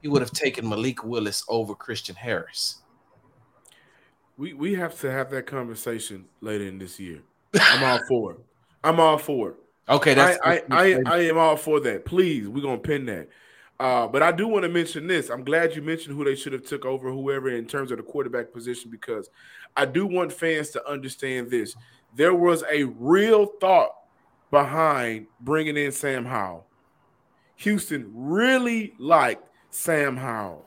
he 0.00 0.08
would 0.08 0.22
have 0.22 0.30
taken 0.30 0.68
Malik 0.68 1.04
Willis 1.04 1.44
over 1.48 1.74
Christian 1.74 2.14
Harris. 2.14 2.78
we, 4.36 4.54
we 4.54 4.74
have 4.74 4.98
to 5.00 5.10
have 5.10 5.30
that 5.30 5.46
conversation 5.46 6.24
later 6.40 6.64
in 6.64 6.78
this 6.78 6.98
year. 6.98 7.20
I'm 7.54 7.84
all 7.84 8.00
for 8.08 8.32
it. 8.32 8.38
I'm 8.82 9.00
all 9.00 9.18
for 9.18 9.50
it. 9.50 9.56
Okay, 9.88 10.14
that's 10.14 10.38
I, 10.42 10.62
I, 10.70 10.94
I, 10.94 11.00
I 11.06 11.18
am 11.24 11.36
all 11.36 11.56
for 11.56 11.78
that. 11.80 12.06
Please, 12.06 12.48
we're 12.48 12.62
gonna 12.62 12.78
pin 12.78 13.04
that. 13.06 13.28
Uh, 13.80 14.06
but 14.06 14.22
I 14.22 14.30
do 14.30 14.46
want 14.46 14.62
to 14.62 14.68
mention 14.68 15.06
this. 15.06 15.30
I'm 15.30 15.44
glad 15.44 15.74
you 15.74 15.82
mentioned 15.82 16.16
who 16.16 16.24
they 16.24 16.36
should 16.36 16.52
have 16.52 16.64
took 16.64 16.84
over, 16.84 17.10
whoever 17.10 17.48
in 17.48 17.66
terms 17.66 17.90
of 17.90 17.96
the 17.96 18.04
quarterback 18.04 18.52
position, 18.52 18.90
because 18.90 19.28
I 19.76 19.84
do 19.84 20.06
want 20.06 20.32
fans 20.32 20.70
to 20.70 20.88
understand 20.88 21.50
this. 21.50 21.74
There 22.14 22.34
was 22.34 22.62
a 22.70 22.84
real 22.84 23.46
thought 23.60 23.90
behind 24.50 25.26
bringing 25.40 25.76
in 25.76 25.90
Sam 25.90 26.24
Howell. 26.24 26.66
Houston 27.56 28.10
really 28.14 28.94
liked 28.98 29.48
Sam 29.70 30.16
Howell, 30.16 30.64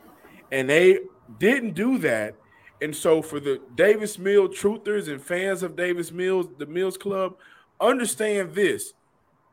and 0.52 0.70
they 0.70 1.00
didn't 1.39 1.74
do 1.74 1.98
that. 2.00 2.36
And 2.82 2.96
so, 2.96 3.22
for 3.22 3.39
the 3.39 3.62
Davis 3.76 4.20
Mills 4.20 4.56
truthers 4.58 5.08
and 5.08 5.22
fans 5.22 5.63
of 5.63 5.76
Davis 5.76 6.12
Mills, 6.12 6.48
the 6.58 6.65
Mills 6.65 6.98
Club, 6.98 7.38
understand 7.80 8.54
this 8.54 8.93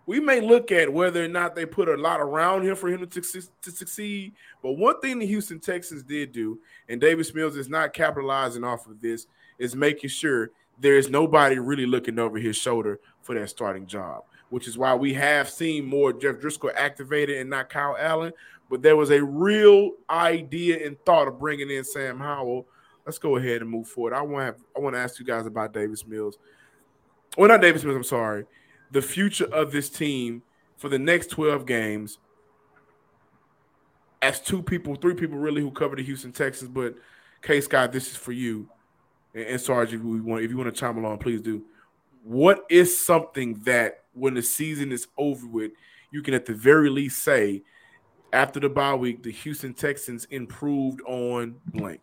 we 0.06 0.20
may 0.20 0.40
look 0.40 0.70
at 0.70 0.92
whether 0.92 1.24
or 1.24 1.28
not 1.28 1.54
they 1.54 1.64
put 1.64 1.88
a 1.88 1.96
lot 1.96 2.20
around 2.20 2.66
him 2.66 2.76
for 2.76 2.88
him 2.88 3.06
to, 3.06 3.20
to 3.20 3.70
succeed. 3.70 4.32
But 4.62 4.72
one 4.72 5.00
thing 5.00 5.18
the 5.18 5.26
Houston 5.26 5.60
Texans 5.60 6.02
did 6.02 6.32
do, 6.32 6.58
and 6.88 7.00
Davis 7.00 7.34
Mills 7.34 7.56
is 7.56 7.68
not 7.68 7.94
capitalizing 7.94 8.64
off 8.64 8.86
of 8.86 9.00
this, 9.00 9.26
is 9.58 9.74
making 9.74 10.10
sure 10.10 10.50
there 10.78 10.98
is 10.98 11.08
nobody 11.08 11.58
really 11.58 11.86
looking 11.86 12.18
over 12.18 12.38
his 12.38 12.56
shoulder 12.56 13.00
for 13.22 13.34
that 13.34 13.48
starting 13.48 13.86
job, 13.86 14.24
which 14.50 14.68
is 14.68 14.76
why 14.76 14.94
we 14.94 15.14
have 15.14 15.48
seen 15.48 15.86
more 15.86 16.12
Jeff 16.12 16.36
Driskel 16.36 16.74
activated 16.74 17.38
and 17.38 17.48
not 17.48 17.70
Kyle 17.70 17.96
Allen. 17.98 18.32
But 18.68 18.82
there 18.82 18.96
was 18.96 19.10
a 19.10 19.22
real 19.22 19.92
idea 20.10 20.84
and 20.86 20.98
thought 21.04 21.28
of 21.28 21.38
bringing 21.38 21.70
in 21.70 21.84
Sam 21.84 22.18
Howell. 22.18 22.66
Let's 23.06 23.18
go 23.18 23.36
ahead 23.36 23.60
and 23.60 23.70
move 23.70 23.88
forward. 23.88 24.14
I 24.14 24.22
want 24.22 24.56
I 24.76 24.80
want 24.80 24.96
to 24.96 25.00
ask 25.00 25.18
you 25.18 25.24
guys 25.24 25.46
about 25.46 25.72
Davis 25.72 26.06
Mills. 26.06 26.38
Well, 27.36 27.48
not 27.48 27.60
Davis 27.60 27.84
Mills. 27.84 27.96
I'm 27.96 28.04
sorry 28.04 28.46
the 28.94 29.02
future 29.02 29.46
of 29.46 29.72
this 29.72 29.90
team 29.90 30.40
for 30.76 30.88
the 30.88 30.98
next 30.98 31.26
12 31.30 31.66
games 31.66 32.18
as 34.22 34.40
two 34.40 34.62
people, 34.62 34.94
three 34.94 35.14
people 35.14 35.36
really 35.36 35.60
who 35.60 35.70
cover 35.72 35.96
the 35.96 36.02
Houston 36.02 36.30
Texans. 36.30 36.70
But 36.70 36.94
K 37.42 37.60
Scott, 37.60 37.92
this 37.92 38.08
is 38.08 38.16
for 38.16 38.30
you. 38.30 38.68
And, 39.34 39.44
and 39.46 39.60
Sarge, 39.60 39.92
if 39.92 40.00
you 40.00 40.22
want 40.22 40.44
if 40.44 40.50
you 40.50 40.56
want 40.56 40.72
to 40.72 40.80
chime 40.80 40.96
along, 40.96 41.18
please 41.18 41.42
do. 41.42 41.64
What 42.22 42.64
is 42.70 43.04
something 43.04 43.60
that 43.64 44.04
when 44.14 44.34
the 44.34 44.42
season 44.42 44.92
is 44.92 45.08
over 45.18 45.46
with, 45.46 45.72
you 46.12 46.22
can 46.22 46.32
at 46.32 46.46
the 46.46 46.54
very 46.54 46.88
least 46.88 47.22
say 47.22 47.64
after 48.32 48.60
the 48.60 48.68
bye 48.68 48.94
week, 48.94 49.24
the 49.24 49.32
Houston 49.32 49.74
Texans 49.74 50.24
improved 50.26 51.00
on 51.02 51.56
blank? 51.66 52.00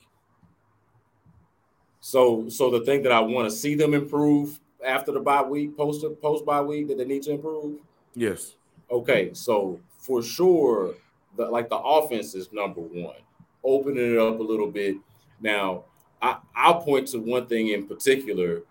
So, 2.01 2.49
so 2.49 2.69
the 2.69 2.82
thing 2.82 3.04
that 3.04 3.12
I 3.13 3.21
want 3.21 3.49
to 3.49 3.56
see 3.56 3.75
them 3.75 3.93
improve 3.93 4.60
after 4.86 5.12
the 5.12 5.20
bye 5.20 5.41
week, 5.41 5.78
post 5.78 6.06
post 6.22 6.46
bye 6.46 6.62
week, 6.62 6.88
that 6.88 6.98
they 6.98 7.06
need 7.06 7.24
to 7.24 7.32
improve. 7.32 7.80
Yes. 8.15 8.56
Okay, 8.89 9.32
so 9.34 9.80
for 9.98 10.22
sure, 10.22 10.96
the 11.38 11.46
like 11.46 11.70
the 11.70 11.78
offense 11.78 12.36
is 12.36 12.52
number 12.52 12.82
one. 12.82 13.15
Opening 13.63 14.13
it 14.13 14.17
up 14.17 14.39
a 14.39 14.44
little 14.44 14.70
bit. 14.70 14.96
Now, 15.39 15.86
I, 16.22 16.38
I'll 16.56 16.82
point 16.82 17.08
to 17.10 17.20
one 17.20 17.46
thing 17.46 17.70
in 17.70 17.88
particular, 17.88 18.63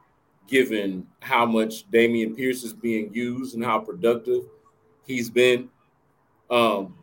given 0.46 1.06
how 1.20 1.46
much 1.46 1.90
Dameon 1.90 2.36
Pierce 2.36 2.64
is 2.64 2.72
being 2.72 3.12
used 3.14 3.54
and 3.54 3.64
how 3.64 3.78
productive 3.78 4.44
he's 5.06 5.30
been. 5.30 5.68
Um, 6.50 6.96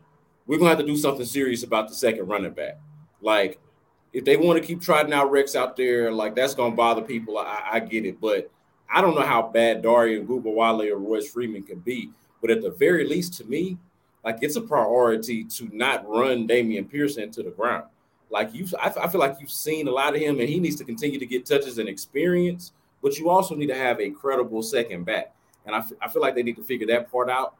we're 0.46 0.58
gonna 0.58 0.70
have 0.70 0.78
to 0.78 0.86
do 0.86 0.96
something 0.96 1.26
serious 1.26 1.62
about 1.62 1.88
the 1.88 1.94
second 1.94 2.28
running 2.28 2.52
back. 2.52 2.78
Like, 3.20 3.58
if 4.12 4.24
they 4.24 4.36
want 4.36 4.60
to 4.60 4.66
keep 4.66 4.80
trotting 4.80 5.12
out 5.12 5.30
Rex 5.30 5.56
out 5.56 5.76
there, 5.76 6.12
like 6.12 6.34
that's 6.34 6.54
gonna 6.54 6.74
bother 6.74 7.02
people. 7.02 7.38
I, 7.38 7.62
I 7.72 7.80
get 7.80 8.04
it, 8.06 8.20
but 8.20 8.50
I 8.90 9.00
don't 9.00 9.14
know 9.14 9.22
how 9.22 9.42
bad 9.42 9.82
Dare 9.82 10.20
Ogunbowale 10.20 10.90
or 10.90 10.96
Royce 10.96 11.30
Freeman 11.30 11.62
can 11.62 11.78
be. 11.80 12.10
But 12.40 12.50
at 12.50 12.62
the 12.62 12.70
very 12.70 13.06
least, 13.06 13.34
to 13.34 13.44
me, 13.44 13.76
like 14.24 14.38
it's 14.42 14.56
a 14.56 14.60
priority 14.60 15.44
to 15.44 15.68
not 15.76 16.08
run 16.08 16.46
Dameon 16.46 16.90
Pearson 16.90 17.24
into 17.24 17.42
the 17.42 17.50
ground. 17.50 17.84
Like 18.30 18.54
you, 18.54 18.66
I, 18.78 18.92
I 19.00 19.08
feel 19.08 19.20
like 19.20 19.36
you've 19.40 19.50
seen 19.50 19.88
a 19.88 19.90
lot 19.90 20.14
of 20.14 20.20
him, 20.20 20.38
and 20.40 20.48
he 20.48 20.60
needs 20.60 20.76
to 20.76 20.84
continue 20.84 21.18
to 21.18 21.26
get 21.26 21.46
touches 21.46 21.78
and 21.78 21.88
experience. 21.88 22.72
But 23.02 23.18
you 23.18 23.30
also 23.30 23.54
need 23.54 23.68
to 23.68 23.74
have 23.74 24.00
a 24.00 24.10
credible 24.10 24.62
second 24.62 25.04
back, 25.04 25.34
and 25.66 25.74
I, 25.74 25.78
f- 25.78 25.92
I 26.02 26.08
feel 26.08 26.20
like 26.20 26.34
they 26.34 26.42
need 26.42 26.56
to 26.56 26.64
figure 26.64 26.86
that 26.88 27.10
part 27.10 27.30
out. 27.30 27.54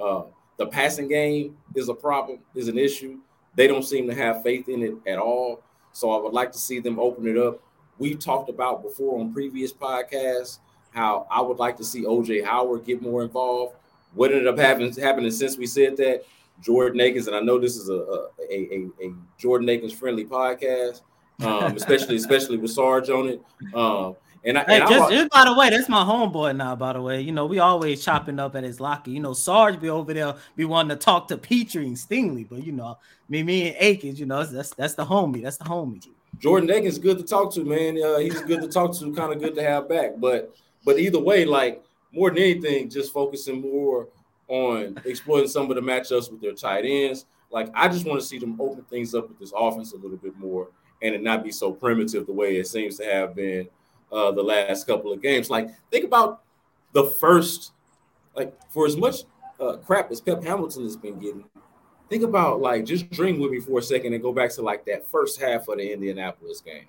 Uh, 0.00 0.22
the 0.56 0.66
passing 0.66 1.08
game 1.08 1.56
is 1.74 1.88
a 1.88 1.94
problem, 1.94 2.38
is 2.54 2.68
an 2.68 2.78
issue. 2.78 3.18
They 3.56 3.66
don't 3.66 3.82
seem 3.82 4.08
to 4.08 4.14
have 4.14 4.42
faith 4.42 4.68
in 4.68 4.82
it 4.82 4.94
at 5.06 5.18
all. 5.18 5.62
So 5.92 6.10
I 6.12 6.22
would 6.22 6.32
like 6.32 6.52
to 6.52 6.58
see 6.58 6.80
them 6.80 6.98
open 6.98 7.26
it 7.26 7.36
up. 7.36 7.60
We've 7.98 8.18
talked 8.18 8.48
about 8.50 8.82
before 8.82 9.20
on 9.20 9.32
previous 9.32 9.72
podcasts 9.72 10.58
how 10.94 11.26
I 11.30 11.40
would 11.40 11.58
like 11.58 11.76
to 11.78 11.84
see 11.84 12.04
OJ 12.04 12.44
Howard 12.44 12.84
get 12.84 13.02
more 13.02 13.22
involved. 13.22 13.76
What 14.14 14.30
ended 14.30 14.46
up 14.46 14.58
happening 14.58 14.92
happening 14.94 15.30
since 15.30 15.58
we 15.58 15.66
said 15.66 15.96
that? 15.98 16.24
Jordan 16.62 17.00
Akins, 17.00 17.26
and 17.26 17.36
I 17.36 17.40
know 17.40 17.58
this 17.58 17.76
is 17.76 17.88
a 17.88 17.94
a, 17.94 18.28
a, 18.50 18.90
a 19.02 19.14
Jordan 19.38 19.68
Akins 19.68 19.92
friendly 19.92 20.24
podcast, 20.24 21.02
um, 21.42 21.76
especially 21.76 22.16
especially 22.16 22.56
with 22.56 22.70
Sarge 22.70 23.10
on 23.10 23.28
it. 23.28 23.42
Um, 23.74 24.16
And, 24.46 24.58
I, 24.58 24.64
Hey, 24.64 24.80
and 24.80 24.88
just, 24.88 25.04
I'm, 25.04 25.10
just 25.10 25.30
by 25.30 25.46
the 25.46 25.54
way, 25.54 25.70
that's 25.70 25.88
my 25.88 26.04
homeboy 26.04 26.54
now. 26.54 26.76
By 26.76 26.92
the 26.92 27.02
way, 27.02 27.20
you 27.20 27.32
know 27.32 27.46
we 27.46 27.58
always 27.58 28.04
chopping 28.04 28.38
up 28.38 28.54
at 28.54 28.62
his 28.62 28.78
locker. 28.78 29.10
You 29.10 29.20
know 29.20 29.32
Sarge 29.32 29.80
be 29.80 29.88
over 29.88 30.14
there, 30.14 30.34
be 30.54 30.64
wanting 30.64 30.96
to 30.96 31.02
talk 31.02 31.28
to 31.28 31.38
Pitre 31.38 31.82
and 31.82 31.96
Stingley, 31.96 32.46
but 32.48 32.64
you 32.64 32.72
know 32.72 32.98
me, 33.28 33.42
me 33.42 33.68
and 33.68 33.76
Akins, 33.80 34.20
you 34.20 34.26
know 34.26 34.44
that's 34.44 34.74
that's 34.74 34.94
the 34.94 35.04
homie. 35.04 35.42
That's 35.42 35.56
the 35.56 35.64
homie. 35.64 36.06
Jordan 36.38 36.70
Akins 36.70 36.98
good 36.98 37.18
to 37.18 37.24
talk 37.24 37.52
to, 37.54 37.64
man. 37.64 37.98
Uh, 38.02 38.18
he's 38.18 38.40
good 38.42 38.60
to 38.60 38.68
talk 38.68 38.96
to, 38.98 39.12
kind 39.14 39.32
of 39.32 39.40
good 39.40 39.54
to 39.54 39.62
have 39.62 39.88
back. 39.88 40.12
But 40.18 40.54
but 40.84 40.98
either 40.98 41.18
way, 41.18 41.44
like 41.44 41.82
more 42.12 42.30
than 42.30 42.38
anything, 42.38 42.88
just 42.88 43.12
focusing 43.12 43.60
more 43.60 44.08
on 44.48 45.00
exploiting 45.04 45.48
some 45.48 45.70
of 45.70 45.76
the 45.76 45.82
matchups 45.82 46.30
with 46.30 46.40
their 46.40 46.52
tight 46.52 46.84
ends. 46.84 47.26
Like 47.50 47.70
I 47.74 47.88
just 47.88 48.06
want 48.06 48.20
to 48.20 48.26
see 48.26 48.38
them 48.38 48.60
open 48.60 48.84
things 48.84 49.14
up 49.14 49.28
with 49.28 49.38
this 49.38 49.52
offense 49.56 49.92
a 49.92 49.96
little 49.96 50.16
bit 50.16 50.36
more, 50.38 50.68
and 51.02 51.14
it 51.14 51.22
not 51.22 51.44
be 51.44 51.52
so 51.52 51.72
primitive 51.72 52.26
the 52.26 52.32
way 52.32 52.56
it 52.56 52.66
seems 52.66 52.98
to 52.98 53.04
have 53.04 53.34
been 53.34 53.68
uh, 54.12 54.30
the 54.32 54.42
last 54.42 54.86
couple 54.86 55.12
of 55.12 55.22
games. 55.22 55.50
Like 55.50 55.70
think 55.90 56.04
about 56.04 56.42
the 56.92 57.04
first, 57.04 57.72
like 58.34 58.54
for 58.70 58.86
as 58.86 58.96
much 58.96 59.22
uh, 59.60 59.76
crap 59.78 60.10
as 60.10 60.20
Pep 60.20 60.42
Hamilton 60.42 60.82
has 60.82 60.96
been 60.96 61.18
getting, 61.18 61.44
think 62.08 62.22
about 62.22 62.60
like 62.60 62.84
just 62.84 63.10
dream 63.10 63.38
with 63.38 63.50
me 63.50 63.60
for 63.60 63.78
a 63.78 63.82
second 63.82 64.12
and 64.12 64.22
go 64.22 64.32
back 64.32 64.50
to 64.54 64.62
like 64.62 64.84
that 64.86 65.06
first 65.08 65.40
half 65.40 65.68
of 65.68 65.78
the 65.78 65.92
Indianapolis 65.92 66.60
game. 66.60 66.86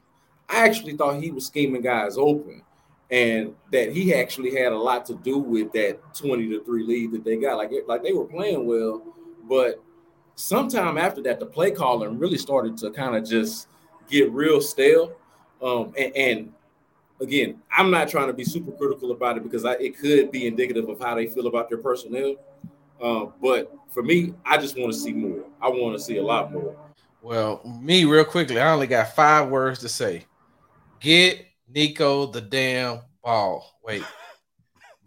I 0.50 0.66
actually 0.66 0.96
thought 0.96 1.22
he 1.22 1.32
was 1.32 1.48
scheming 1.48 1.82
guys 1.82 2.18
open 2.18 2.62
and 3.12 3.54
that 3.72 3.92
he 3.92 4.14
actually 4.14 4.56
had 4.56 4.72
a 4.72 4.78
lot 4.78 5.06
to 5.06 5.16
do 5.16 5.38
with 5.38 5.72
that 5.74 6.00
20 6.16 6.50
to 6.50 6.64
3 6.64 6.84
lead 6.84 7.12
that 7.12 7.24
they 7.24 7.38
got. 7.38 7.58
Like, 7.58 7.72
like 7.88 8.04
they 8.04 8.14
were 8.14 8.26
playing 8.26 8.66
well, 8.66 9.02
but 9.48 9.84
sometime 10.36 10.98
after 10.98 11.22
that, 11.24 11.40
the 11.40 11.46
play 11.46 11.72
calling 11.72 12.18
really 12.18 12.38
started 12.38 12.78
to 12.78 12.92
kind 12.92 13.16
of 13.16 13.28
just 13.28 13.68
get 14.10 14.32
real 14.32 14.62
stale. 14.62 15.16
Um, 15.62 15.94
and, 15.98 16.16
and 16.16 16.54
again, 17.22 17.62
I'm 17.72 17.92
not 17.92 18.10
trying 18.10 18.28
to 18.28 18.34
be 18.34 18.44
super 18.44 18.72
critical 18.72 19.12
about 19.12 19.38
it 19.38 19.44
because 19.44 19.66
I, 19.66 19.74
it 19.74 19.98
could 19.98 20.32
be 20.32 20.48
indicative 20.48 20.90
of 20.90 21.00
how 21.00 21.16
they 21.16 21.28
feel 21.28 21.48
about 21.48 21.70
their 21.70 21.78
personnel. 21.78 22.36
Uh, 23.02 23.26
but 23.42 23.72
for 23.90 24.04
me, 24.04 24.34
I 24.46 24.58
just 24.58 24.78
want 24.78 24.92
to 24.94 24.98
see 24.98 25.14
more. 25.14 25.44
I 25.62 25.70
want 25.70 25.98
to 25.98 26.04
see 26.04 26.18
a 26.18 26.24
lot 26.24 26.52
more. 26.52 26.76
Well, 27.22 27.62
me 27.82 28.06
real 28.06 28.26
quickly, 28.26 28.60
I 28.60 28.72
only 28.72 28.88
got 28.88 29.16
five 29.16 29.50
words 29.50 29.80
to 29.80 29.90
say. 29.90 30.26
Get 31.00 31.46
Nico 31.76 32.26
the 32.28 32.42
damn 32.42 33.02
ball. 33.22 33.80
Wait. 33.84 34.04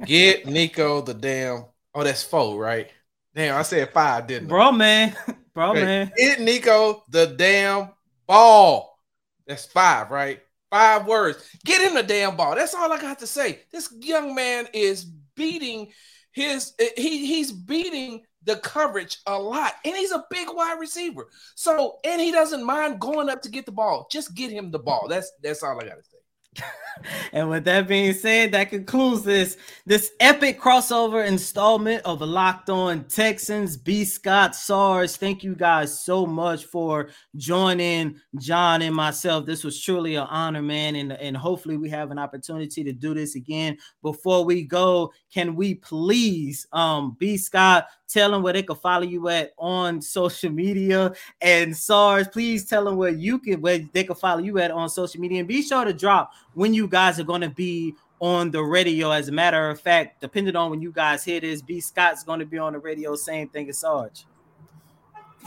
Get 0.05 0.47
Nico 0.47 1.01
the 1.01 1.14
damn. 1.14 1.64
Oh, 1.95 2.05
that's 2.05 2.23
four, 2.23 2.61
right? 2.61 2.91
Damn, 3.35 3.57
I 3.57 3.62
said 3.62 3.91
five, 3.93 4.27
didn't 4.27 4.49
I? 4.49 4.51
Bro, 4.51 4.73
man, 4.73 5.16
bro, 5.55 5.71
Okay. 5.71 5.85
man. 5.85 6.12
Get 6.16 6.41
Nico 6.41 7.05
the 7.09 7.27
damn 7.27 7.91
ball. 8.27 8.99
That's 9.47 9.64
five, 9.66 10.11
right? 10.11 10.41
Five 10.71 11.07
words. 11.07 11.43
Get 11.64 11.81
him 11.81 11.95
the 11.95 12.03
damn 12.03 12.37
ball. 12.37 12.55
That's 12.55 12.75
all 12.75 12.93
I 12.93 13.01
got 13.01 13.19
to 13.21 13.27
say. 13.27 13.61
This 13.73 13.91
young 14.01 14.35
man 14.35 14.69
is 14.75 15.05
beating 15.35 15.91
his 16.33 16.75
he 16.97 17.27
he's 17.27 17.51
beating 17.51 18.23
the 18.45 18.57
coverage 18.57 19.19
a 19.27 19.39
lot, 19.39 19.75
and 19.85 19.97
he's 19.97 20.12
a 20.12 20.25
big 20.31 20.49
wide 20.51 20.79
receiver. 20.79 21.29
So, 21.55 21.99
and 22.05 22.21
he 22.21 22.31
doesn't 22.31 22.64
mind 22.64 23.01
going 23.01 23.31
up 23.31 23.41
to 23.43 23.51
get 23.51 23.64
the 23.64 23.73
ball. 23.73 24.07
Just 24.11 24.35
get 24.35 24.51
him 24.51 24.71
the 24.71 24.79
ball. 24.79 25.07
That's 25.09 25.33
that's 25.43 25.62
all 25.62 25.81
I 25.81 25.85
got 25.85 25.97
to 25.97 26.03
say. 26.03 26.18
And 27.32 27.48
with 27.48 27.64
that 27.64 27.88
being 27.88 28.12
said, 28.12 28.52
that 28.52 28.70
concludes 28.70 29.22
this 29.22 29.56
this 29.86 30.12
epic 30.20 30.61
crossover 30.61 31.26
installment 31.26 32.02
of 32.04 32.20
Locked 32.20 32.70
On 32.70 33.04
Texans. 33.04 33.76
B. 33.76 34.04
Scott 34.04 34.54
Sarge, 34.54 35.11
thank 35.12 35.42
you 35.42 35.54
guys 35.54 36.00
so 36.00 36.26
much 36.26 36.64
for 36.64 37.11
joining 37.36 38.20
John 38.38 38.82
and 38.82 38.94
myself. 38.94 39.46
This 39.46 39.64
was 39.64 39.80
truly 39.80 40.16
an 40.16 40.26
honor, 40.28 40.62
man, 40.62 40.96
and 40.96 41.12
and 41.12 41.36
hopefully 41.36 41.76
we 41.76 41.88
have 41.90 42.11
an 42.11 42.18
opportunity 42.18 42.84
to 42.84 42.92
do 42.92 43.14
this 43.14 43.34
again. 43.34 43.78
Before 44.02 44.44
we 44.44 44.64
go, 44.64 45.12
can 45.32 45.54
we 45.54 45.74
please, 45.74 46.66
um, 46.72 47.16
B. 47.18 47.36
Scott, 47.36 47.86
tell 48.09 48.30
them 48.30 48.42
where 48.42 48.52
they 48.52 48.62
can 48.62 48.76
follow 48.76 49.04
you 49.04 49.28
at 49.28 49.52
on 49.59 50.00
social 50.00 50.50
media, 50.50 51.12
and 51.40 51.76
Sarge, 51.76 52.30
please 52.32 52.64
tell 52.64 52.84
them 52.84 52.96
where 52.96 53.11
you 53.11 53.38
can 53.38 53.61
where 53.61 53.78
they 53.78 54.04
can 54.04 54.16
follow 54.16 54.40
you 54.40 54.59
at 54.59 54.70
on 54.70 54.88
social 54.88 55.20
media, 55.20 55.40
and 55.40 55.48
be 55.48 55.62
sure 55.62 55.84
to 55.84 55.92
drop 55.92 56.32
when 56.54 56.74
you 56.74 56.88
guys 56.88 57.20
are 57.20 57.24
going 57.24 57.42
to 57.42 57.50
be 57.50 57.94
on 58.20 58.50
the 58.50 58.62
radio. 58.62 59.11
As 59.11 59.28
a 59.28 59.32
matter 59.32 59.70
of 59.70 59.80
fact, 59.80 60.20
depending 60.20 60.56
on 60.56 60.70
when 60.70 60.82
you 60.82 60.92
guys 60.92 61.24
hear 61.24 61.40
this, 61.40 61.62
B 61.62 61.80
Scott's 61.80 62.24
going 62.24 62.40
to 62.40 62.46
be 62.46 62.59
on 62.59 62.72
the 62.72 62.78
radio. 62.78 63.14
Same 63.14 63.48
thing 63.48 63.68
as 63.68 63.78
Sarge. 63.78 64.24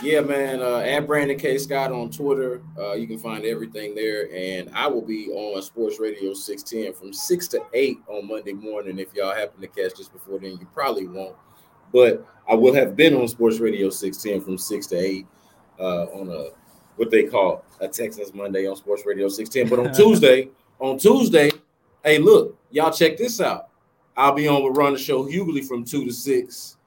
Yeah, 0.02 0.22
man. 0.22 0.62
Uh, 0.62 0.78
at 0.78 1.06
Brandon 1.06 1.38
K. 1.38 1.60
Scott 1.60 1.92
on 1.92 2.10
Twitter. 2.10 2.64
Uh, 2.78 2.94
you 2.94 3.06
can 3.06 3.20
find 3.20 3.46
everything 3.46 3.94
there. 3.94 4.30
And 4.34 4.70
I 4.74 4.88
will 4.88 5.04
be 5.04 5.28
on 5.28 5.62
Sports 5.62 6.00
Radio 6.00 6.34
610 6.34 6.94
from 7.00 7.14
6 7.14 7.48
to 7.50 7.62
8 7.72 8.00
on 8.08 8.28
Monday 8.28 8.54
morning. 8.54 8.98
If 8.98 9.14
y'all 9.14 9.36
happen 9.36 9.62
to 9.62 9.68
catch 9.68 9.96
this 9.98 10.08
before 10.08 10.40
then, 10.40 10.52
you 10.52 10.68
probably 10.74 11.08
won't. 11.08 11.36
But 11.92 12.26
I 12.50 12.56
will 12.56 12.74
have 12.74 12.96
been 12.96 13.16
on 13.16 13.28
Sports 13.28 13.60
Radio 13.60 13.90
610 13.90 14.44
from 14.46 14.58
6 14.58 14.88
to 14.88 14.96
8 14.98 15.28
uh, 15.80 15.84
on 15.84 16.30
a 16.30 16.50
what 16.98 17.10
they 17.10 17.24
call 17.24 17.64
a 17.80 17.88
Texas 17.88 18.34
Monday 18.34 18.68
on 18.68 18.76
Sports 18.76 19.04
Radio 19.06 19.28
610. 19.28 19.70
But 19.70 19.86
on 19.86 19.94
Tuesday, 19.96 20.50
on 20.80 20.98
Tuesday, 20.98 21.52
hey, 22.04 22.18
look, 22.18 22.58
y'all 22.70 22.92
check 22.92 23.18
this 23.18 23.40
out. 23.42 23.70
I'll 24.18 24.34
be 24.34 24.48
on 24.48 24.64
with 24.64 24.76
Run 24.78 24.94
the 24.94 25.00
Show 25.00 25.24
Hughley 25.24 25.64
from 25.66 25.84
2 25.86 26.06
to 26.06 26.14
6. 26.14 26.78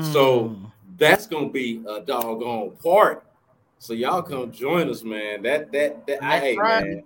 So 0.00 0.48
Hmm. 0.48 0.64
that's 0.98 1.26
gonna 1.26 1.48
be 1.48 1.82
a 1.88 2.00
doggone 2.00 2.76
party. 2.82 3.20
So 3.78 3.92
y'all 3.92 4.22
come 4.22 4.52
join 4.52 4.88
us, 4.88 5.02
man. 5.02 5.42
That 5.42 5.72
that 5.72 6.06
that 6.06 6.22
I 6.22 6.56
man. 6.56 7.04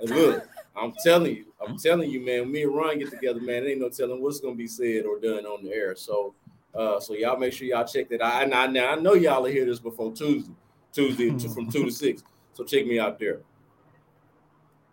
Hey, 0.00 0.06
look, 0.06 0.48
I'm 0.76 0.92
telling 1.04 1.34
you, 1.34 1.46
I'm 1.64 1.76
telling 1.84 2.10
you, 2.10 2.24
man. 2.24 2.50
Me 2.50 2.62
and 2.62 2.74
Ron 2.74 2.98
get 2.98 3.10
together, 3.10 3.40
man. 3.40 3.62
There 3.62 3.68
ain't 3.68 3.80
no 3.80 3.88
telling 3.88 4.22
what's 4.22 4.40
gonna 4.40 4.54
be 4.54 4.66
said 4.66 5.04
or 5.04 5.18
done 5.18 5.44
on 5.46 5.64
the 5.64 5.72
air. 5.72 5.94
So, 5.96 6.34
uh, 6.78 7.00
so 7.00 7.14
y'all 7.14 7.36
make 7.36 7.52
sure 7.52 7.66
y'all 7.66 7.84
check 7.84 8.08
that. 8.08 8.24
I 8.24 8.44
now, 8.44 8.66
now 8.66 8.92
I 8.92 8.94
know 8.94 9.14
y'all 9.14 9.42
will 9.42 9.50
hear 9.50 9.66
this 9.66 9.80
before 9.80 10.12
Tuesday, 10.12 10.52
Tuesday 10.92 11.30
to, 11.30 11.48
from 11.48 11.68
two 11.68 11.84
to 11.86 11.90
six. 11.90 12.22
So 12.54 12.64
check 12.64 12.86
me 12.86 13.00
out 13.00 13.18
there. 13.18 13.40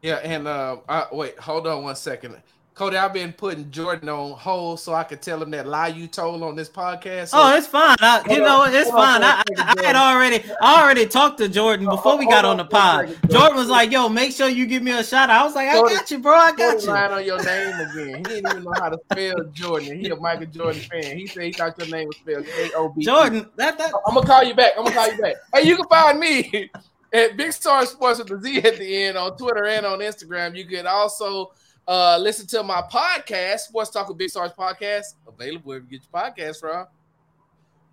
Yeah, 0.01 0.15
and 0.15 0.47
uh, 0.47 0.77
I, 0.89 1.05
wait, 1.11 1.37
hold 1.39 1.67
on 1.67 1.83
one 1.83 1.95
second. 1.95 2.41
Coty, 2.75 2.97
I've 2.97 3.13
been 3.13 3.31
putting 3.31 3.71
Jordan 3.71 4.09
on 4.09 4.31
hold 4.33 4.81
so 4.81 4.93
I 4.93 5.05
could 5.05 5.21
tell 5.21 5.41
him 5.41 5.49
that 5.51 5.65
lie 5.65 5.87
you 5.87 6.07
told 6.07 6.43
on 6.43 6.57
this 6.57 6.67
podcast. 6.67 7.29
So- 7.29 7.37
Oh, 7.39 7.55
it's 7.55 7.67
fine. 7.67 7.95
I, 8.01 8.21
you 8.29 8.39
know, 8.39 8.65
it's 8.67 8.89
fine. 8.89 9.21
a 9.21 9.25
I, 9.25 9.43
I, 9.57 9.75
I 9.79 9.85
had 9.85 9.95
already, 9.95 10.43
I 10.61 10.81
already 10.83 11.05
talked 11.05 11.37
to 11.37 11.47
Jordan 11.47 11.85
before 11.87 12.17
we 12.17 12.25
got 12.25 12.43
on 12.43 12.57
the 12.57 12.65
pod. 12.65 13.15
Jordan. 13.29 13.55
Was 13.55 13.69
like, 13.69 13.91
"Yo, 13.91 14.09
make 14.09 14.33
sure 14.33 14.49
you 14.49 14.65
give 14.65 14.83
me 14.83 14.91
a 14.91 15.01
shout 15.05 15.29
out." 15.29 15.41
I 15.41 15.45
was 15.45 15.55
like, 15.55 15.69
"I 15.69 15.79
got 15.79 16.11
you, 16.11 16.19
bro. 16.19 16.33
I 16.33 16.51
got 16.53 16.81
you." 16.81 16.89
lying 16.89 17.13
on 17.13 17.23
your 17.25 17.41
name 17.41 17.79
again. 17.79 18.17
He 18.17 18.23
didn't 18.23 18.51
even 18.51 18.63
know 18.65 18.73
how 18.77 18.89
to 18.89 18.97
spell 19.09 19.35
Jordan. 19.53 19.97
He 19.97 20.09
a 20.09 20.15
Michael 20.17 20.47
Jordan 20.47 20.81
fan. 20.81 21.17
He 21.17 21.25
said 21.27 21.43
he 21.43 21.53
thought 21.53 21.77
your 21.79 21.87
name 21.87 22.07
was 22.07 22.17
spelled 22.17 22.45
J 22.45 22.71
O 22.75 22.89
B. 22.89 23.05
Jordan, 23.05 23.47
that 23.55 23.77
that 23.77 23.93
I'm 24.05 24.15
gonna 24.15 24.27
call 24.27 24.43
you 24.43 24.53
back. 24.53 24.73
I'm 24.77 24.83
gonna 24.83 24.95
call 24.95 25.09
you 25.09 25.21
back. 25.21 25.35
Hey, 25.53 25.63
you 25.63 25.77
can 25.77 25.87
find 25.87 26.19
me 26.19 26.69
at 27.13 27.37
Big 27.37 27.53
Star 27.53 27.85
Sports 27.85 28.19
with 28.19 28.27
the 28.27 28.41
Z 28.41 28.57
at 28.57 28.77
the 28.77 29.03
end 29.03 29.17
on 29.17 29.37
Twitter 29.37 29.65
and 29.65 29.85
on 29.85 29.99
Instagram. 29.99 30.57
You 30.57 30.65
can 30.65 30.85
also 30.85 31.53
uh, 31.87 32.17
listen 32.19 32.47
to 32.47 32.63
my 32.63 32.81
podcast, 32.81 33.59
Sports 33.59 33.91
Talk 33.91 34.07
with 34.07 34.17
Big 34.17 34.29
Stars 34.29 34.51
Podcast, 34.57 35.15
available 35.27 35.69
wherever 35.69 35.85
you 35.89 35.99
get 35.99 36.07
your 36.11 36.21
podcast 36.21 36.59
from. 36.59 36.87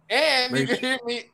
And 0.08 0.58
you 0.58 0.66
can 0.66 0.76
hear 0.76 0.98
me, 1.04 1.30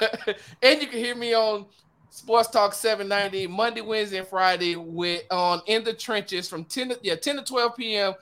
and 0.62 0.80
you 0.80 0.86
can 0.88 0.98
hear 0.98 1.14
me 1.14 1.34
on 1.34 1.66
Sports 2.10 2.48
Talk 2.48 2.74
790 2.74 3.46
Monday, 3.46 3.80
Wednesday, 3.80 4.18
and 4.18 4.26
Friday 4.26 4.76
with 4.76 5.22
on 5.30 5.62
In 5.66 5.84
the 5.84 5.92
Trenches 5.92 6.48
from 6.48 6.64
10 6.64 6.90
to 6.90 6.98
yeah 7.02 7.14
10 7.14 7.36
to 7.36 7.42
12 7.42 7.76
p.m. 7.76 8.14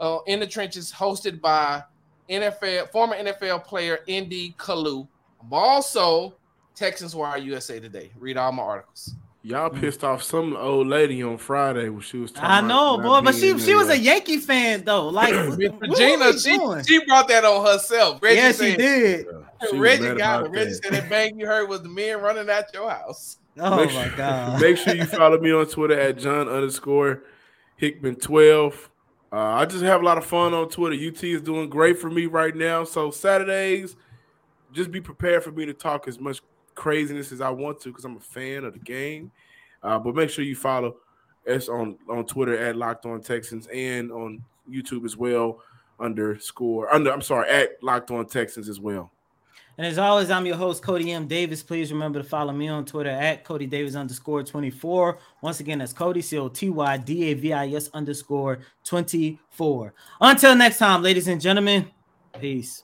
Uh, 0.00 0.18
in 0.26 0.40
the 0.40 0.46
trenches, 0.46 0.90
hosted 0.92 1.40
by 1.40 1.82
NFL 2.28 2.90
former 2.90 3.16
NFL 3.16 3.64
player 3.64 4.00
N.D. 4.08 4.54
Kalu. 4.58 5.06
I'm 5.40 5.52
also 5.52 6.34
Texans 6.74 7.14
Wire 7.14 7.38
USA 7.38 7.78
Today. 7.78 8.10
Read 8.18 8.36
all 8.36 8.50
my 8.52 8.62
articles. 8.62 9.14
Y'all 9.46 9.68
pissed 9.68 10.02
off 10.02 10.22
some 10.22 10.56
old 10.56 10.86
lady 10.86 11.22
on 11.22 11.36
Friday 11.36 11.90
when 11.90 12.00
she 12.00 12.16
was 12.16 12.32
talking 12.32 12.48
I 12.48 12.62
know, 12.62 12.96
boy, 12.96 13.20
but 13.20 13.34
she 13.34 13.58
she 13.58 13.74
was 13.74 13.90
a. 13.90 13.98
Yankee 13.98 14.38
fan 14.38 14.84
though. 14.84 15.08
Like, 15.08 15.34
what, 15.34 15.58
Miss 15.58 15.70
what 15.70 15.82
Regina, 15.82 16.38
she, 16.38 16.56
doing? 16.56 16.82
she 16.82 17.04
brought 17.04 17.28
that 17.28 17.44
on 17.44 17.66
herself. 17.66 18.22
Reggie 18.22 18.36
yeah, 18.40 18.52
she 18.52 18.74
did. 18.74 19.26
She 19.70 19.78
Reggie 19.78 20.14
got 20.14 20.46
it. 20.46 20.50
Reggie 20.50 20.70
that. 20.70 20.80
said 20.84 20.92
that 20.94 21.10
bang 21.10 21.38
you 21.38 21.46
heard 21.46 21.68
was 21.68 21.82
the 21.82 21.90
men 21.90 22.20
running 22.22 22.48
at 22.48 22.72
your 22.72 22.88
house. 22.88 23.36
Oh 23.58 23.76
Make 23.76 23.92
my 23.94 24.08
sure- 24.08 24.16
god. 24.16 24.60
Make 24.62 24.76
sure 24.78 24.94
you 24.94 25.04
follow 25.04 25.38
me 25.38 25.52
on 25.52 25.66
Twitter 25.66 26.00
at 26.00 26.16
John 26.16 26.48
underscore 26.48 27.24
Hickman 27.76 28.16
twelve. 28.16 28.88
Uh, 29.30 29.36
I 29.36 29.66
just 29.66 29.84
have 29.84 30.00
a 30.00 30.04
lot 30.06 30.16
of 30.16 30.24
fun 30.24 30.54
on 30.54 30.70
Twitter. 30.70 30.96
UT 30.96 31.22
is 31.22 31.42
doing 31.42 31.68
great 31.68 31.98
for 31.98 32.08
me 32.08 32.24
right 32.24 32.56
now. 32.56 32.84
So 32.84 33.10
Saturdays, 33.10 33.94
just 34.72 34.90
be 34.90 35.02
prepared 35.02 35.44
for 35.44 35.52
me 35.52 35.66
to 35.66 35.74
talk 35.74 36.08
as 36.08 36.18
much 36.18 36.40
craziness 36.74 37.32
as 37.32 37.40
I 37.40 37.50
want 37.50 37.80
to 37.80 37.88
because 37.88 38.04
I'm 38.04 38.16
a 38.16 38.20
fan 38.20 38.64
of 38.64 38.72
the 38.72 38.78
game. 38.78 39.30
Uh, 39.82 39.98
but 39.98 40.14
make 40.14 40.30
sure 40.30 40.44
you 40.44 40.56
follow 40.56 40.96
us 41.48 41.68
on 41.68 41.96
on 42.08 42.24
Twitter 42.24 42.56
at 42.56 42.76
Locked 42.76 43.06
On 43.06 43.20
Texans 43.20 43.66
and 43.66 44.10
on 44.10 44.42
YouTube 44.70 45.04
as 45.04 45.16
well 45.16 45.60
underscore 46.00 46.92
under. 46.92 47.12
I'm 47.12 47.22
sorry 47.22 47.48
at 47.50 47.82
Locked 47.82 48.10
On 48.10 48.26
Texans 48.26 48.68
as 48.68 48.80
well. 48.80 49.10
And 49.76 49.86
as 49.86 49.98
always, 49.98 50.30
I'm 50.30 50.46
your 50.46 50.54
host, 50.54 50.84
Coty 50.84 51.08
M. 51.08 51.26
Davis. 51.26 51.62
Please 51.62 51.90
remember 51.92 52.22
to 52.22 52.28
follow 52.28 52.52
me 52.52 52.68
on 52.68 52.84
Twitter 52.84 53.10
at 53.10 53.44
Coty 53.44 53.68
Davis 53.68 53.96
underscore 53.96 54.44
24. 54.44 55.18
Once 55.42 55.58
again, 55.58 55.78
that's 55.78 55.92
Coty, 55.92 56.22
C 56.22 56.38
O 56.38 56.48
T 56.48 56.70
Y 56.70 56.96
D 56.98 57.24
A 57.30 57.34
V 57.34 57.52
I 57.52 57.68
S 57.70 57.90
underscore 57.92 58.60
24. 58.84 59.94
Until 60.20 60.54
next 60.54 60.78
time, 60.78 61.02
ladies 61.02 61.26
and 61.26 61.40
gentlemen, 61.40 61.90
peace. 62.40 62.83